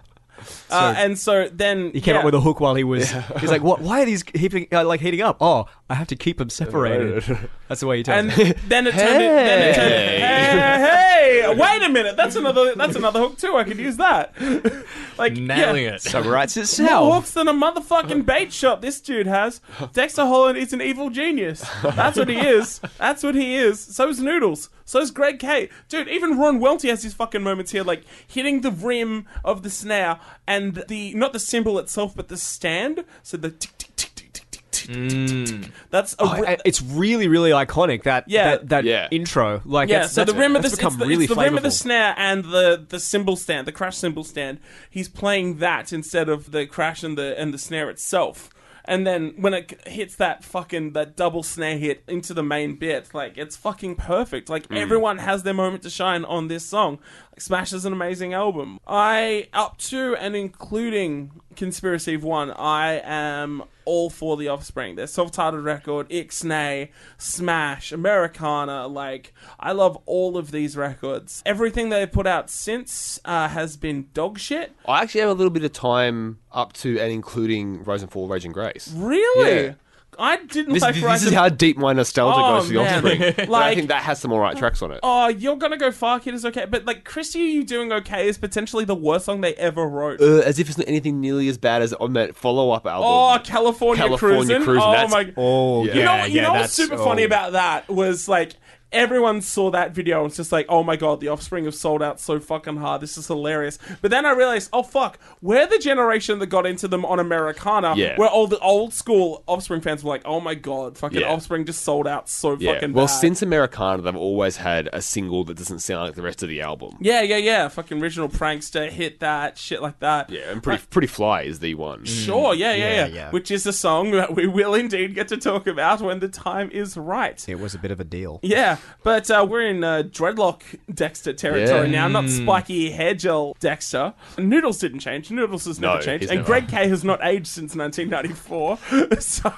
[0.72, 2.20] Uh, and so then He came yeah.
[2.20, 3.10] up with a hook while he was.
[3.40, 3.80] He's like, "What?
[3.80, 5.36] Why are these heating, uh, like heating up?
[5.40, 7.22] Oh, I have to keep them separated.
[7.68, 8.52] That's the way he tell and me.
[8.68, 9.22] then it turned.
[9.22, 9.92] It, then it turned.
[9.94, 12.16] Hey, hey, wait a minute.
[12.16, 12.74] That's another.
[12.74, 13.56] That's another hook too.
[13.56, 14.34] I could use that.
[15.18, 15.94] like Nailing yeah.
[15.94, 16.02] it.
[16.02, 17.14] Summarizes More itself.
[17.14, 19.60] hooks than a motherfucking bait shop this dude has.
[19.92, 21.64] Dexter Holland is an evil genius.
[21.82, 22.80] That's what he is.
[22.98, 23.80] That's what he is.
[23.80, 24.68] So's Noodles.
[24.84, 25.70] So's Greg K.
[25.88, 29.70] Dude, even Ron Welty has his fucking moments here, like hitting the rim of the
[29.70, 33.04] snare and the not the cymbal itself, but the stand.
[33.22, 34.50] So the tick tick tick tick tick tick tick.
[34.50, 34.96] tick, tick.
[34.96, 35.70] Mm.
[35.90, 38.04] That's a Oh, it's really, really iconic.
[38.04, 38.50] That Yeah.
[38.52, 39.08] that, that Yeah.
[39.10, 41.24] intro, like yeah, that's- so the that's- rim of the, that's it's become the, really
[41.26, 41.72] it's the rim of the flavorful.
[41.72, 44.58] snare and the the cymbal stand, the crash cymbal stand.
[44.90, 48.48] He's playing that instead of the crash and the and the snare itself.
[48.84, 53.14] And then when it hits that fucking that double snare hit into the main bit,
[53.14, 54.48] like it's fucking perfect.
[54.48, 54.78] Like Mm.
[54.78, 56.98] everyone has their moment to shine on this song.
[57.32, 58.78] Like, Smash is an amazing album.
[58.86, 64.96] I up to and including Conspiracy of One, I am all for the Offspring.
[64.96, 66.88] Their self-titled record, Ixnay,
[67.18, 68.86] Smash, Americana.
[68.86, 71.42] Like I love all of these records.
[71.46, 74.72] Everything they've put out since uh, has been dog shit.
[74.86, 78.28] I actually have a little bit of time up to and including Rise and Fall,
[78.28, 78.92] Rage and Grace.
[78.94, 79.66] Really.
[79.66, 79.74] Yeah.
[80.18, 82.72] I didn't This, like this Rise is of- how deep my nostalgia Oh, goes for
[82.74, 82.94] the man.
[83.04, 83.20] Offspring.
[83.36, 85.00] But I Like- think that has some alright tracks on it.
[85.02, 88.28] Oh, you're gonna go far, kid is okay, but like Kristy, Are you doing okay
[88.28, 90.20] is potentially the worst song they ever wrote.
[90.20, 93.08] Uh, as if it's not anything nearly as bad as on that follow-up album.
[93.08, 94.64] oh, California, California Cruisin'.
[94.64, 95.32] Cruisin', Oh that's- my!
[95.36, 95.94] Oh, Yeah.
[95.94, 97.26] You know, yeah, you yeah, know what's that's- super funny oh.
[97.26, 98.52] about that was like
[98.92, 102.02] everyone saw that video and it's just like, oh my god, the Offspring have sold
[102.02, 103.00] out so fucking hard.
[103.00, 103.78] This is hilarious.
[104.00, 107.94] But then I realized, oh fuck, we're the generation that got into them on Americana.
[107.96, 108.16] Yeah.
[108.16, 111.32] Where all the old school Offspring fans were like, oh my god, fucking Yeah.
[111.32, 112.74] Offspring just sold out so yeah.
[112.74, 113.12] fucking Well, bad.
[113.12, 116.60] since Americana, they've always had a single that doesn't sound like the rest of the
[116.60, 116.96] album.
[117.00, 120.30] yeah, yeah, yeah, fucking original prankster hit that shit like that.
[120.30, 122.00] Yeah, and Pretty Pretty Fly is the one.
[122.02, 122.24] Mm.
[122.24, 123.30] Sure, yeah, yeah, yeah, Yeah, yeah.
[123.30, 126.70] Which is a song that we will indeed get to talk about when the time
[126.70, 127.42] is right.
[127.48, 128.38] It was a bit of a deal.
[128.42, 132.06] Yeah, but uh, we're in uh, dreadlock Dexter territory Yeah.
[132.06, 134.14] now, not spiky hair gel Dexter.
[134.38, 135.30] Noodles didn't change.
[135.30, 136.46] Noodles has never No, changed, he's and never.
[136.46, 138.78] Greg K has not aged since 1994.
[139.20, 139.52] so,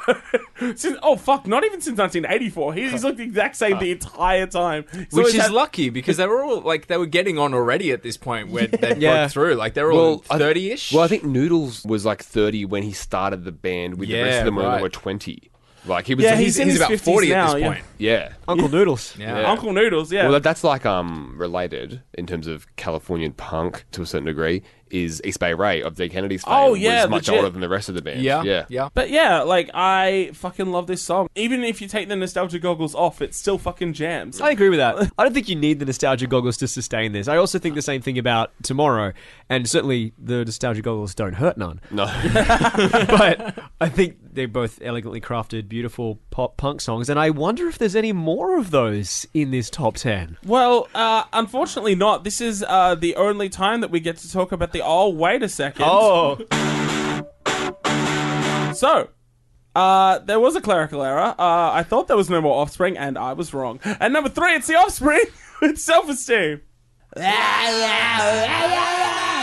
[0.76, 2.74] since, oh fuck, not even since 1984.
[2.74, 4.84] He, he's looked the exact same the entire time.
[4.92, 7.54] He's Which always is had- lucky because they were all like they were getting on
[7.54, 9.22] already at this point where they Yeah.
[9.24, 9.54] broke through.
[9.56, 10.92] Like they were all I- thirty ish.
[10.92, 14.32] Well, I think Noodles was like 30 when he started the band with the rest
[14.32, 14.76] Yeah, of them when right.
[14.76, 15.50] they were 20.
[15.86, 17.68] Like he was Yeah, he's, he's he's about forty now, at this yeah.
[17.68, 17.84] point.
[17.98, 18.32] yeah.
[18.48, 19.14] Uncle Noodles.
[19.18, 19.40] Yeah.
[19.40, 19.50] Yeah.
[19.50, 20.10] Uncle Noodles.
[20.12, 24.26] Yeah, Well, that, that's like um related in terms of Californian punk to a certain
[24.26, 24.62] degree.
[24.94, 27.34] Is East Bay Ray of Dead Kennedy's fame Oh, yeah, was much legit.
[27.42, 28.22] older than the rest of the band.
[28.22, 28.88] Yeah, yeah, yeah.
[28.94, 31.28] But yeah, like I fucking love this song.
[31.34, 34.40] Even if you take the nostalgia goggles off, it still fucking jams.
[34.40, 35.10] I agree with that.
[35.18, 37.26] I don't think you need the nostalgia goggles to sustain this.
[37.26, 39.12] I also think the same thing about Tomorrow,
[39.50, 41.80] and certainly the nostalgia goggles don't hurt none.
[41.90, 42.04] No,
[43.08, 47.78] but I think they're both elegantly crafted, beautiful pop punk songs, and I wonder if
[47.78, 50.36] there's any more of those in this top ten.
[50.44, 52.24] Well, uh, unfortunately not.
[52.24, 54.83] This is uh, the only time that we get to talk about the.
[54.84, 55.84] Oh, wait a second.
[55.86, 56.38] Oh,
[58.74, 59.08] So,
[59.76, 61.34] uh, there was a clerical error.
[61.38, 63.78] Uh, I thought there was no more offspring, and I was wrong.
[63.84, 65.22] And number three, it's the offspring
[65.60, 66.62] with self esteem.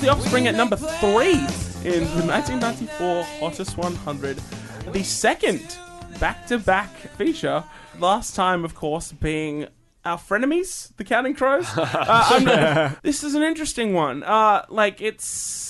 [0.00, 1.34] the offspring at number three
[1.84, 4.40] in the 1994 Hottest 100.
[4.92, 5.76] The second
[6.18, 7.62] back to back feature.
[7.98, 9.66] Last time, of course, being
[10.06, 11.66] our frenemies, the Counting Crows.
[11.76, 14.22] Uh, this is an interesting one.
[14.22, 15.69] Uh, like, it's.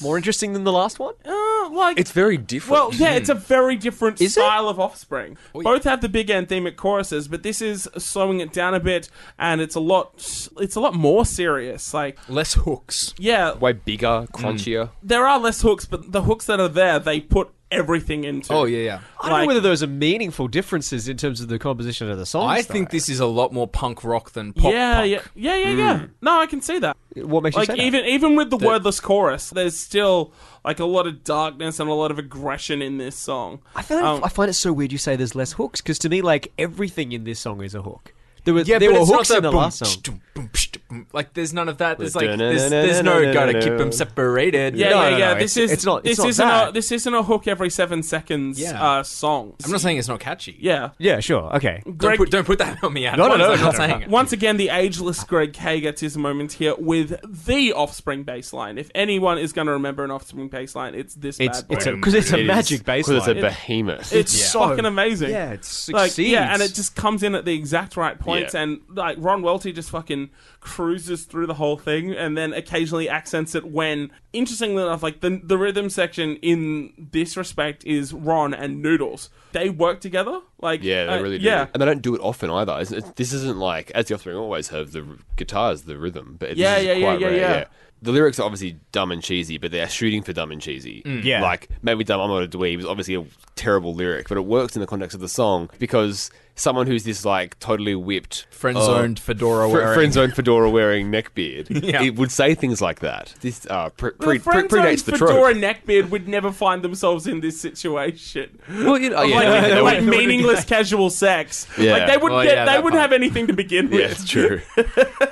[0.00, 1.14] More interesting than the last one?
[1.24, 2.70] Uh, like It's very different.
[2.72, 4.40] Well, yeah, it's a very different Is it?
[4.40, 5.36] style of Offspring.
[5.52, 9.08] Both have the big anthemic choruses, but this is slowing it down a bit,
[9.38, 10.14] and it's a lot.
[10.58, 11.92] It's a lot more serious.
[11.94, 13.14] Like, Less hooks.
[13.18, 14.90] yeah, way bigger, crunchier.
[15.02, 18.52] there are less hooks, but the hooks that are there, they put everything into.
[18.52, 19.00] Oh yeah, yeah.
[19.20, 22.18] I don't Like- know whether those are meaningful differences in terms of the composition of
[22.18, 22.50] the songs.
[22.50, 22.96] I think though.
[22.96, 25.10] this is a lot more punk rock than pop yeah, punk.
[25.10, 26.06] yeah, yeah, yeah, yeah.
[26.20, 26.96] No, I can see that.
[27.16, 27.86] What makes Like you say that?
[27.86, 30.32] even even with the, wordless chorus, there's still
[30.64, 33.60] like a lot of darkness and a lot of aggression in this song.
[33.74, 36.08] I find Um, I find it so weird you say there's less hooks because to
[36.08, 38.12] me, like everything in this song is a hook.
[38.44, 40.79] There were Yeah, there but were it's hooks not in the the boom, last song.
[40.90, 41.06] Psh, dum, boom, psh, dum.
[41.12, 41.98] Like there's none of that.
[41.98, 44.76] There's like there's, there's no gotta keep them separated.
[44.76, 45.32] Yeah, No, yeah, no, yeah.
[45.34, 47.70] no, This it's- is it's not- This not isn't a this isn't a hook every
[47.70, 48.82] seven seconds Yeah.
[48.82, 49.54] uh, song.
[49.64, 50.56] I'm not saying it's not catchy.
[50.60, 50.90] Yeah.
[50.98, 51.82] Yeah, sure, okay.
[51.84, 53.20] Don't Greg- put, don't put that on me, Adam.
[53.28, 54.08] No, no, no, I'm not saying it.
[54.08, 58.78] Once again, the ageless Greg K gets his moment here with the Offspring bass line.
[58.78, 61.74] If anyone is going to remember an Offspring bass line, it's this It's bad boy.
[61.76, 64.12] it's because it's a It is- magic bass 'cause it's a behemoth.
[64.12, 65.30] It's so- fucking amazing.
[65.30, 65.92] yeah, it succeeds.
[66.18, 68.62] like yeah, and it just comes in at the exact right points, Yeah.
[68.62, 70.30] and like Ron Welty just fucking
[70.60, 75.40] cruises through the whole thing, and then occasionally accents it when, interestingly enough, like the
[75.42, 79.30] the rhythm section in this respect is Ron and Noodles.
[79.52, 81.46] They work together, like Yeah, they uh, really do.
[81.46, 82.78] Yeah, And they don't do it often either.
[82.80, 86.36] It's, it's, this isn't like, as the Offspring always have, the r- guitars, the rhythm.
[86.38, 87.64] But Yeah, yeah, yeah, quite yeah, rare, yeah.
[88.02, 91.02] The lyrics are obviously dumb and cheesy, but they are shooting for dumb and cheesy.
[91.04, 91.42] Yeah.
[91.42, 93.26] Like, maybe Dumb, I'm not a dweeb is obviously a
[93.56, 96.30] terrible lyric, but it works in the context of the song because
[96.60, 98.46] someone who's this, like, totally whipped...
[98.50, 99.94] Friend-zoned fedora fr- wearing.
[99.94, 101.68] Friend-zoned fedora wearing neckbeard.
[101.90, 102.02] Yeah.
[102.02, 103.34] It would say things like that.
[103.40, 105.56] This uh, pre- pre- the pre- predates the Fedora trope.
[105.56, 108.58] neckbeard would never find themselves in this situation.
[108.68, 111.66] Well, you know, yeah, like, yeah, they like meaningless casual sex.
[111.78, 111.92] Yeah.
[111.92, 113.10] Like they wouldn't Well, get, yeah, they wouldn't part.
[113.10, 114.00] have anything to begin with.
[114.00, 114.60] Yeah, it's true.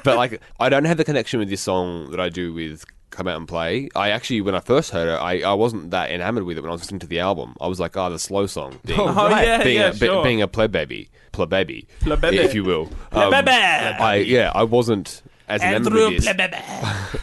[0.05, 3.29] but like, I don't have the connection with this song that I do with "Come
[3.29, 6.45] Out and Play." I actually, when I first heard it, I, I wasn't that enamored
[6.45, 7.55] with it when I was listening to the album.
[7.61, 10.23] I was like, "Oh, the slow song." Being, Oh, yeah, being, yeah, a, be- sure.
[10.25, 12.37] being a pleb baby, pleb baby, Plebebe.
[12.39, 12.89] if you will.
[13.13, 13.49] Um, Plebebe.
[13.51, 16.25] I yeah, I wasn't as enamored Andrew with this.
[16.35, 16.57] Plebebe.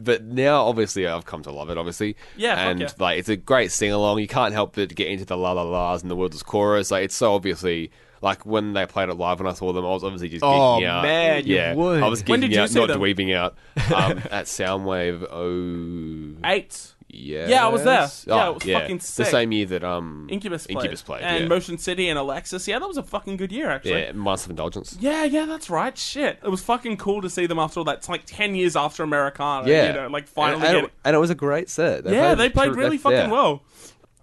[0.00, 1.76] But now, obviously, I've come to love it.
[1.76, 2.88] Obviously, Yeah, and yeah.
[3.00, 4.20] like it's a great sing along.
[4.20, 6.92] You can't help but get into the la la las and the wordless chorus.
[6.92, 7.90] Like it's so obviously.
[8.20, 10.48] Like when they played it live, when I saw them, I was obviously just Oh,
[10.80, 11.02] geeking out.
[11.02, 12.02] man, you yeah, would.
[12.02, 13.00] I was geeking When did you out, see not them?
[13.00, 13.56] dweebing out.
[13.94, 16.94] Um, at Soundwave, oh, Eight.
[17.08, 17.48] yes.
[17.48, 18.08] Yeah, I was there.
[18.26, 19.24] Yeah, Oh, it was fucking sick.
[19.26, 20.76] The same year that um, Incubus played.
[20.76, 21.48] Incubus played, and yeah.
[21.48, 22.66] Motion City and Alexis.
[22.68, 24.02] Yeah, that was a fucking good year actually.
[24.02, 24.96] yeah, Master of Indulgence.
[25.00, 25.96] Yeah, yeah, that's right.
[25.96, 27.98] Shit, it was fucking cool to see them after all that.
[27.98, 29.68] It's like ten years after Americana.
[29.68, 30.56] Yeah, you know, like finally.
[30.56, 32.04] and, and, get it, and it was a great set.
[32.04, 33.30] They yeah, they played ter- really fucking yeah.
[33.30, 33.62] well.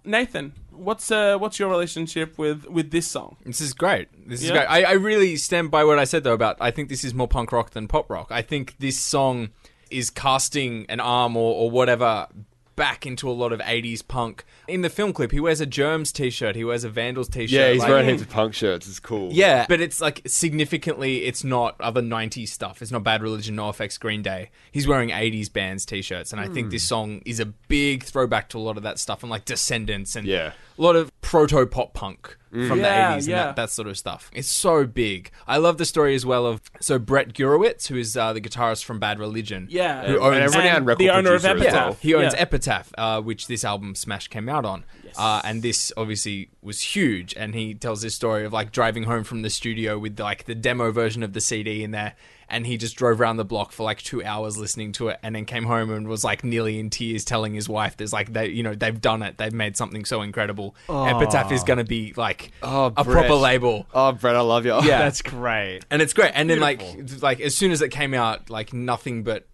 [0.06, 3.36] Nathan, what's uh, what's your relationship with with this song?
[3.44, 4.08] This is great.
[4.28, 4.52] This is Yeah.
[4.56, 4.66] great.
[4.66, 7.28] I, I really stand by what I said though about I think this is more
[7.28, 8.28] punk rock than pop rock.
[8.30, 9.50] I think this song
[9.90, 12.28] is casting an arm or, or whatever
[12.76, 14.44] back into a lot of 80s punk.
[14.68, 17.50] In the film clip, he wears a Germs t-shirt, he wears a Vandals t-shirt.
[17.50, 18.86] Yeah, he's like- wearing heaps of punk shirts.
[18.86, 19.32] It's cool.
[19.32, 22.82] Yeah, but it's like significantly, it's not other 90s stuff.
[22.82, 24.50] It's not Bad Religion, NoFX, Green Day.
[24.70, 26.88] He's wearing 80s bands t shirts, and I think this hmm.
[26.88, 30.26] song is a big throwback to a lot of that stuff and like Descendents and
[30.26, 30.52] Yeah.
[30.78, 32.36] a lot of proto pop punk
[32.68, 33.44] from Yeah, the 80s and yeah.
[33.46, 34.30] that, that sort of stuff.
[34.34, 35.30] It's so big.
[35.46, 38.84] I love the story as well of so Brett Gurewitz, who is uh, the guitarist
[38.84, 39.66] from Bad Religion.
[39.70, 41.84] Yeah, Who owns- And And record the owner of producer Epitaph.
[41.86, 41.96] well.
[42.00, 42.40] He owns Yeah.
[42.40, 44.84] Epitaph, uh, which this album Smash came out on.
[45.18, 47.34] Uh, and this obviously was huge.
[47.36, 50.54] And he tells this story of like driving home from the studio with like the
[50.54, 52.14] demo version of the CD in there.
[52.48, 55.34] And he just drove around the block for like two hours listening to it, and
[55.34, 58.46] then came home and was like nearly in tears, telling his wife, "There's like they,
[58.48, 59.36] you know, they've done it.
[59.36, 60.76] They've made something so incredible.
[60.88, 63.06] Epitaph is going to be like Oh, a Brett.
[63.26, 64.74] proper label." Oh, Brett, I love you.
[64.76, 64.98] Yeah.
[64.98, 65.80] That's great.
[65.90, 66.30] and it's great.
[66.34, 66.82] And then like
[67.20, 69.46] like as soon as it came out, like nothing but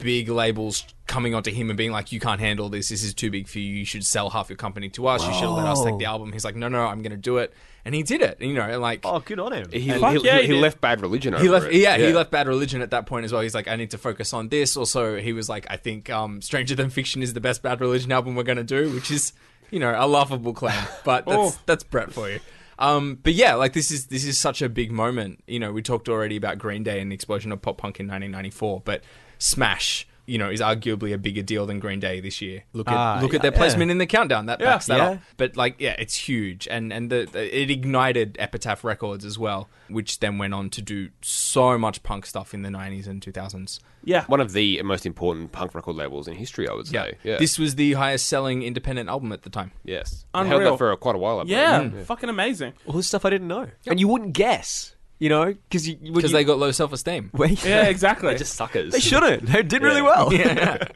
[0.00, 2.88] big labels coming onto him and being like, "You can't handle this.
[2.88, 3.74] This is too big for you.
[3.74, 5.26] You should sell half your company to us.
[5.26, 7.38] You should let us take the album." He's like, "No, no, I'm going to do
[7.38, 7.52] it,"
[7.84, 8.40] and he did it.
[8.40, 9.00] You know, and like.
[9.04, 9.70] Oh, good on him.
[9.72, 11.74] He, he, yeah, he, he he left Bad Religion over He left, it.
[11.74, 13.42] yeah, he left Bad Religion at that point as well.
[13.42, 14.76] He's like, I need to focus on this.
[14.76, 18.12] Also, he was like, I think um, Stranger Than Fiction is the best Bad Religion
[18.12, 19.32] album we're going to do, which is,
[19.70, 21.58] you know, a laughable claim, but that's Oh.
[21.66, 22.40] that's Brett for you.
[22.78, 25.44] Um, but yeah, like this is this is such a big moment.
[25.46, 28.06] You know, we talked already about Green Day and the explosion of pop punk in
[28.06, 29.02] 1994, but
[29.40, 32.62] Smash, you know, is arguably a bigger deal than Green Day this year.
[32.72, 33.56] Look at Ah, look yeah, at their yeah.
[33.58, 34.46] placement in the countdown.
[34.46, 35.08] That backs that yeah.
[35.12, 35.18] up.
[35.38, 39.68] But like, yeah, it's huge, and and the, the- it ignited Epitaph Records as well,
[39.88, 43.80] which then went on to do so much punk stuff in the 90s and 2000s.
[44.04, 47.18] Yeah, One of the most important punk record labels in history, I would say.
[47.22, 47.36] Yeah.
[47.36, 49.72] This was the highest selling independent album at the time.
[49.84, 50.24] yes.
[50.32, 50.60] Unreal.
[50.60, 51.58] Held that for quite a while, I believe.
[51.58, 52.72] yeah, fucking amazing.
[52.86, 56.32] All this stuff I didn't know, and you wouldn't guess, you know, because you Because
[56.32, 57.30] they got low self esteem.
[57.38, 58.28] Yeah, exactly.
[58.30, 58.92] They're just suckers.
[58.92, 59.46] they shouldn't.
[59.46, 60.32] They did really well.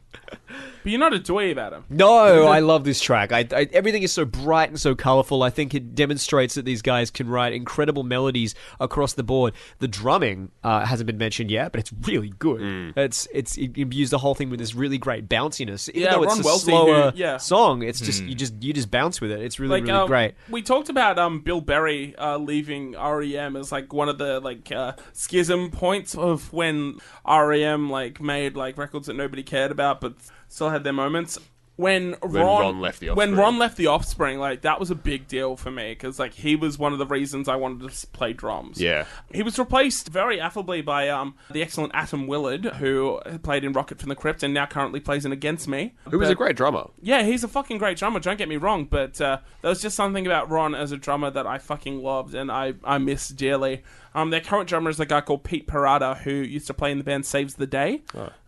[0.84, 1.84] But you're not a dweeb, Adam.
[1.88, 3.32] No, I love this track.
[3.32, 5.42] I, I, everything is so bright and so colorful.
[5.42, 9.54] I think it demonstrates that these guys can write incredible melodies across the board.
[9.78, 12.60] The drumming uh, hasn't been mentioned yet, but it's really good.
[12.60, 12.96] Mm.
[12.96, 15.88] It's it's it imbues the whole thing with this really great bounciness.
[15.88, 17.38] Even Yeah, though it's Ron a Welty, slower who- yeah.
[17.38, 19.40] song, it's just you just you just bounce with it.
[19.40, 20.34] It's really really um, great.
[20.50, 24.70] We talked about um, Bill Berry uh, leaving REM as like one of the like
[24.70, 30.14] uh, schism points of when REM like made like records that nobody cared about, but
[30.48, 31.38] still had their moments.
[31.76, 33.36] When Ron, Ron left The when Offspring.
[33.36, 36.54] Ron left the Offspring, like that was a big deal for me because like he
[36.54, 38.80] was one of the reasons I wanted to s- play drums.
[38.80, 39.06] Yeah.
[39.32, 43.98] He was replaced very affably by um, the excellent Atom Willard, who played in Rocket
[43.98, 45.94] from the Crypt and now currently plays in Against Me.
[46.12, 46.90] Who was a great drummer.
[47.02, 48.20] yeah, he's a fucking great drummer.
[48.20, 51.30] Don't get me wrong, but uh, there was just something about Ron as a drummer
[51.30, 53.82] that I fucking loved and I I miss dearly.
[54.14, 56.98] Um, their current drummer is a guy called Pete Parada who used to play in
[56.98, 58.02] the band Saves the Day.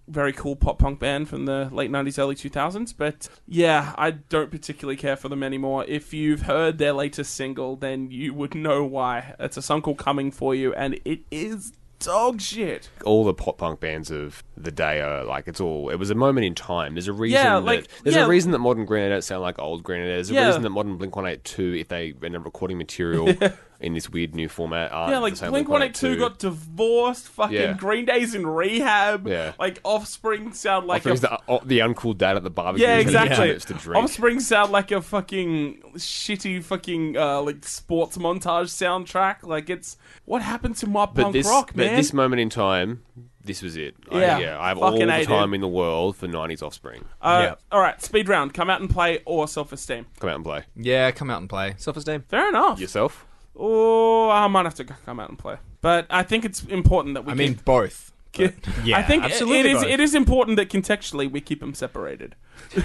[0.09, 2.95] Very cool pop punk band from the late '90s, early 2000s.
[2.97, 5.85] But yeah, I don't particularly care for them anymore.
[5.89, 9.35] If you've heard their latest single, then you would know why.
[9.41, 12.91] It's a song called "Coming for You," and it is dog shit.
[13.07, 16.15] all the pop punk bands of the day are like it's all it was a
[16.15, 18.27] moment in time there's a reason Yeah, that like- there's yeah.
[18.27, 20.47] a reason that modern Green Day sound like old Green Day there's a Yeah.
[20.49, 23.27] reason that modern blink 182 if they end up recording material
[23.81, 26.39] in this weird new format aren't Yeah, the like same Blink One Eight Two got
[26.39, 27.29] divorced.
[27.29, 27.73] Fucking Yeah.
[27.75, 29.27] Green Day's in rehab.
[29.27, 29.53] Yeah.
[29.59, 32.97] like Offspring sound like like a the, oh, the uncool dad at the barbecue yeah,
[32.97, 33.47] who's getting exactly.
[33.49, 39.43] minutes to drink Offspring sound like a fucking shitty fucking uh, like sports montage soundtrack.
[39.43, 41.97] Like it's what happened to my but punk this rock, but man.
[41.97, 43.03] this moment in time
[43.47, 45.29] this was it I, Yeah, yeah I have all fucking the A, dude.
[45.29, 47.55] time in the world for 90s offspring uh, Yeah.
[47.71, 48.53] All right, speed round.
[48.55, 50.07] Come out and play or self esteem.
[50.19, 51.75] come out and play Yeah, come out and play.
[51.79, 52.25] Self esteem.
[52.29, 52.81] Fair enough.
[52.81, 53.25] yourself
[53.59, 57.25] Oh, I might have to come out and play, but I think it's important that
[57.25, 57.33] we.
[57.33, 58.13] I mean, keep- both.
[58.33, 58.55] keep-
[58.85, 59.83] Yeah, I think it- absolutely it is.
[59.83, 59.91] both.
[59.91, 62.35] It is important that contextually we keep them separated.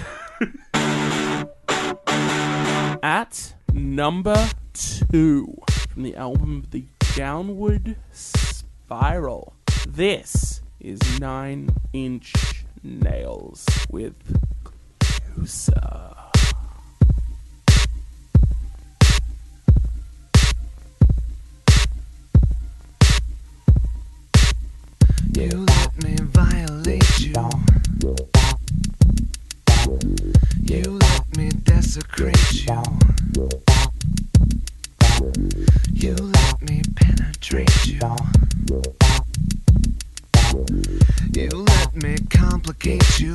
[3.04, 5.56] At number two
[5.88, 6.84] from the album The
[7.16, 9.54] Downward Spiral,
[9.88, 12.32] this is Nine Inch
[12.82, 14.14] Nails with
[25.34, 27.34] You let me violate you.
[30.62, 32.82] You let me desecrate you.
[35.94, 38.00] You let me penetrate you.
[41.32, 43.32] You let me complicate you.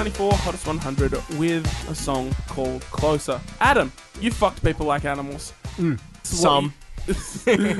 [0.00, 3.38] 1994 Hottest 100 with a song called Closer.
[3.60, 5.52] Adam, you fucked people like animals.
[5.76, 6.00] Mm.
[6.22, 6.72] Some.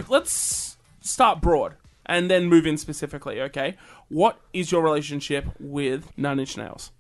[0.10, 3.78] Let's start broad and then move in specifically, okay?
[4.08, 6.92] What is your relationship with Nine Inch Nails?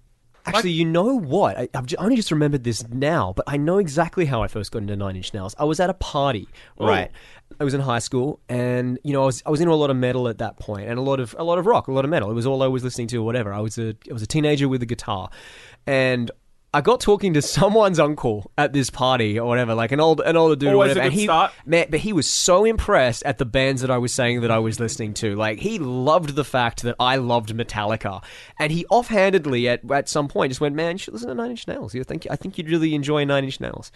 [0.46, 1.58] Actually, you know what?
[1.58, 4.72] I, I've ju- only just remembered this now, but I know exactly how I first
[4.72, 5.54] got into Nine Inch Nails.
[5.58, 6.48] I was at a party,
[6.78, 7.10] right?
[7.60, 9.90] I was in high school, and you know, I was I was into a lot
[9.90, 12.04] of metal at that point, and a lot of a lot of rock, a lot
[12.06, 12.30] of metal.
[12.30, 13.52] It was all I was listening to, or whatever.
[13.52, 15.30] I was a I was a teenager with a guitar,
[15.86, 16.30] and.
[16.72, 20.36] I got talking to someone's uncle at this party or whatever, like an old an
[20.36, 21.06] older dude or Always a whatever.
[21.06, 21.50] and he, start.
[21.66, 24.60] Man, but he was so impressed at the bands that I was saying that I
[24.60, 25.34] was listening to.
[25.34, 28.22] Like he loved the fact that I loved Metallica,
[28.56, 31.50] and he offhandedly at at some point just went, "Man, you should listen to Nine
[31.50, 31.92] Inch Nails.
[31.92, 33.90] You think I think you'd really enjoy Nine Inch Nails."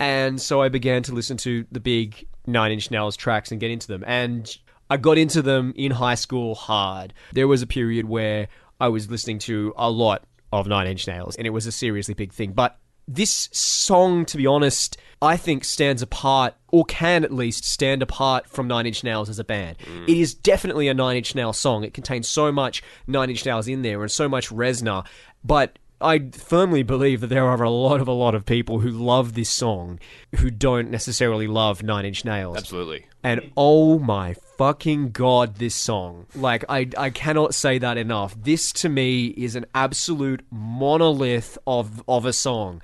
[0.00, 3.70] And so I began to listen to the big Nine Inch Nails tracks and get
[3.70, 4.04] into them.
[4.06, 4.56] And
[4.88, 7.12] I got into them in high school hard.
[7.32, 8.48] There was a period where
[8.80, 12.14] I was listening to a lot of Nine Inch Nails, and it was a seriously
[12.14, 12.52] big thing.
[12.52, 12.78] But
[13.08, 18.48] this song, to be honest, I think stands apart, or can at least stand apart
[18.48, 19.78] from Nine Inch Nails as a band.
[19.78, 20.04] Mm.
[20.08, 21.84] It is definitely a Nine Inch Nails song.
[21.84, 25.06] It contains so much Nine Inch Nails in there and so much Reznor,
[25.44, 28.90] but I firmly believe that there are a lot of a lot of people who
[28.90, 29.98] love this song
[30.36, 32.58] who don't necessarily love Nine Inch Nails.
[32.58, 33.06] Absolutely.
[33.22, 36.26] And oh my fucking god, this song.
[36.34, 38.36] Like, I, I cannot say that enough.
[38.40, 42.82] This to me is an absolute monolith of, of a song.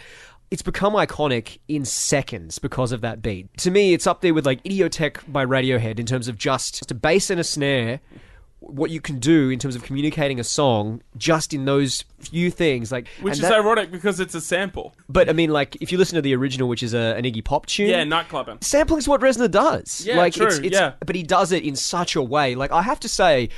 [0.50, 3.56] It's become iconic in seconds because of that beat.
[3.58, 6.94] To me, it's up there with like Idioteque by Radiohead in terms of just a
[6.94, 8.00] bass and a snare.
[8.64, 12.92] What you can do in terms of communicating a song just in those few things,
[12.92, 14.94] like Which is that- ironic because it's a sample.
[15.08, 17.44] But I mean, like if you listen to the original, which is a, an Iggy
[17.44, 18.62] Pop tune, Yeah, nightclubbing.
[18.62, 20.04] sampling is what Reznor does.
[20.06, 20.92] Yeah, like true, it's, it's yeah.
[21.04, 22.54] but he does it in such a way.
[22.54, 23.48] Like I have to say,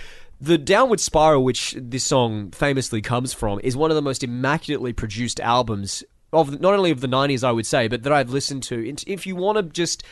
[0.41, 4.93] the downward spiral, which this song famously comes from, is one of the most immaculately
[4.93, 6.03] produced albums
[6.33, 8.95] of not only of the '90s, I would say, but that I've listened to.
[9.07, 10.03] If you want to just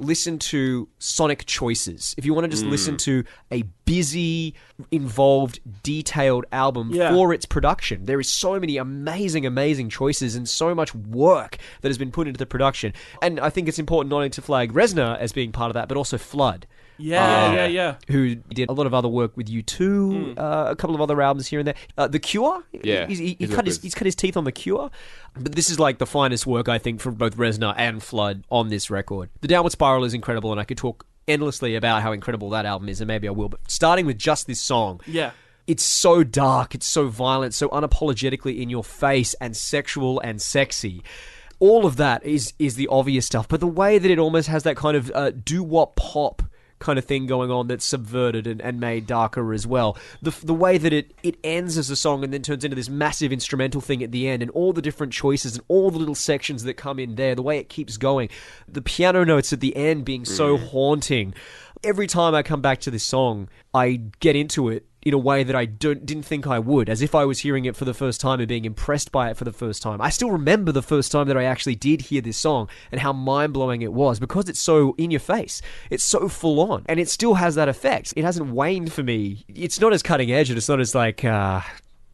[0.00, 2.70] listen to sonic choices, if you want to just mm.
[2.70, 4.54] listen to a busy,
[4.90, 7.12] involved, detailed album Yeah.
[7.12, 11.88] for its production, there is so many amazing, amazing choices and so much work that
[11.88, 12.92] has been put into the production.
[13.22, 15.88] And I think it's important not only to flag Reznor as being part of that,
[15.88, 16.66] but also Flood.
[17.00, 17.94] Yeah, Uh, yeah, yeah.
[18.08, 20.38] Who did a lot of other work with U2?
[20.38, 21.74] Uh, a couple of other albums here and there.
[21.96, 24.44] Uh, the Cure, Yeah, he's, he, he he's cut his he's cut his teeth on
[24.44, 24.90] the Cure.
[25.38, 28.68] But this is like the finest work I think from both Reznor and Flood on
[28.68, 29.30] this record.
[29.40, 32.88] The Downward Spiral is incredible, and I could talk endlessly about how incredible that album
[32.88, 33.48] is, and maybe I will.
[33.48, 35.30] But starting with just this song, Yeah.
[35.66, 41.02] it's so dark, it's so violent, so unapologetically in your face and sexual and sexy.
[41.60, 44.62] All of that is is the obvious stuff, but the way that it almost has
[44.64, 46.42] that kind of uh, do wop pop
[46.80, 49.96] kind of thing going on that's subverted and, and made darker as well.
[50.20, 52.88] The the way that it it ends as a song and then turns into this
[52.88, 56.14] massive instrumental thing at the end, and all the different choices and all the little
[56.14, 57.34] sections that come in there.
[57.34, 58.28] The way it keeps going,
[58.66, 60.68] the piano notes at the end being so mm.
[60.68, 61.34] haunting.
[61.82, 65.42] Every time I come back to this song, I get into it in a way
[65.42, 67.94] that I don't didn't think I would, as if I was hearing it for the
[67.94, 70.00] first time and being impressed by it for the first time.
[70.00, 73.12] I still remember the first time that I actually did hear this song and how
[73.12, 75.62] mind blowing it was because it's so in your face.
[75.88, 78.12] It's so full on, and it still has that effect.
[78.16, 79.44] It hasn't waned for me.
[79.48, 81.62] It's not as cutting edge, and it's not as like uh,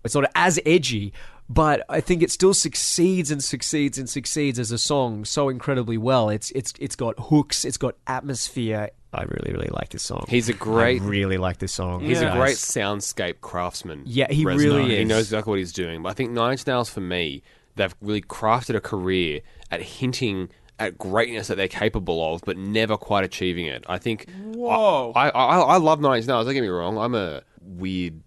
[0.04, 1.12] it's not as edgy.
[1.48, 5.96] But I think it still succeeds and succeeds and succeeds as a song so incredibly
[5.96, 6.28] well.
[6.28, 8.90] It's it's it's got hooks, it's got atmosphere.
[9.12, 10.26] I really really like this song.
[10.28, 12.00] He's a great- I really like this song.
[12.00, 12.34] He's Yeah.
[12.34, 14.02] a great soundscape craftsman.
[14.06, 14.58] Yeah, he Reznor.
[14.58, 16.02] really He knows exactly what he's doing.
[16.02, 17.42] But I think Nine Inch Nails, for me,
[17.76, 19.40] they've really crafted a career
[19.70, 20.48] at hinting
[20.78, 23.84] at greatness that they're capable of, but never quite achieving it.
[23.88, 24.26] I think.
[24.52, 25.12] Whoa.
[25.14, 26.44] I I, I love Nine Inch Nails.
[26.44, 26.98] Don't get me wrong.
[26.98, 28.20] I'm a weird.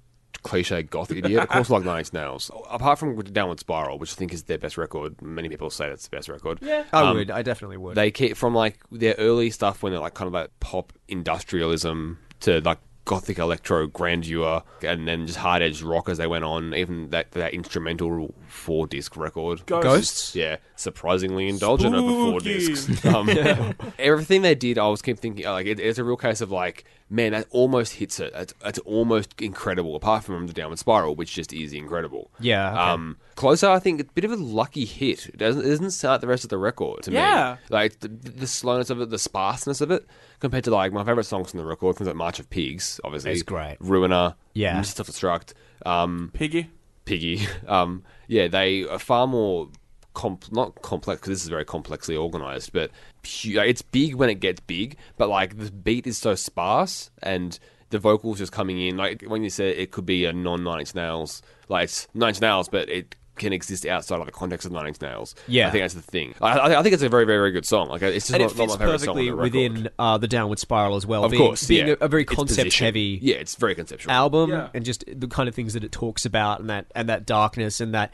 [0.43, 1.43] Cliche goth idiot.
[1.43, 2.49] Of course, I like Nine Inch Nails.
[2.69, 5.21] Apart from Downward Spiral, which I think is their best record.
[5.21, 6.59] Many people say that's the best record.
[6.61, 6.85] Yeah.
[6.93, 7.31] I Um, would.
[7.31, 7.95] I definitely would.
[7.95, 10.93] They keep from like their early stuff when they're like kind of like pop
[11.43, 16.43] industrialism to like gothic electro grandeur and then just hard edge rock as they went
[16.45, 16.73] on.
[16.73, 19.65] Even that that instrumental four disc record.
[19.65, 20.35] Ghosts.
[20.35, 22.57] Yeah, surprisingly indulgent over four Spooky.
[22.67, 23.05] discs.
[23.09, 23.29] Um,
[23.99, 26.85] everything they did, I was keep thinking like it, it's a real case of like,
[27.09, 28.31] man, that almost hits it.
[28.35, 29.95] It's, it's almost incredible.
[29.95, 32.29] Apart from the Downward Spiral, which just is incredible.
[32.39, 32.79] Yeah, okay.
[32.79, 35.27] Um, closer, I think, a bit of a lucky hit.
[35.27, 37.57] It doesn't it doesn't start the rest of the record to Yeah.
[37.69, 37.75] me.
[37.75, 40.05] Like the, the slowness of it, the sparseness of it,
[40.39, 43.31] compared to like my favorite songs from the record, things like March of Pigs, obviously.
[43.31, 43.77] It's great.
[43.79, 44.35] Ruiner.
[44.53, 44.81] Yeah.
[44.81, 45.53] Self Destruct.
[45.85, 46.69] Um, Piggy.
[47.09, 47.47] Piggy.
[47.67, 49.69] Um, yeah, they are far more
[50.13, 52.91] comp- not complex because this is very complexly organized, but
[53.23, 54.97] it's big when it gets big.
[55.17, 57.57] But like the beat is so sparse and
[57.89, 58.97] the vocals just coming in.
[58.97, 62.29] Like when you said it could be a non Nine Inch Nails, like it's Nine
[62.29, 65.33] Inch Nails, but it can exist outside of the context of Nine Inch Nails.
[65.47, 65.67] Yeah.
[65.67, 66.35] I think that's the thing.
[66.41, 67.89] I, I I think it's a very very very good song.
[67.89, 69.53] Like it's just and not, it not fits my favorite song on perfectly the record.
[69.73, 71.23] within uh, the downward spiral as well.
[71.23, 71.95] Of being, course, being yeah.
[71.99, 72.85] a, a very Its concept position.
[72.85, 74.11] heavy Yeah, it's very conceptual.
[74.11, 74.69] album, Yeah.
[74.73, 77.81] and just the kind of things that it talks about, and that and that darkness,
[77.81, 78.13] and that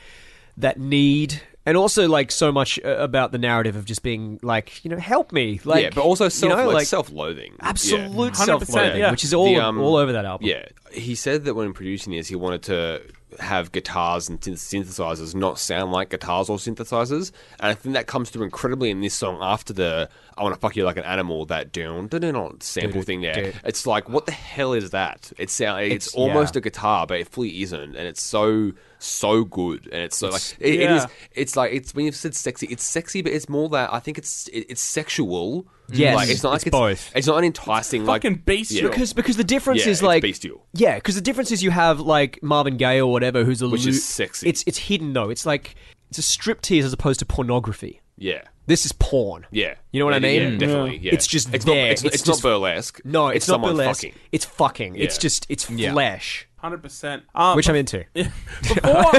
[0.57, 4.83] that need, and also like so much uh, about the narrative of just being like,
[4.85, 7.53] you know, help me, like, yeah, but also self you know, like self-loathing.
[7.59, 7.69] Yeah.
[7.69, 9.11] absolute 100%, self-loathing, yeah.
[9.11, 10.47] which is all The, um, all over that album.
[10.47, 13.01] Yeah, he said that when producing this, he wanted to
[13.39, 18.29] have guitars and synthesizers not sound like guitars or synthesizers, and I think that comes
[18.29, 19.39] through incredibly in this song.
[19.41, 23.21] After the "I want to fuck you like an animal," that down dun sample thing
[23.21, 25.31] there it's like what the hell is that?
[25.37, 26.59] It sound it's, It's- almost yeah.
[26.59, 30.41] a guitar, but it fully isn't, and it's so so good, and it's so like
[30.59, 30.95] it, it yeah.
[30.97, 31.07] is.
[31.31, 34.17] It's like it's when you've said sexy, it's sexy, but it's more that I think
[34.17, 35.67] it's it, it's sexual.
[35.91, 37.11] Yes, like, it's not like it's both.
[37.15, 38.89] It's not an enticing like Fucking bestial.
[38.89, 40.65] because because the difference Yeah, is it's like bestial.
[40.73, 43.83] Yeah, because the difference is you have like Marvin Gaye or whatever, who's a Which
[43.85, 44.49] lo- is sexy.
[44.49, 45.29] It's it's hidden though.
[45.29, 45.75] It's like
[46.09, 48.01] it's a striptease as opposed to pornography.
[48.17, 48.41] yeah.
[48.67, 49.45] This is porn.
[49.51, 50.53] Yeah, You know what I mean?
[50.53, 50.97] Yeah, definitely.
[50.97, 51.13] Yeah.
[51.13, 51.83] It's just it's there.
[51.83, 52.99] Not, it's, It's it's just- not burlesque.
[53.05, 54.01] No, it's, not someone burlesque.
[54.01, 54.19] Fucking.
[54.31, 54.95] It's fucking.
[54.95, 55.91] It's just it's Yeah.
[55.93, 56.47] flesh.
[56.65, 57.23] Hundred percent.
[57.33, 58.03] Um, which I'm into.
[58.13, 59.11] before,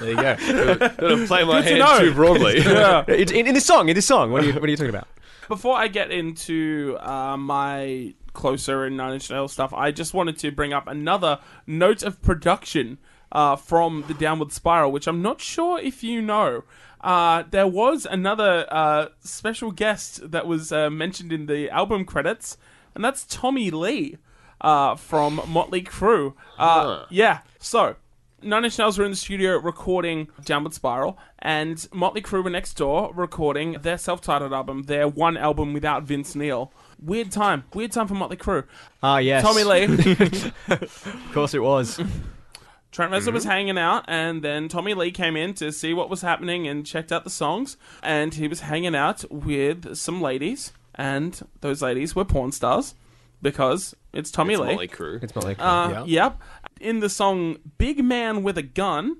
[0.00, 0.36] There you go.
[0.98, 1.98] Gonna play my Good hand know.
[1.98, 2.58] too broadly.
[2.60, 3.04] yeah.
[3.08, 4.90] in, in, in this song, in this song, what are you what are you talking
[4.90, 5.08] about?
[5.50, 10.38] before I get into uh, my closer and Nine Inch Nails stuff, I just wanted
[10.38, 12.98] to bring up another note of production
[13.32, 16.62] uh, from the Downward Spiral, which I'm not sure if you know.
[17.00, 22.56] Uh, there was another uh, special guest that was uh, mentioned in the album credits,
[22.94, 24.18] and that's Tommy Lee
[24.60, 26.34] uh, from Motley Crue.
[26.58, 27.96] Uh, Yeah, so
[28.42, 32.74] Nine Inch Nails were in the studio recording Downward Spiral, and Motley Crue were next
[32.74, 36.72] door recording their self-titled album, their one album without Vince Neil.
[37.02, 38.64] Weird time, weird time for Motley Crue.
[39.02, 39.42] Ah, yes.
[39.42, 39.84] Tommy Lee,
[40.68, 42.00] Of course it was.
[42.92, 46.22] Trent Reznor was hanging out, and then Tommy Lee came in to see what was
[46.22, 47.76] happening and checked out the songs.
[48.02, 52.94] And he was hanging out with some ladies, and those ladies were porn stars
[53.42, 54.68] because it's Tommy It's Lee.
[54.68, 55.22] Motley Crue.
[55.22, 56.40] It's not like Uh, Yep.
[56.80, 59.16] In the song Big Man with a Gun,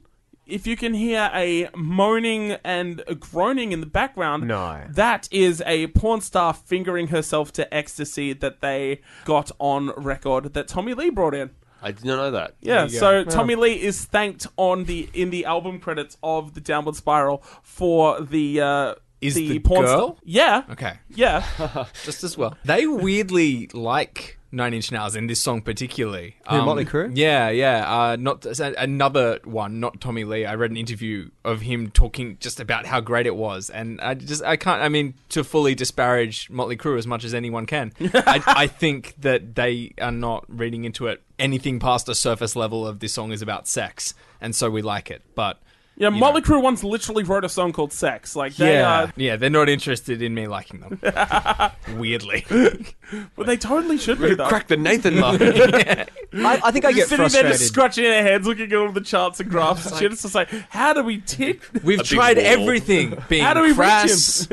[0.46, 4.82] if you can hear a moaning and a groaning in the background, No.
[4.90, 10.66] that is a porn star fingering herself to ecstasy that they got on record that
[10.68, 11.50] Tommy Lee brought in.
[11.82, 12.56] I did not know that.
[12.60, 12.98] Yeah, you go.
[12.98, 17.42] so Tommy Lee is thanked on the in the album credits of the Downward Spiral
[17.62, 20.08] for the uh Is the, the porn girl?
[20.08, 20.16] star.
[20.24, 20.62] Yeah.
[20.70, 20.98] Okay.
[21.10, 21.44] Yeah.
[22.04, 22.56] Just as well.
[22.64, 26.36] They weirdly like Nine Inch Nails in this song particularly.
[26.48, 27.12] Who, Motley Crue?
[27.14, 27.86] Yeah, yeah.
[27.86, 30.44] Uh, not another one, not Tommy Lee.
[30.44, 34.14] I read an interview of him talking just about how great it was, and I
[34.14, 34.82] just I can't.
[34.82, 39.14] I mean, to fully disparage Motley Crue as much as anyone can, I, I think
[39.20, 43.32] that they are not reading into it anything past a surface level of this song
[43.32, 45.22] is about sex, and so we like it.
[45.34, 45.60] But
[46.00, 48.34] Yeah, Motley Crue once literally wrote a song called Sex.
[48.34, 50.98] Like they yeah, are yeah, they're not interested in me liking them.
[51.98, 52.46] Weirdly.
[53.36, 54.48] but they totally should be though.
[54.48, 55.42] Crack the Nathan mark.
[55.42, 57.52] I, I think I get Just sitting there frustrated.
[57.52, 60.10] just scratching their heads, looking at all the charts and graphs and shit.
[60.10, 61.62] It's just like, how do we tip?
[61.84, 63.22] We've big tried everything.
[63.28, 64.48] Being How do we reach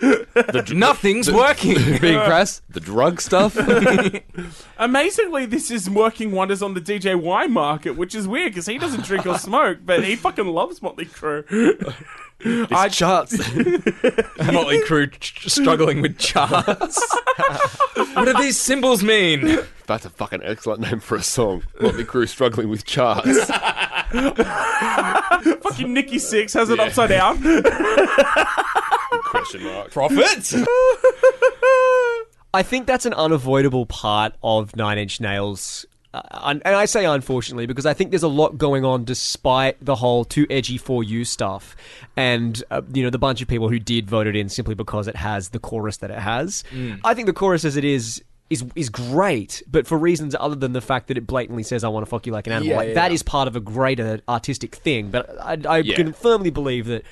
[0.00, 0.70] crass.
[0.72, 1.74] Nothing's working.
[2.00, 3.56] Being crass, the drug stuff.
[4.78, 8.78] Amazingly, this is working wonders on the DJ Y market, which is weird because he
[8.78, 11.94] doesn't drink or smoke, but he fucking loves Motley Crue.
[12.46, 13.38] It's charts.
[13.38, 17.00] Motley Crue tr- struggling with charts.
[18.12, 19.60] what do these symbols mean?
[19.86, 21.62] That's a fucking excellent name for a song.
[21.80, 23.46] Motley Crue struggling with charts.
[25.62, 26.84] fucking Nikki Sixx has it Yeah.
[26.84, 27.40] upside down.
[29.24, 29.90] Question mark.
[29.90, 30.52] Profit?
[32.54, 35.86] I think that's an unavoidable part of Nine Inch Nails.
[36.12, 39.96] Uh, and I say unfortunately because I think there's a lot going on despite the
[39.96, 41.74] whole too edgy for you stuff
[42.16, 45.08] and uh, you know the bunch of people who did vote it in simply because
[45.08, 46.62] it has the chorus that it has.
[47.02, 50.72] I think the chorus as it is is is great, but for reasons other than
[50.72, 52.76] the fact that it blatantly says "I want to fuck you like an animal," Yeah,
[52.76, 53.14] like yeah, that yeah.
[53.14, 55.10] is part of a greater artistic thing.
[55.10, 57.02] But I, I can firmly believe that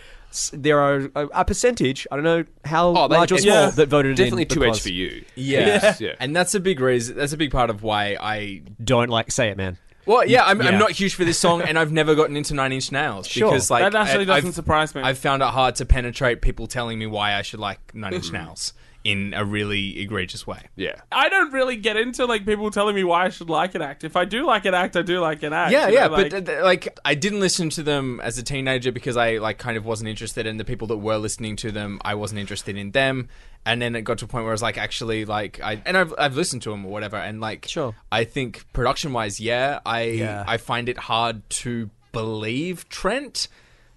[0.52, 2.06] there are a, a percentage.
[2.10, 3.70] I don't know how Oh, they- large or it's small Yeah.
[3.70, 5.24] that voted it Definitely in too because- edge for you.
[5.34, 5.60] Yeah.
[5.66, 6.14] Yes, yeah.
[6.20, 7.16] And that's a big reason.
[7.16, 8.62] That's a big part of why I.
[8.82, 9.78] Don't like say it, man.
[10.04, 10.68] Well, yeah, I'm, Yeah.
[10.68, 13.50] I'm not huge for this song, and I've never gotten into Nine Inch Nails Sure.
[13.50, 15.02] because, like, that actually I- doesn't I've, surprise me.
[15.02, 18.30] I've found it hard to penetrate people telling me why I should like Nine Inch
[18.30, 18.32] mm.
[18.32, 18.72] Nails
[19.04, 20.60] in a really egregious way.
[20.76, 20.94] Yeah.
[21.10, 24.04] I don't really get into like people telling me why I should like an act.
[24.04, 25.72] If I do like an act, I do like an act.
[25.72, 28.42] Yeah, you know, yeah, like- but uh, like I didn't listen to them as a
[28.42, 31.72] teenager because I like kind of wasn't interested in the people that were listening to
[31.72, 32.00] them.
[32.04, 33.28] I wasn't interested in them,
[33.66, 35.96] and then it got to a point where I was like, actually, like I and
[35.98, 37.96] I've I've listened to them or whatever, and like Sure.
[38.12, 40.44] I think production wise, yeah, I Yeah.
[40.46, 43.48] I find it hard to believe Trent.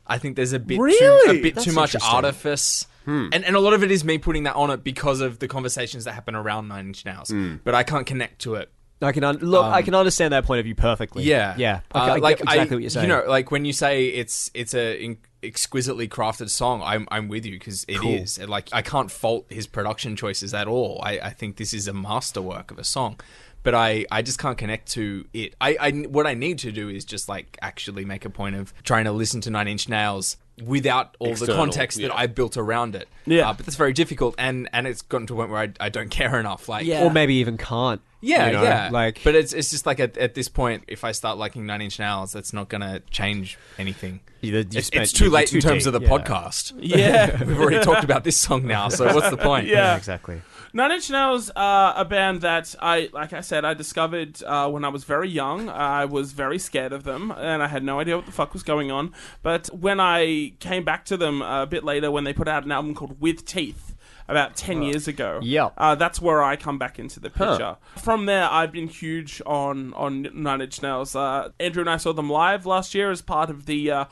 [0.07, 1.39] I think there's a bit too, Really?
[1.39, 2.15] a bit That's too much interesting.
[3.07, 3.35] Artifice.
[3.35, 5.47] And, and a lot of it is me putting that on it because of the
[5.47, 7.33] conversations that happen around Nine Inch Nails.
[7.63, 8.71] But I can't connect to it
[9.01, 9.65] I can un- look.
[9.65, 11.23] I can understand that point of view perfectly.
[11.23, 11.79] Um, yeah, yeah.
[11.93, 13.09] Uh, I, I like exactly I, what you're saying.
[13.09, 17.27] You know, like when you say it's it's a in- exquisitely crafted song, I'm I'm
[17.27, 18.37] with you because it is.
[18.37, 18.47] Cool.
[18.47, 21.01] Like I can't fault his production choices at all.
[21.03, 23.19] I, I think this is a masterwork of a song.
[23.63, 25.55] But I, I just can't connect to it.
[25.59, 28.73] I, I what I need to do is just like actually make a point of
[28.83, 32.07] trying to listen to Nine Inch Nails without all the External, context yeah.
[32.09, 33.07] that I built around it.
[33.25, 33.49] Yeah.
[33.49, 35.89] uh, but that's very difficult, and and it's gotten to a point where I, I
[35.89, 36.69] don't care enough.
[36.69, 37.03] Like yeah.
[37.03, 38.01] or maybe even can't.
[38.21, 38.89] yeah, you know, yeah.
[38.91, 41.81] Like, but it's it's just like at, at this point, if I start liking Nine
[41.81, 44.21] Inch Nails, that's not gonna change anything.
[44.41, 46.09] You- you It's, spent- it's too late too in terms deep, of the yeah.
[46.09, 46.73] podcast.
[46.77, 47.43] yeah.
[47.43, 49.67] We've already talked about this song now, so what's the point?
[49.67, 49.95] Yeah.
[49.97, 50.41] exactly.
[50.75, 54.83] Nine Inch Nails are a band that I, like I said, I discovered uh, when
[54.83, 55.69] I was very young.
[55.69, 58.61] I was very scared of them, and I had no idea what the fuck was
[58.61, 59.13] going on.
[59.41, 62.73] But when I came back to them a bit later, when they put out an
[62.73, 63.95] album called With Teeth,
[64.27, 65.39] about 10 years ago.
[65.43, 65.73] Yep.
[65.77, 67.77] Uh, that's where I come back into the picture.
[67.97, 71.15] From there, I've been huge on, on Nine Inch Nails.
[71.15, 74.05] Uh, Andrew and I saw them live last year as part of the uh,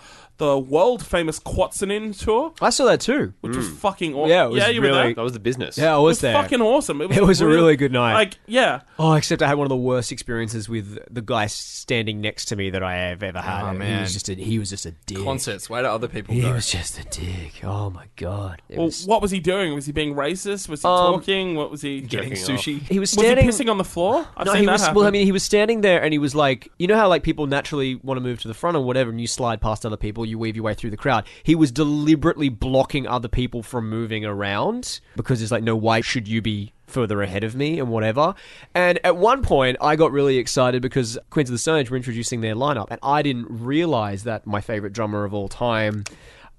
[0.46, 3.34] the world famous Quatsonin tour, I saw that too.
[3.42, 4.30] which was fucking awesome.
[4.30, 5.14] Yeah, it was yeah, you were really- there.
[5.16, 5.78] That was the business.
[5.78, 6.34] Yeah, I It was was there.
[6.34, 7.02] fucking awesome.
[7.02, 8.14] It was, It was a really good night.
[8.14, 8.82] Like, yeah.
[9.00, 12.56] Oh, except I had one of the worst experiences with the guy standing next to
[12.56, 13.64] me that I have ever had.
[13.64, 14.02] Oh, He man.
[14.02, 15.18] was just a he was just a dick.
[15.24, 15.70] Concerts.
[15.70, 16.54] Why do other people He go?
[16.54, 17.62] was just a dick.
[17.64, 18.62] Oh my god.
[18.70, 19.74] It Well, was- what was he doing?
[19.74, 20.68] Was he being racist?
[20.70, 21.56] Was he Um, talking?
[21.56, 22.02] What was he?
[22.02, 22.62] Getting Jerking off.
[22.62, 22.80] sushi.
[22.82, 23.48] he was Was he standing.
[23.48, 24.28] pissing on the floor?
[24.38, 24.82] I've no, seen he that was.
[24.82, 24.96] happen.
[24.96, 27.24] Well, I mean, he was standing there, and he was like, you know how like
[27.24, 29.98] people naturally want to move to the front or whatever, and you slide past other
[29.98, 31.26] people, you weave your way through the crowd.
[31.44, 36.28] He was deliberately blocking other people from moving around because it's like, no, why should
[36.28, 38.36] you be further ahead of me and whatever?
[38.76, 41.98] And at one point, I got really excited because Queens of the Stone Age were
[41.98, 46.04] introducing their lineup, and I didn't realize that my favorite drummer of all time.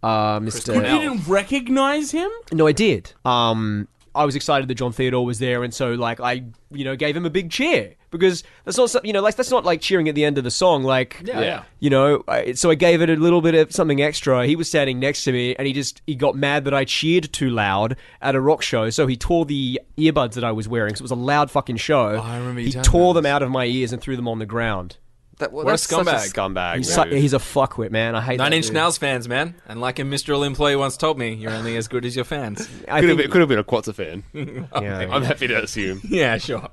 [0.03, 0.75] Uh, Mr.
[0.75, 2.31] you didn't recognize him?
[2.53, 3.15] No, I did.
[3.25, 6.97] Um, I was excited that Jon Theodore was there, and so like I, you know,
[6.97, 10.09] gave him a big cheer because that's not, you know, like that's not like cheering
[10.09, 11.63] at the end of the song, like Yeah, yeah.
[11.81, 12.23] you know.
[12.29, 14.47] I, so I gave it a little bit of something extra.
[14.47, 17.33] He was standing next to me, and he just he got mad that I cheered
[17.33, 20.95] too loud at a rock show, so he tore the earbuds that I was wearing.
[20.95, 22.17] So it was a loud fucking show.
[22.17, 24.47] Oh, I remember he tore them out of my ears and threw them on the
[24.47, 24.97] ground.
[25.39, 26.33] That, well, What a that's such scumbag.
[26.55, 26.77] scumbag.
[26.77, 27.09] He's, move.
[27.11, 28.15] su- he's a fuckwit, man.
[28.15, 28.75] I hate Nine that Inch dude.
[28.75, 29.55] Nails fans, man.
[29.69, 32.69] And like a Mistral employee once told me, you're only as good as your fans.
[32.89, 34.23] I could, have think- been, could have been a QOTSA fan.
[34.83, 36.01] yeah, I'm happy to assume.
[36.09, 36.69] yeah, sure.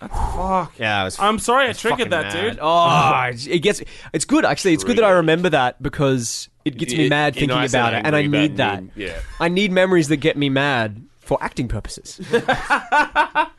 [0.00, 0.78] Fuck.
[0.78, 2.50] yeah, it was I'm sorry I fucking triggered that, mad.
[2.50, 2.58] dude.
[2.62, 3.82] Oh, it gets.
[4.12, 4.74] It's good actually.
[4.74, 7.70] It's good that I remember that because it gets me It- mad you're thinking nice
[7.72, 8.80] about it, and I angry, need but that.
[8.82, 9.18] mean- yeah.
[9.40, 12.18] I need memories that get me mad for acting purposes.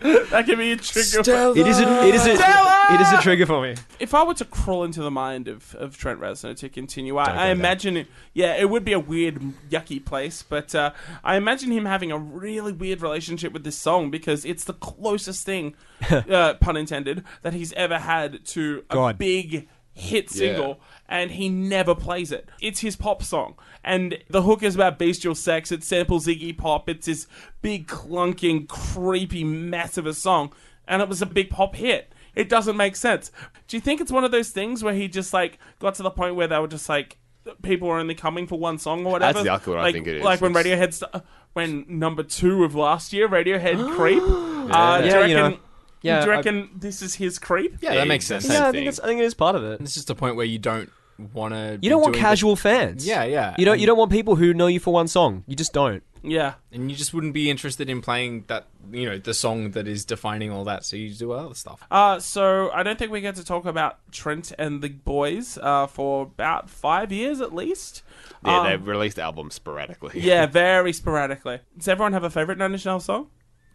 [0.01, 1.19] That can be a trigger.
[1.19, 2.07] it is a.
[2.07, 2.31] It is a.
[2.31, 3.75] It is a trigger for me.
[3.99, 7.47] If I were to crawl into the mind of, of Trent Reznor to continue, I,
[7.47, 9.39] I imagine, it, yeah, it would be a weird,
[9.69, 10.93] yucky place, but uh,
[11.23, 15.45] I imagine him having a really weird relationship with this song because it's the closest
[15.45, 15.75] thing,
[16.09, 19.17] uh, pun intended, that he's ever had to a God.
[19.17, 20.79] big hit single,
[21.09, 22.47] and he never plays it.
[22.61, 25.71] It's his pop song, and the hook is about bestial sex.
[25.73, 26.87] It samples Iggy Pop.
[26.87, 27.27] It's this
[27.61, 30.53] big, clunking, creepy mess of a song,
[30.87, 32.13] and it was a big pop hit.
[32.35, 33.31] It doesn't make sense.
[33.67, 36.11] Do you think it's one of those things where he just like got to the
[36.11, 37.17] point where they were just like
[37.63, 39.33] people were only coming for one song or whatever?
[39.33, 40.23] That's exactly what I think it is.
[40.23, 41.23] Like when It's- Radiohead, st-
[41.53, 44.21] when number two of last year, Radiohead Creep.
[44.23, 45.29] Uh, do you Yeah, reckon?
[45.29, 45.57] you know.
[46.01, 47.77] Yeah, do you I- reckon this is his creep?
[47.81, 48.47] Yeah, that makes sense.
[48.47, 48.99] Yeah, I think it's.
[48.99, 49.81] I think it is part of it.
[49.81, 50.89] It's just a point where you don't
[51.33, 51.79] want to.
[51.81, 53.05] You don't want casual fans.
[53.07, 53.55] Yeah, yeah.
[53.57, 53.73] You don't.
[53.73, 55.43] And- You don't want people who know you for one song.
[55.47, 56.03] You just don't.
[56.21, 56.55] Yeah.
[56.73, 58.67] and you just wouldn't be interested in playing that.
[58.91, 60.83] You know, the song that is defining all that.
[60.83, 61.81] So you do other stuff.
[61.89, 65.87] Uh, so I don't think we get to talk about Trent and the boys uh,
[65.87, 68.03] for about five years at least.
[68.45, 70.19] Yeah, Um, they've released albums sporadically.
[70.19, 71.59] yeah, very sporadically.
[71.77, 73.27] Does everyone have a favorite Nine Inch Nails song?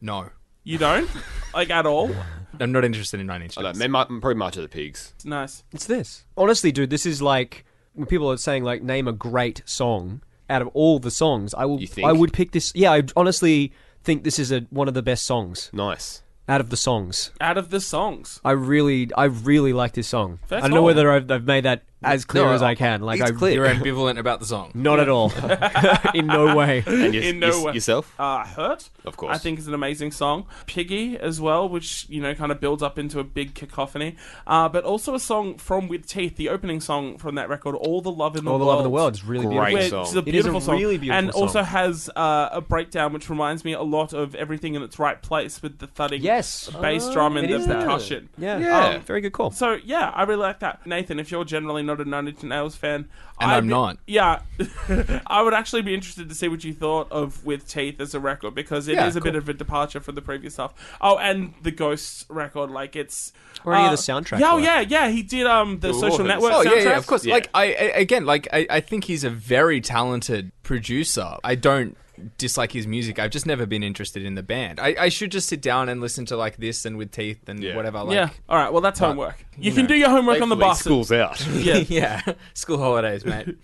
[0.02, 0.30] No,
[0.64, 1.08] You don't,
[1.54, 2.10] like at all.
[2.60, 3.78] I'm not interested in Nine Inch I Nails.
[3.78, 5.12] don't know, maybe- probably March of the Pigs.
[5.16, 5.64] It's nice.
[5.72, 6.24] It's this.
[6.36, 7.64] Honestly, dude, this is like
[7.94, 11.52] when people are saying like name a great song out of all the songs.
[11.54, 11.80] I will.
[11.80, 12.06] You think?
[12.06, 12.72] I would pick this.
[12.74, 13.72] Yeah, I honestly
[14.02, 16.22] think this is a one of the best songs Nice.
[16.48, 17.30] out of the songs.
[17.40, 20.38] Out of the songs, I really, I really like this song.
[20.46, 20.84] Fair I don't know call.
[20.86, 23.00] whether I've, I've made that as clear No, as I can.
[23.02, 23.54] Like it's I, clear.
[23.54, 24.70] You're ambivalent about the song.
[24.74, 25.32] not at all,
[26.14, 26.82] in no way.
[26.86, 27.72] And you, In no way.
[27.74, 28.12] yourself?
[28.18, 29.34] uh, "Hurt." Of course.
[29.34, 30.46] I think is an amazing song.
[30.66, 34.16] "Piggy" as well, which you know kind of builds up into a big cacophony.
[34.46, 38.00] Uh, but also a song from With Teeth, the opening song from that record, "All
[38.00, 39.74] the Love in the All the World." love in the world is really Great beautiful.
[39.74, 40.06] Which song.
[40.06, 41.42] is a It is a beautiful song, really beautiful and song.
[41.42, 45.20] also has uh, a breakdown which reminds me a lot of everything in its right
[45.20, 46.70] place with the thudding Yes.
[46.80, 47.80] bass drum and It the is that.
[47.80, 48.28] percussion.
[48.38, 48.88] Yeah, Yeah.
[48.96, 49.50] Um, very good call.
[49.50, 50.86] So yeah, I really like that.
[50.86, 53.08] Nathan, if you're generally not a Nine Inch Nails fan,
[53.40, 53.98] And I'd I'm be- not.
[54.06, 54.40] Yeah,
[55.26, 58.20] I would actually be interested to see what you thought of With Teeth as a
[58.20, 59.20] record because it is Yeah, a cool.
[59.22, 60.74] bit of a departure from the previous stuff.
[61.00, 63.32] Oh, and the Ghosts record, like it's
[63.64, 65.08] Or any of uh, the soundtrack Yeah, oh, yeah, yeah.
[65.08, 66.28] He did um the The Social Warheads.
[66.28, 66.52] Network.
[66.54, 67.24] Oh yeah, yeah, of course.
[67.24, 67.34] Yeah.
[67.34, 71.36] Like I, I again, like I, I think he's a very talented producer.
[71.44, 71.96] I don't
[72.38, 73.18] dislike his music.
[73.18, 74.80] I've just never been interested in the band.
[74.80, 77.62] I, I should just sit down and listen to like this and with teeth and
[77.62, 77.76] Yeah.
[77.76, 78.02] whatever.
[78.04, 78.28] Like, yeah.
[78.48, 78.72] All right.
[78.72, 79.44] Well, that's homework.
[79.56, 80.80] You, you can know, do your homework on the bus.
[80.80, 81.44] School's out.
[81.54, 81.76] Yeah.
[81.88, 82.22] yeah.
[82.54, 83.56] School holidays, mate.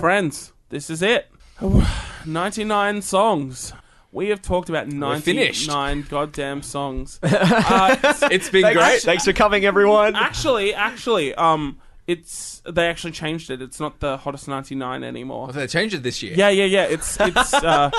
[0.00, 1.30] Friends, this is it.
[2.26, 3.72] 99 songs.
[4.10, 4.88] We have talked about
[5.22, 5.68] finished.
[5.68, 7.18] 99 goddamn songs.
[7.22, 7.96] uh,
[8.30, 9.02] It's been Thanks, great.
[9.02, 10.14] thanks for coming, everyone.
[10.16, 11.78] actually, actually, um,
[12.12, 13.60] it's they actually changed it.
[13.62, 15.46] It's not the hottest 99 anymore.
[15.46, 16.34] Well, they changed it this year.
[16.36, 16.84] Yeah, yeah, yeah.
[16.84, 17.90] It's it's uh,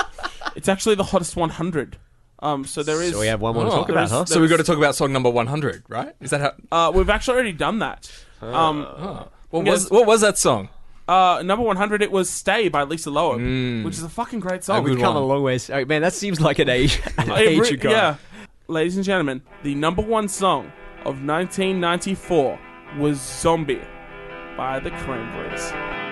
[0.56, 1.96] it's actually the hottest 100.
[2.40, 3.12] Um, so there is.
[3.12, 4.24] So we have one more to Oh, talk about, is- huh?
[4.26, 6.14] So we've got to talk about song number 100, right?
[6.20, 6.52] Is that how?
[6.88, 8.10] Uh, we've actually already done that.
[8.42, 8.82] Um,
[9.50, 10.68] What was what was that song?
[11.08, 13.36] uh, number 100, it was Stay by Lisa Loeb,
[13.84, 14.82] which is a fucking great song.
[14.84, 15.70] We've come a long ways.
[15.70, 17.90] Oh, man, that seems like an age, an It age re- ago.
[17.90, 18.16] Yeah.
[18.68, 20.72] Ladies and gentlemen, the number one song
[21.04, 22.58] of 1994
[22.98, 23.80] was Zombie
[24.56, 26.03] by the Cranberries.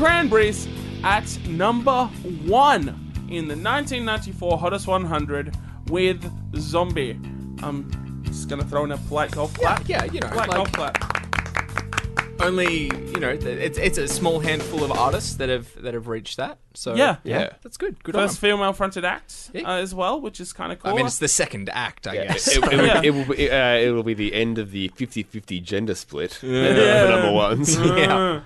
[0.00, 0.66] Cranberries
[1.04, 2.06] at number
[2.46, 2.88] one
[3.28, 5.54] in the 1994 Hottest 100
[5.88, 6.24] with
[6.56, 7.20] Zombie.
[7.62, 9.86] I'm just gonna throw in a polite golf clap.
[9.86, 12.40] yeah, you know, polite like- golf clap.
[12.40, 16.38] Only you know, it's it's a small handful of artists that have that have reached
[16.38, 16.56] that.
[16.72, 17.16] So Yeah.
[17.22, 17.50] Yeah.
[17.62, 18.02] that's good.
[18.02, 18.52] Good First them.
[18.52, 19.39] female-fronted act Yeah.
[19.54, 20.92] Uh, as well, which is kind of cool.
[20.92, 22.48] I mean, it's the second act, I guess.
[22.48, 23.02] It, it, will- Yeah.
[23.02, 27.04] it will be, uh, it will be the end of the 50-50 gender split Yeah.
[27.06, 27.76] for number ones.
[27.80, 28.40] yeah.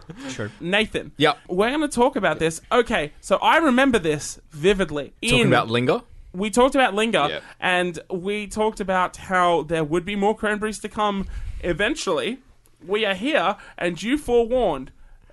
[0.60, 1.12] Nathan.
[1.16, 1.38] Yep.
[1.48, 2.60] We're going to talk about this.
[2.72, 5.12] Okay, so I remember this vividly.
[5.22, 6.00] Talking in- about Linger.
[6.32, 7.40] we talked about Linger, Yeah.
[7.60, 11.26] and we talked about how there would be more cranberries to come
[11.62, 12.38] eventually.
[12.86, 14.90] We are here, and you forewarned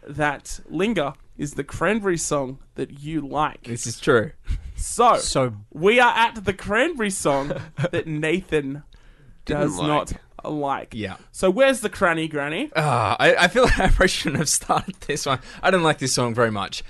[0.07, 3.64] that Linger is the cranberry song that you like.
[3.64, 4.31] This is true.
[4.81, 7.53] So, So- we are at the cranberry song
[7.91, 8.83] that Nathan
[9.45, 9.87] does like.
[9.87, 10.13] not
[10.51, 10.93] like.
[10.93, 11.17] Yeah.
[11.31, 12.71] So where's the cranny granny?
[12.75, 15.39] Uh, I, I feel like I probably shouldn't have started this one.
[15.61, 16.83] I don't like this song very much.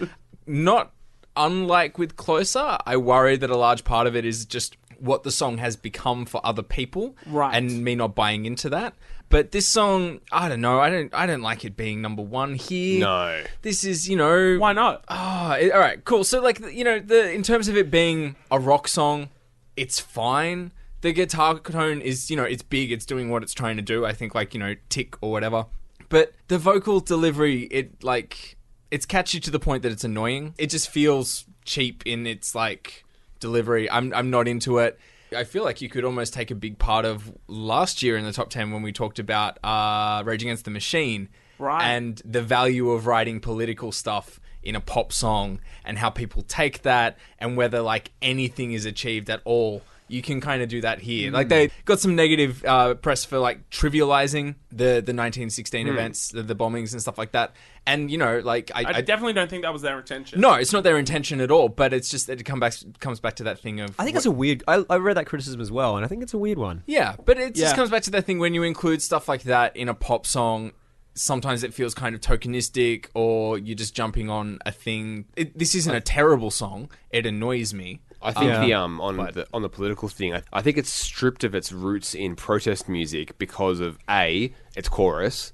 [0.48, 0.94] Not
[1.36, 5.32] unlike with Closer, I worry that a large part of it is just what the
[5.32, 7.56] song has become for other people, Right.
[7.56, 8.94] And me not buying into that.
[9.32, 10.80] But this song, I don't know.
[10.80, 11.12] I don't.
[11.14, 13.00] I don't like it being number one here.
[13.00, 13.42] No.
[13.64, 15.04] This is, you know, Why not?
[15.08, 16.24] Ah, it- all right, cool.
[16.24, 19.30] So, like, you know, the in terms of it being a rock song,
[19.76, 20.72] it's fine.
[21.02, 22.92] The guitar tone is, you know, it's big.
[22.92, 24.06] It's doing what it's trying to do.
[24.06, 25.66] I think, like, you know, tick or whatever.
[26.10, 28.58] But the vocal delivery, it like,
[28.92, 30.54] it's catchy to the point that it's annoying.
[30.58, 33.06] It just feels cheap in its like
[33.40, 33.90] delivery.
[33.90, 35.00] I'm I'm not into it.
[35.36, 38.34] I feel like you could almost take a big part of last year in the
[38.34, 41.30] top ten when we talked about uh, Rage Against the Machine,
[41.62, 41.84] Right.
[41.84, 46.82] And the value of writing political stuff in a pop song and how people take
[46.82, 49.84] that and whether like anything is achieved at all.
[50.12, 51.32] You can kind of do that here.
[51.32, 56.44] Like they got some negative uh, press for like trivializing the the 1916 events, the,
[56.44, 57.54] the bombings and stuff like that.
[57.88, 60.40] And you know, like I, I, I definitely don't think that was their intention.
[60.42, 61.70] no, it's not their intention at all.
[61.70, 64.26] But it's just it come back comes back to that thing of I think it's
[64.26, 64.64] a weird.
[64.68, 66.84] I, I read that criticism as well, and I think it's a weird one.
[66.86, 67.64] yeah, but it Yeah.
[67.66, 70.26] just comes back to that thing when you include stuff like that in a pop
[70.26, 70.72] song.
[71.14, 75.26] Sometimes it feels kind of tokenistic, or you're just jumping on a thing.
[75.36, 76.90] It, this isn't a terrible song.
[77.10, 78.00] It annoys me.
[78.24, 81.44] I think the um on the on the political thing, I, I think it's stripped
[81.44, 85.54] of its roots in protest music because of a its chorus,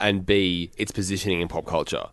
[0.00, 2.06] and b its positioning in pop culture.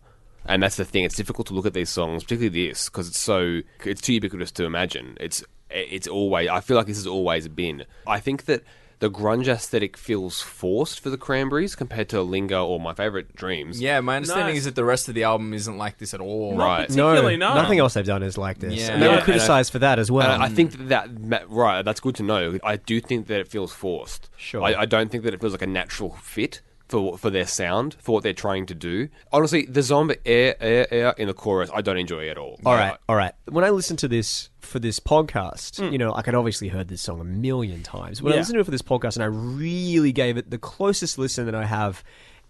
[0.46, 1.04] And that's the thing.
[1.04, 4.52] It's difficult to look at these songs, particularly this, because it's so it's too ubiquitous
[4.52, 5.16] to imagine.
[5.20, 6.48] It's it's always.
[6.48, 7.84] I feel like this has always been.
[8.06, 8.62] I think that
[9.04, 13.78] the grunge aesthetic feels forced for the Cranberries compared to Linger or my favorite Dreams.
[13.78, 14.60] Yeah, my understanding Nice.
[14.60, 16.56] is that the rest of the album isn't like this at all.
[16.56, 16.88] Not Right.
[16.88, 17.52] particularly, no.
[17.52, 18.72] nothing else they've done is like this.
[18.72, 18.92] Yeah.
[18.92, 20.30] And they Yeah, were and criticized for that as well.
[20.30, 22.58] And I think that, that ma- right, that's good to know.
[22.64, 24.30] I do think that it feels forced.
[24.38, 24.62] Sure.
[24.62, 27.96] I, I don't think that it feels like a natural fit for for their sound,
[28.00, 29.08] for what they're trying to do.
[29.32, 32.60] Honestly, the zombie air air air in the chorus, I don't enjoy at all.
[32.64, 33.32] All right, all right.
[33.48, 35.92] When I listened to this for this podcast, hmm.
[35.92, 38.22] you know, I could obviously heard this song a million times.
[38.22, 41.18] When I listened to it for this podcast, and I really gave it the closest
[41.18, 42.04] listen that I have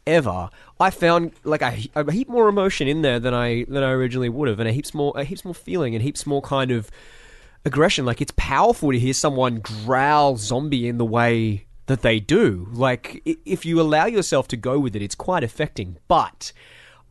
[0.07, 0.51] ever,
[0.81, 4.29] I found like a, a heap more emotion in there than I than I originally
[4.29, 6.91] would have, and a heaps more a heaps more feeling and heaps more kind of
[7.65, 8.05] aggression.
[8.05, 12.69] Like it's powerful to hear someone growl zombie in the way that they do.
[12.73, 15.99] Like if you allow yourself to go with it, it's quite affecting.
[16.09, 16.53] But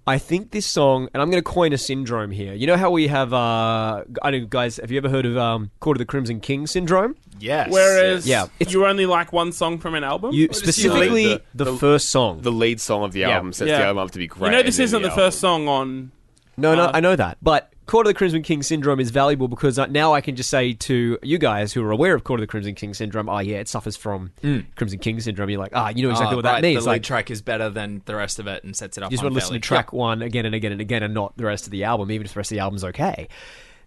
[0.06, 2.54] I think this song, and I'm going to coin a syndrome here.
[2.54, 5.38] You know how we have, uh, I don't know, guys, have you ever heard of
[5.38, 7.16] um, Court of the Crimson King syndrome?
[7.40, 7.72] Yes.
[7.72, 10.34] Whereas Yeah, it's- you only like one song from an album.
[10.34, 12.42] You Or just specifically the- the, the- first song.
[12.42, 13.78] The lead song of the album sets Yeah.
[13.78, 14.52] the album up to be great.
[14.52, 16.12] You know, this isn't the, album- first song on.
[16.58, 17.38] No, no, Uh, I know that.
[17.42, 20.50] But Court of the Crimson King syndrome is valuable because uh, now I can just
[20.50, 23.40] say to you guys who are aware of Court of the Crimson King syndrome, oh
[23.40, 24.32] yeah, it suffers from
[24.76, 25.50] Crimson King syndrome.
[25.50, 26.84] You're like, ah, you know exactly Ah, what that means.
[26.84, 29.12] The lead like, track is better than the rest of it and sets it up.
[29.12, 31.36] you just want to listen to track one again and again and again and not
[31.38, 33.28] the rest of the album, even if the rest of the album's okay.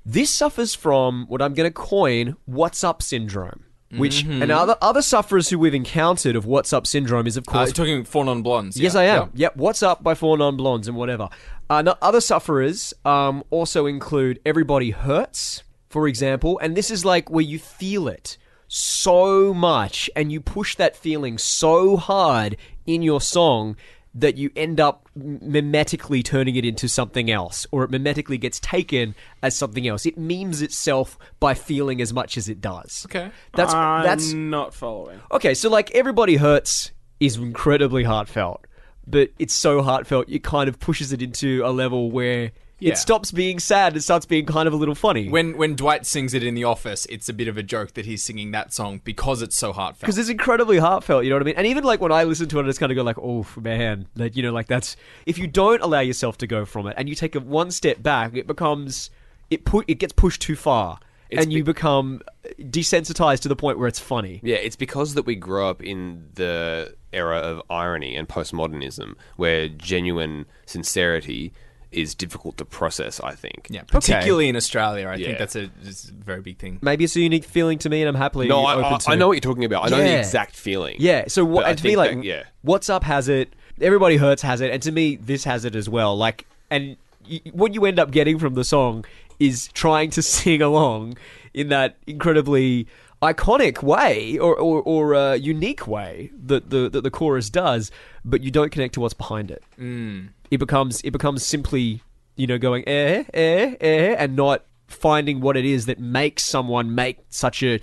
[0.04, 4.42] This suffers from what I'm going to coin "What's Up" syndrome, which Mm-hmm.
[4.42, 7.68] and other other sufferers who we've encountered of "What's Up" syndrome is of Uh, course
[7.70, 8.76] you're talking Four Non Blondes.
[8.78, 9.00] Yes, yeah.
[9.00, 9.18] I am.
[9.34, 9.46] Yeah.
[9.46, 9.56] Yep.
[9.56, 11.28] What's up by Four Non Blondes and whatever.
[11.68, 17.44] Uh, other sufferers um, also include Everybody Hurts, for example, and this is like where
[17.44, 18.38] you feel it
[18.68, 23.76] so much and you push that feeling so hard in your song
[24.14, 29.14] that you end up mimetically turning it into something else, or it mimetically gets taken
[29.42, 30.06] as something else.
[30.06, 33.06] It memes itself by feeling as much as it does.
[33.06, 33.30] Okay.
[33.54, 35.20] That's I'm that's not following.
[35.30, 38.66] Okay, so like everybody hurts is incredibly heartfelt,
[39.06, 42.92] but it's so heartfelt it kind of pushes it into a level where Yeah.
[42.92, 43.94] It stops being sad.
[43.94, 45.30] and starts being kind of a little funny.
[45.30, 48.04] When when Dwight sings it in the office, it's a bit of a joke that
[48.04, 50.00] he's singing that song because it's so heartfelt.
[50.00, 51.54] because it's incredibly heartfelt, you know what I mean?
[51.56, 53.46] And even like when I listen to it, I just kind of go like, "Oh
[53.58, 56.94] man," like you know, like that's if you don't allow yourself to go from it
[56.98, 59.08] and you take a one step back, it becomes
[59.48, 60.98] it put it gets pushed too far,
[61.30, 62.20] It's and you be- become
[62.60, 64.40] desensitized to the point where it's funny.
[64.42, 69.68] Yeah, it's because that we grew up in the era of irony and postmodernism, where
[69.68, 71.52] genuine sincerity
[71.92, 73.20] is difficult to process.
[73.20, 73.68] I think.
[73.70, 75.26] yeah, particularly in Australia, I Yeah.
[75.28, 76.78] think that's a, that's a very big thing.
[76.82, 79.10] Maybe it's a unique feeling to me, and I'm happily No, I, open I, to
[79.10, 79.84] I know what you're talking about.
[79.86, 80.18] I know the Yeah.
[80.18, 80.96] exact feeling.
[80.98, 81.24] Yeah.
[81.28, 81.62] So what?
[81.62, 82.42] But I And to me, think like, that- yeah.
[82.62, 83.52] what's up has it.
[83.80, 86.16] Everybody hurts has it, and to me, this has it as well.
[86.16, 86.96] Like, and
[87.30, 89.04] y- what you end up getting from the song
[89.38, 91.16] is trying to sing along
[91.54, 92.86] in that incredibly
[93.22, 97.90] iconic way or or, or uh, unique way that the that the chorus does,
[98.24, 99.62] but you don't connect to what's behind it.
[99.78, 100.28] Mm.
[100.50, 102.02] It becomes it becomes simply
[102.36, 106.94] you know going eh eh eh and not finding what it is that makes someone
[106.94, 107.80] make such a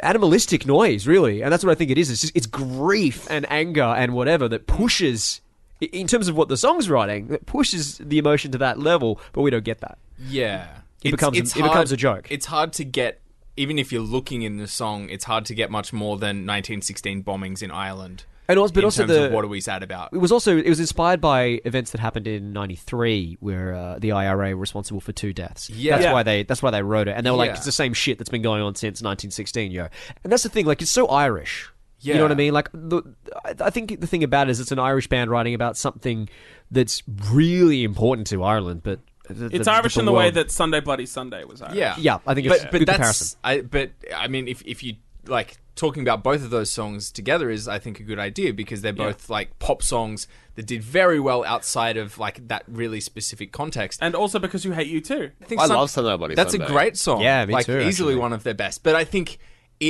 [0.00, 1.42] animalistic noise, really.
[1.42, 2.10] And that's what I think it is.
[2.10, 5.40] It's just it's grief and anger and whatever that pushes
[5.80, 9.42] in terms of what the song's writing, that pushes the emotion to that level, but
[9.42, 9.98] we don't get that.
[10.28, 10.68] Yeah,
[11.04, 12.26] It becomes a- it becomes a joke.
[12.30, 13.20] It's hard to get,
[13.56, 17.22] even if you're looking in the song, it's hard to get much more than 1916
[17.24, 18.24] bombings in Ireland.
[18.48, 20.12] And also, but in also terms the of what are we sad about?
[20.12, 24.12] it was also it was inspired by events that happened in '93, where uh, the
[24.12, 25.70] IRA were responsible for two deaths.
[25.70, 25.92] Yeah.
[25.92, 26.12] that's Yeah.
[26.12, 28.18] why they that's why they wrote it, and they were like, it's the same shit
[28.18, 29.86] that's been going on since 1916, yo.
[30.24, 31.70] And that's the thing, like it's so Irish.
[32.00, 32.14] Yeah.
[32.14, 32.52] You know what I mean?
[32.52, 33.02] Like, the,
[33.44, 36.28] I- I think the thing about it is it's an Irish band writing about something
[36.68, 37.00] that's
[37.30, 38.98] really important to Ireland, but
[39.32, 41.76] th- It's th- Irish the in the way world- that Sunday Bloody Sunday was Irish.
[41.76, 42.96] Yeah, Yeah, I think it's but but good that's
[43.34, 43.38] comparison.
[43.44, 44.94] I but I mean if if you
[45.26, 48.82] like talking about both of those songs together is I think a good idea because
[48.82, 50.26] they're both like pop songs
[50.56, 53.98] that did very well outside of like that really specific context.
[54.02, 55.30] And also because you hate U2.
[55.46, 56.66] think I some- love Sunday Bloody That's Sunday.
[56.66, 57.22] a great song.
[57.22, 58.16] Yeah, me like too, easily actually.
[58.16, 58.82] one of their best.
[58.82, 59.38] But I think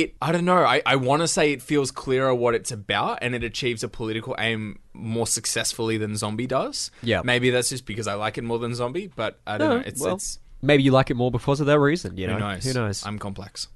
[0.01, 0.15] it.
[0.21, 0.57] I don't know.
[0.63, 3.87] I, I want to say it feels clearer what it's about, and it achieves a
[3.87, 6.91] political aim more successfully than Zombie does.
[7.01, 7.21] Yeah.
[7.23, 9.07] maybe that's just because I like it more than Zombie.
[9.15, 9.83] But I don't No, know.
[9.85, 12.15] It's well, it's Maybe you like it more because of that reason.
[12.15, 12.63] You know, who knows?
[12.63, 13.05] Who knows?
[13.05, 13.67] I'm complex.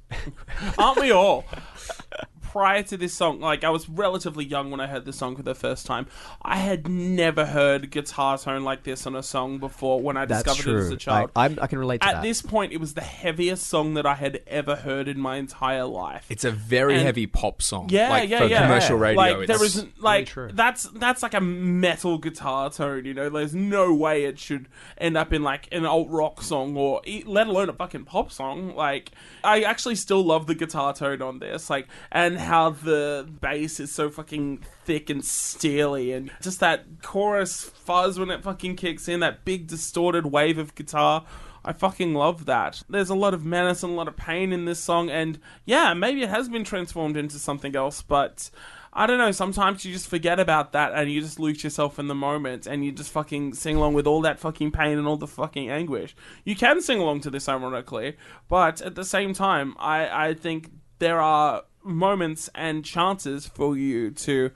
[0.77, 1.44] Aren't we all?
[2.51, 5.43] Prior to this song, like I was relatively young when I heard this song for
[5.43, 6.07] the first time.
[6.41, 10.43] I had never heard guitar tone like this on a song before when I That's
[10.43, 10.77] discovered true.
[10.77, 11.31] it as a child.
[11.35, 12.23] I, I'm, I can relate to At that.
[12.23, 15.85] this point, it was the heaviest song that I had ever heard in my entire
[15.85, 16.25] life.
[16.29, 17.89] It's a very And- heavy pop song.
[17.91, 18.61] Yeah, like, yeah, for yeah.
[18.63, 19.17] commercial radio.
[19.21, 20.49] Like it's, there isn't like true.
[20.53, 23.05] that's that's like a metal guitar tone.
[23.05, 24.67] You know, there's no way it should
[24.97, 28.31] end up in like an alt rock song or e- let alone a fucking pop
[28.31, 28.73] song.
[28.75, 29.11] Like
[29.43, 33.91] I actually still love the guitar tone on this, like and how the bass is
[33.91, 39.19] so fucking thick and steely, and just that chorus fuzz when it fucking kicks in,
[39.19, 41.25] that big distorted wave of guitar.
[41.63, 42.81] I fucking love that.
[42.89, 45.93] There's a lot of menace and a lot of pain in this song, and yeah,
[45.93, 48.49] maybe it has been transformed into something else, but
[48.93, 49.31] I don't know.
[49.31, 52.83] Sometimes you just forget about that and you just lose yourself in the moment and
[52.83, 56.15] you just fucking sing along with all that fucking pain and all the fucking anguish.
[56.45, 58.17] You can sing along to this, ironically,
[58.47, 64.11] but at the same time, I, I think there are moments and chances for you
[64.11, 64.51] to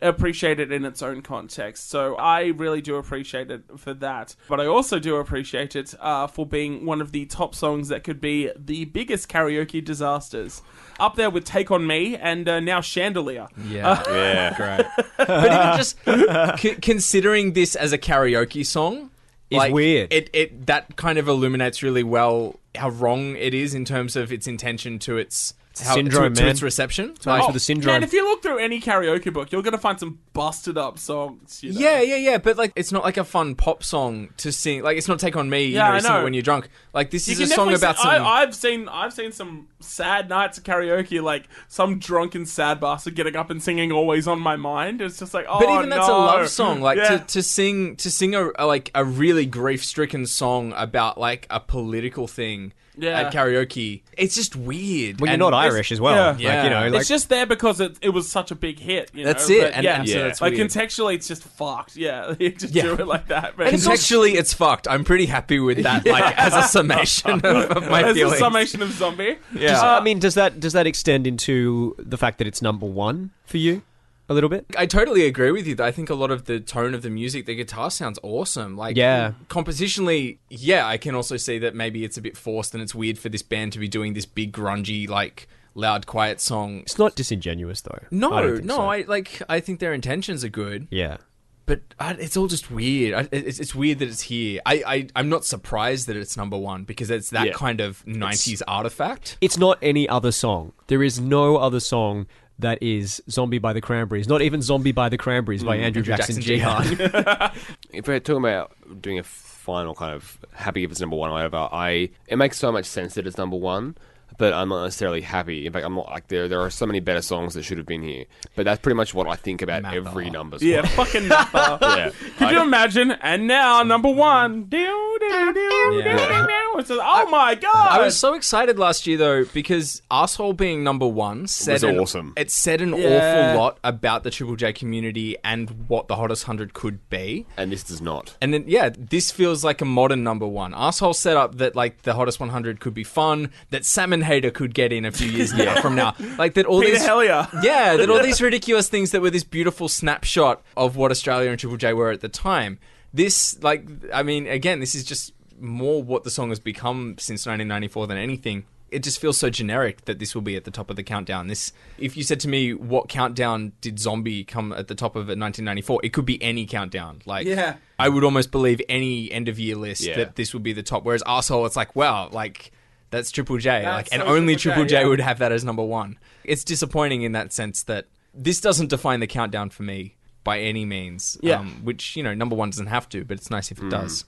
[0.00, 1.90] appreciate it in its own context.
[1.90, 4.36] So I really do appreciate it for that.
[4.48, 8.04] But I also do appreciate it uh, for being one of the top songs that
[8.04, 10.62] could be the biggest karaoke disasters.
[11.00, 13.48] Up there with Take On Me and uh, now Chandelier.
[13.66, 14.54] yeah, Yeah.
[14.56, 15.06] great.
[15.16, 19.10] but even just c- considering this as a karaoke song
[19.50, 20.12] Is weird.
[20.12, 24.30] It it that kind of illuminates really well how wrong it is in terms of
[24.30, 27.08] its intention to its how, syndrome, to, to its reception.
[27.08, 27.94] Thanks for Like- the syndrome.
[27.94, 30.98] Man, if you look through any karaoke book, you're going to find some busted up
[30.98, 31.62] songs.
[31.62, 31.80] You know?
[31.80, 32.38] Yeah, yeah, yeah.
[32.38, 34.82] But like, it's not like a fun pop song to sing.
[34.82, 36.24] Like, it's not "Take on Me." You Yeah, know, I you sing it know.
[36.24, 36.68] when you're drunk.
[36.92, 38.10] Like, this You is a song about see- some.
[38.10, 43.14] I, I've seen I've seen some sad nights of karaoke, like some drunken sad bastard
[43.14, 46.06] getting up and singing "Always on My Mind." It's just like, oh, but even that's
[46.06, 46.18] a no.
[46.18, 46.80] love song.
[46.80, 47.18] Like Yeah.
[47.18, 51.46] to, to sing to sing a, a like a really grief stricken song about like
[51.50, 53.20] a political thing Yeah.
[53.20, 54.02] at karaoke.
[54.16, 55.20] It's just weird.
[55.20, 56.30] when you're And not Irish as well, yeah.
[56.30, 56.64] like Yeah.
[56.64, 59.10] you know, like it's just there because it, it was such a big hit.
[59.14, 59.54] You That's know?
[59.56, 60.68] it, But and- yeah, and so that's like weird.
[60.68, 61.96] contextually, it's just fucked.
[61.96, 62.82] Yeah, you just Yeah.
[62.82, 63.54] do it like that.
[63.56, 64.88] But Contextually, it's fucked.
[64.88, 66.04] I'm pretty happy with that.
[66.06, 68.38] Like as a summation of, of my as a feelings.
[68.38, 69.38] summation of zombie.
[69.54, 69.68] yeah.
[69.68, 73.30] Does- I mean, does that does that extend into the fact that it's number one
[73.46, 73.82] for you
[74.28, 74.66] a little bit?
[74.76, 75.76] I totally agree with you.
[75.80, 78.76] I think a lot of the tone of the music, the guitar sounds awesome.
[78.76, 79.32] Like, Yeah.
[79.48, 83.18] compositionally, yeah, I can also see that maybe it's a bit forced and it's weird
[83.18, 86.80] for this band to be doing this big grungy, like loud, quiet song.
[86.80, 88.00] It's not disingenuous though.
[88.10, 88.82] No, think no, so.
[88.90, 89.40] I like.
[89.48, 91.18] I think their intentions are good, yeah.
[91.66, 93.14] but I, it's all just weird.
[93.14, 94.60] I, it's, it's weird that it's here.
[94.66, 97.52] I, I I'm not surprised that it's number one because it's that Yeah.
[97.52, 99.36] kind of '90s artifact.
[99.40, 100.72] It's not any other song.
[100.88, 102.26] There is no other song
[102.58, 104.28] that is Zombie by the Cranberries.
[104.28, 107.52] Not even Zombie by the Cranberries by mm, Andrew, Jackson, Jackson Jihad.
[107.92, 111.34] if we're talking about doing a final kind of happy if it's number one or
[111.34, 113.96] whatever, I it makes so much sense that it's number one.
[114.38, 115.66] But I'm not necessarily happy.
[115.66, 116.48] In fact, I'm not like there.
[116.48, 118.24] There are so many better songs that should have been here.
[118.56, 119.96] But that's pretty much what I think about Mather.
[119.98, 120.62] every numbers.
[120.62, 121.78] Yeah, fucking Nappa.
[121.82, 122.10] yeah.
[122.38, 123.10] Could I- you imagine?
[123.12, 124.64] And now number one.
[124.64, 124.78] Doo,
[125.20, 126.16] doo, doo, doo, Yeah.
[126.46, 127.00] doo, doo.
[127.02, 127.74] Oh my god!
[127.90, 131.98] I was so excited last year though because asshole being number one said was an-
[131.98, 132.32] awesome.
[132.36, 133.50] It said an Yeah.
[133.50, 137.46] awful lot about the Triple J community and what the hottest hundred could be.
[137.56, 138.36] and this does not.
[138.40, 140.72] And then yeah, this feels like a modern number one.
[140.72, 143.50] Asshole set up that like the hottest 100 could be fun.
[143.70, 146.14] That Salmon Hater could get in a few years now from now.
[146.38, 147.48] Like that all Peter these Hellier.
[147.64, 151.58] yeah, that all these ridiculous things that were this beautiful snapshot of what Australia and
[151.58, 152.78] Triple J were at the time.
[153.12, 157.46] This, like, I mean, again, this is just more what the song has become since
[157.46, 158.64] 1994 than anything.
[158.90, 161.46] It just feels so generic that this will be at the top of the countdown.
[161.48, 165.22] This, if you said to me, what countdown did Zombie come at the top of
[165.28, 166.00] in 1994?
[166.04, 167.20] It could be any countdown.
[167.26, 167.76] Like, Yeah.
[167.98, 170.16] I would almost believe any end of year list Yeah.
[170.16, 171.04] that this would be the top.
[171.04, 172.72] Whereas Arsehole, it's like, wow, like
[173.10, 175.08] that's Triple J, like, and so only Triple Triple J, J, yeah.
[175.08, 176.18] would have that as number one.
[176.44, 180.84] It's disappointing in that sense that this doesn't define the countdown for me by any
[180.84, 181.36] means.
[181.42, 181.60] Yeah.
[181.60, 184.24] um, which you know, number one doesn't have to, but it's nice if it does.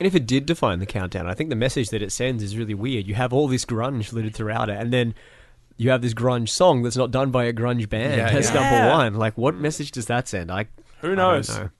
[0.00, 2.56] And if it did define the countdown, I think the message that it sends is
[2.58, 3.06] really weird.
[3.06, 5.14] You have all this grunge littered throughout it, and then
[5.76, 8.16] you have this grunge song that's not done by a grunge band.
[8.16, 8.54] Yeah, that's yeah.
[8.54, 8.90] number Yeah.
[8.96, 9.14] one.
[9.14, 10.50] Like, what message does that send?
[10.50, 10.66] I
[11.00, 11.56] Who I don't knows?
[11.56, 11.70] know.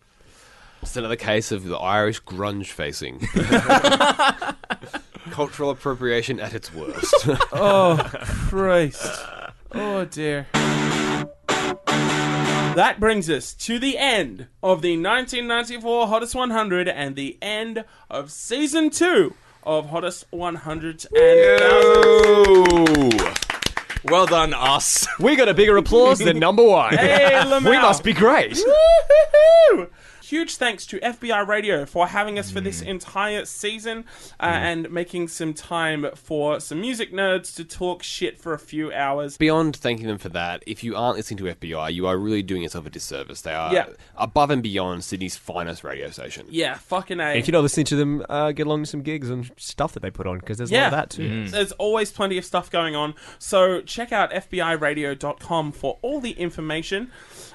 [0.82, 3.18] It's another case of the Irish grunge facing.
[5.30, 7.14] Cultural appropriation at its worst.
[7.52, 7.98] Oh,
[8.48, 9.06] Christ.
[9.72, 10.46] Oh, dear.
[12.76, 18.30] That brings us to the end of the 1994 Hottest 100 and the end of
[18.32, 21.62] season two of Hottest 100s and
[24.04, 25.06] Well done, us.
[25.20, 26.94] We got a bigger applause than number one.
[26.96, 27.70] Hey, Lamau.
[27.70, 28.54] we must be great.
[28.56, 29.88] Woo-hoo-hoo!
[30.24, 34.06] Huge thanks to FBI Radio for having us for this entire season
[34.40, 38.90] uh, and making some time for some music nerds to talk shit for a few
[38.90, 39.36] hours.
[39.36, 42.62] Beyond thanking them for that, if you aren't listening to FBI, you are really doing
[42.62, 43.42] yourself a disservice.
[43.42, 43.86] They are Yeah.
[44.16, 46.46] above and beyond Sydney's finest radio station.
[46.48, 47.34] Yeah, fucking A.
[47.34, 50.00] If you're not listening to them, uh, get along to some gigs and stuff that
[50.00, 51.48] they put on because there's a lot of that too.
[51.48, 53.14] There's always plenty of stuff going on.
[53.38, 57.10] So check out FBIRadio.com for all the information.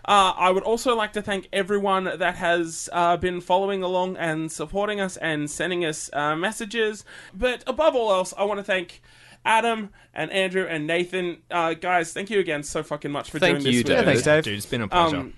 [0.05, 2.58] Uh, I would also like to thank everyone that has
[2.93, 7.03] uh, been following along and supporting us and sending us uh, messages.
[7.33, 9.01] But above all else, I want to thank
[9.45, 11.37] Adam and Andrew and Nathan.
[11.49, 13.73] Uh, guys, thank you again so fucking much for Thank doing this.
[13.73, 13.99] you, with David.
[14.01, 14.05] us.
[14.05, 14.43] Thanks, Dave.
[14.43, 15.17] Dude, it's been a pleasure.
[15.17, 15.33] Um,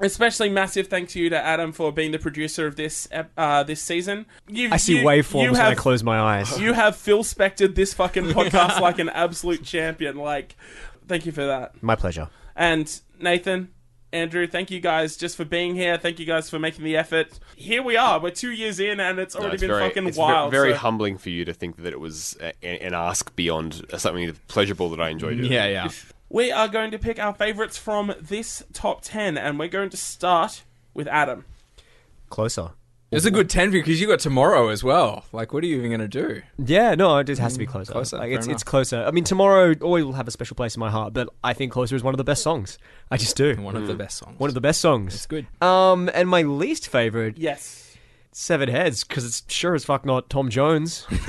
[0.00, 3.80] especially massive thanks to you to Adam for being the producer of this uh, this
[3.80, 4.26] season.
[4.48, 6.58] You, I see you- waveforms you when I close my eyes.
[6.60, 10.16] you have Phil Spectored this fucking podcast like an absolute champion.
[10.16, 10.56] Like,
[11.08, 11.82] thank you for that.
[11.82, 12.28] My pleasure.
[12.54, 13.70] And Nathan,
[14.12, 15.96] Andrew, thank you guys just for being here.
[15.96, 17.38] Thank you guys for making the effort.
[17.56, 18.20] Here we are.
[18.20, 20.50] We're two years in, and it's No, already it's been very, fucking it's ve- wild.
[20.50, 22.52] Very so- humbling for you to think that it was a,
[22.84, 25.38] an ask beyond something pleasurable that I enjoyed.
[25.38, 25.50] doing.
[25.50, 25.88] yeah, yeah.
[26.28, 29.96] we are going to pick our favorites from this top ten, and we're going to
[29.96, 30.62] start
[30.92, 31.46] with Adam.
[32.28, 32.72] Closer.
[33.12, 35.26] It's a good 10 because you got tomorrow as well.
[35.32, 36.42] Like, what are you even going to do?
[36.58, 37.92] Yeah, no, it just has to be closer.
[37.92, 38.54] closer, Like it's enough.
[38.54, 39.04] it's closer.
[39.04, 41.72] I mean, tomorrow always will have a special place in my heart, but I think
[41.72, 42.78] closer is one of the best songs.
[43.10, 43.54] I just do.
[43.56, 44.40] One of the best songs.
[44.40, 45.14] One of the best songs.
[45.14, 45.46] It's good.
[45.60, 47.96] Um, and my least favorite, Yes,
[48.32, 51.06] Severed Heads, because it's sure as fuck not Tom Jones.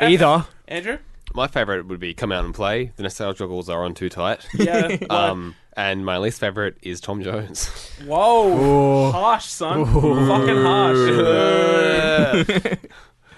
[0.00, 0.46] Either.
[0.68, 0.98] Andrew.
[1.36, 2.92] My favourite would be Come Out and Play.
[2.96, 4.46] The nostalgia goggles are on too tight.
[4.54, 4.96] Yeah.
[5.10, 7.66] Um, and my least favourite is Tom Jones.
[8.06, 9.10] Whoa.
[9.10, 9.84] Harsh, son.
[9.84, 10.98] Fucking harsh.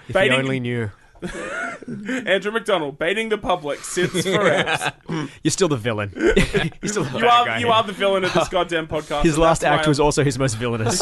[0.07, 0.91] If Baiting- you only knew.
[2.27, 4.93] Andrew McDonald baiting the public since forever.
[5.43, 6.11] You're still the villain.
[6.15, 9.23] You're still the You bad are guy you are the villain of this goddamn podcast.
[9.23, 11.01] His and last that's why act was I'm- also his most villainous.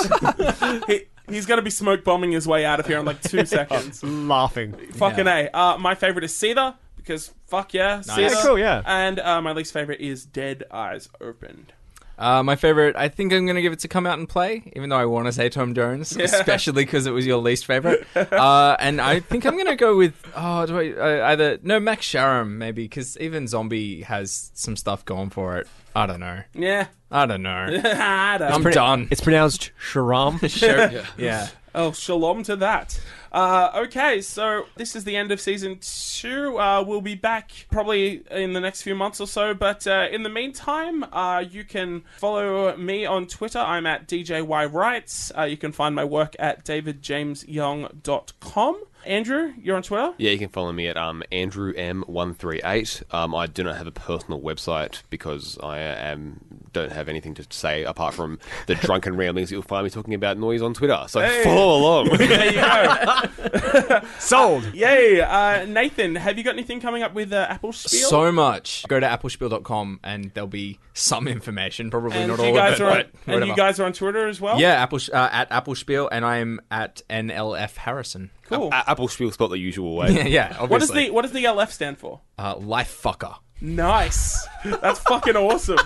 [0.87, 3.45] he, he's going to be smoke bombing his way out of here in like two
[3.45, 4.01] seconds.
[4.05, 4.71] Laughing.
[4.93, 5.49] Fucking a.
[5.53, 8.29] Uh, my favorite is Seether because fuck yeah, Seether.
[8.29, 8.81] Yeah, cool, yeah.
[8.85, 11.73] And uh, my least favorite is Dead Eyes Opened.
[12.17, 14.71] Uh, my favorite, I think I'm going to give it to Come Out and Play,
[14.73, 18.07] even though I want to say Tom Jones, especially because it was your least favorite.
[18.15, 20.91] Uh, and I think I'm going to go with, oh, do I,
[21.23, 25.67] uh, either, no, Max Sharam, maybe, because even Zombie has some stuff going for it.
[25.95, 26.41] I don't know.
[26.53, 26.87] Yeah.
[27.11, 27.67] I don't know.
[27.83, 28.71] I don't I'm know.
[28.71, 29.07] done.
[29.11, 30.39] It's pronounced Sharam.
[30.49, 31.03] Sure.
[31.17, 31.49] yeah.
[31.77, 32.97] Oh, shalom to that.
[33.33, 36.57] Uh, okay, so this is the end of season two.
[36.57, 40.23] Uh, we'll be back probably in the next few months or so, but uh, in
[40.23, 43.59] the meantime, uh, you can follow me on Twitter.
[43.59, 45.37] I'm at DJYWrites.
[45.37, 48.83] Uh, you can find my work at davidjamesyoung.com.
[49.05, 50.13] Andrew, you're on Twitter?
[50.17, 53.13] Yeah, you can follow me at um, Andrew M138.
[53.13, 57.45] Um, I do not have a personal website because I am don't have anything to
[57.49, 58.37] say apart from
[58.67, 61.03] the drunken ramblings you'll find me talking about noise on Twitter.
[61.07, 61.43] So Hey.
[61.43, 62.09] follow along.
[62.17, 64.01] There you go.
[64.19, 64.65] Sold.
[64.73, 65.21] Yay.
[65.21, 68.07] Uh, Nathan, have you got anything coming up with uh, Apple Spiel?
[68.09, 68.85] So much.
[68.87, 71.89] Go to applespiel.com and there'll be some information.
[71.89, 73.05] Probably and not you all guys of are it.
[73.07, 73.55] on, but and you whatever.
[73.55, 74.59] guys are on Twitter as well.
[74.59, 78.31] Yeah, Apple uh, at Applespiel, and I'm at NLF Harrison.
[78.47, 78.69] cool.
[78.71, 80.11] A- Apple Spiel spelled the usual way.
[80.11, 80.57] Yeah, yeah.
[80.59, 80.67] Obviously.
[80.67, 82.21] what does the what does the LF stand for?
[82.37, 83.35] uh, life fucker?
[83.61, 84.45] Nice.
[84.65, 85.77] That's fucking awesome.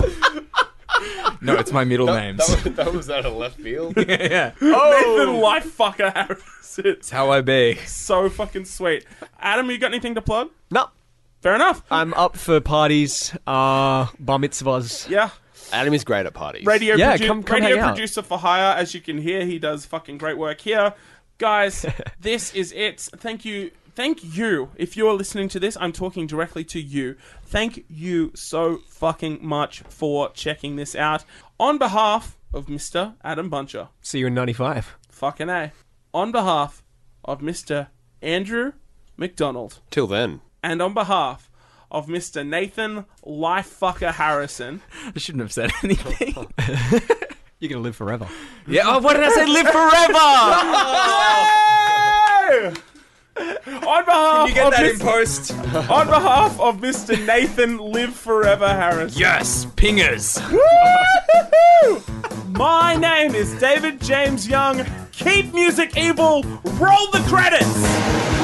[1.41, 2.45] No, it's my middle names.
[2.63, 3.93] that was out of left field.
[4.07, 5.15] yeah, Oh!
[5.17, 6.85] Nathan Lifefucker Harrison.
[6.87, 7.75] it's how I be.
[7.85, 9.05] So fucking sweet.
[9.39, 10.49] Adam, you got anything to plug?
[10.71, 10.89] No,
[11.41, 11.83] Fair enough.
[11.89, 15.07] I'm up for parties, uh, bar mitzvahs.
[15.09, 15.29] Yeah.
[15.71, 16.65] Adam is great at parties.
[16.65, 17.95] Radio, Yeah, produ- come- come radio hang out.
[17.95, 18.75] producer for hire.
[18.75, 20.93] As you can hear, he does fucking great work here.
[21.37, 21.85] Guys,
[22.19, 22.99] this is it.
[22.99, 23.71] Thank you.
[23.99, 24.69] Thank you.
[24.77, 27.17] If you're listening to this, I'm talking directly to you.
[27.43, 31.25] Thank you so fucking much for checking this out.
[31.59, 33.15] On behalf of Mr.
[33.25, 34.95] Adam Buncher, See you in '95.
[35.09, 35.73] fucking A.
[36.13, 36.81] On behalf
[37.25, 37.87] of Mr.
[38.21, 38.71] Andrew
[39.17, 40.39] McDonald, Till then.
[40.63, 41.49] and on behalf
[41.91, 42.47] of Mr.
[42.47, 44.81] Nathan Lifefucker Harrison,
[45.13, 46.47] I shouldn't have said anything.
[47.59, 48.29] You're gonna live forever.
[48.65, 48.83] yeah.
[48.85, 49.45] Oh, what did I say?
[49.45, 49.67] Live
[52.61, 52.83] forever.
[53.39, 54.93] on behalf you get of that Mr.
[54.93, 55.51] in post?
[55.89, 57.25] on behalf of Mr.
[57.25, 59.17] Nathan Live Forever Harris.
[59.17, 60.39] Yes, pingers.
[62.49, 64.85] My name is David James Young.
[65.11, 66.43] Keep music evil.
[66.63, 68.38] Roll the credits.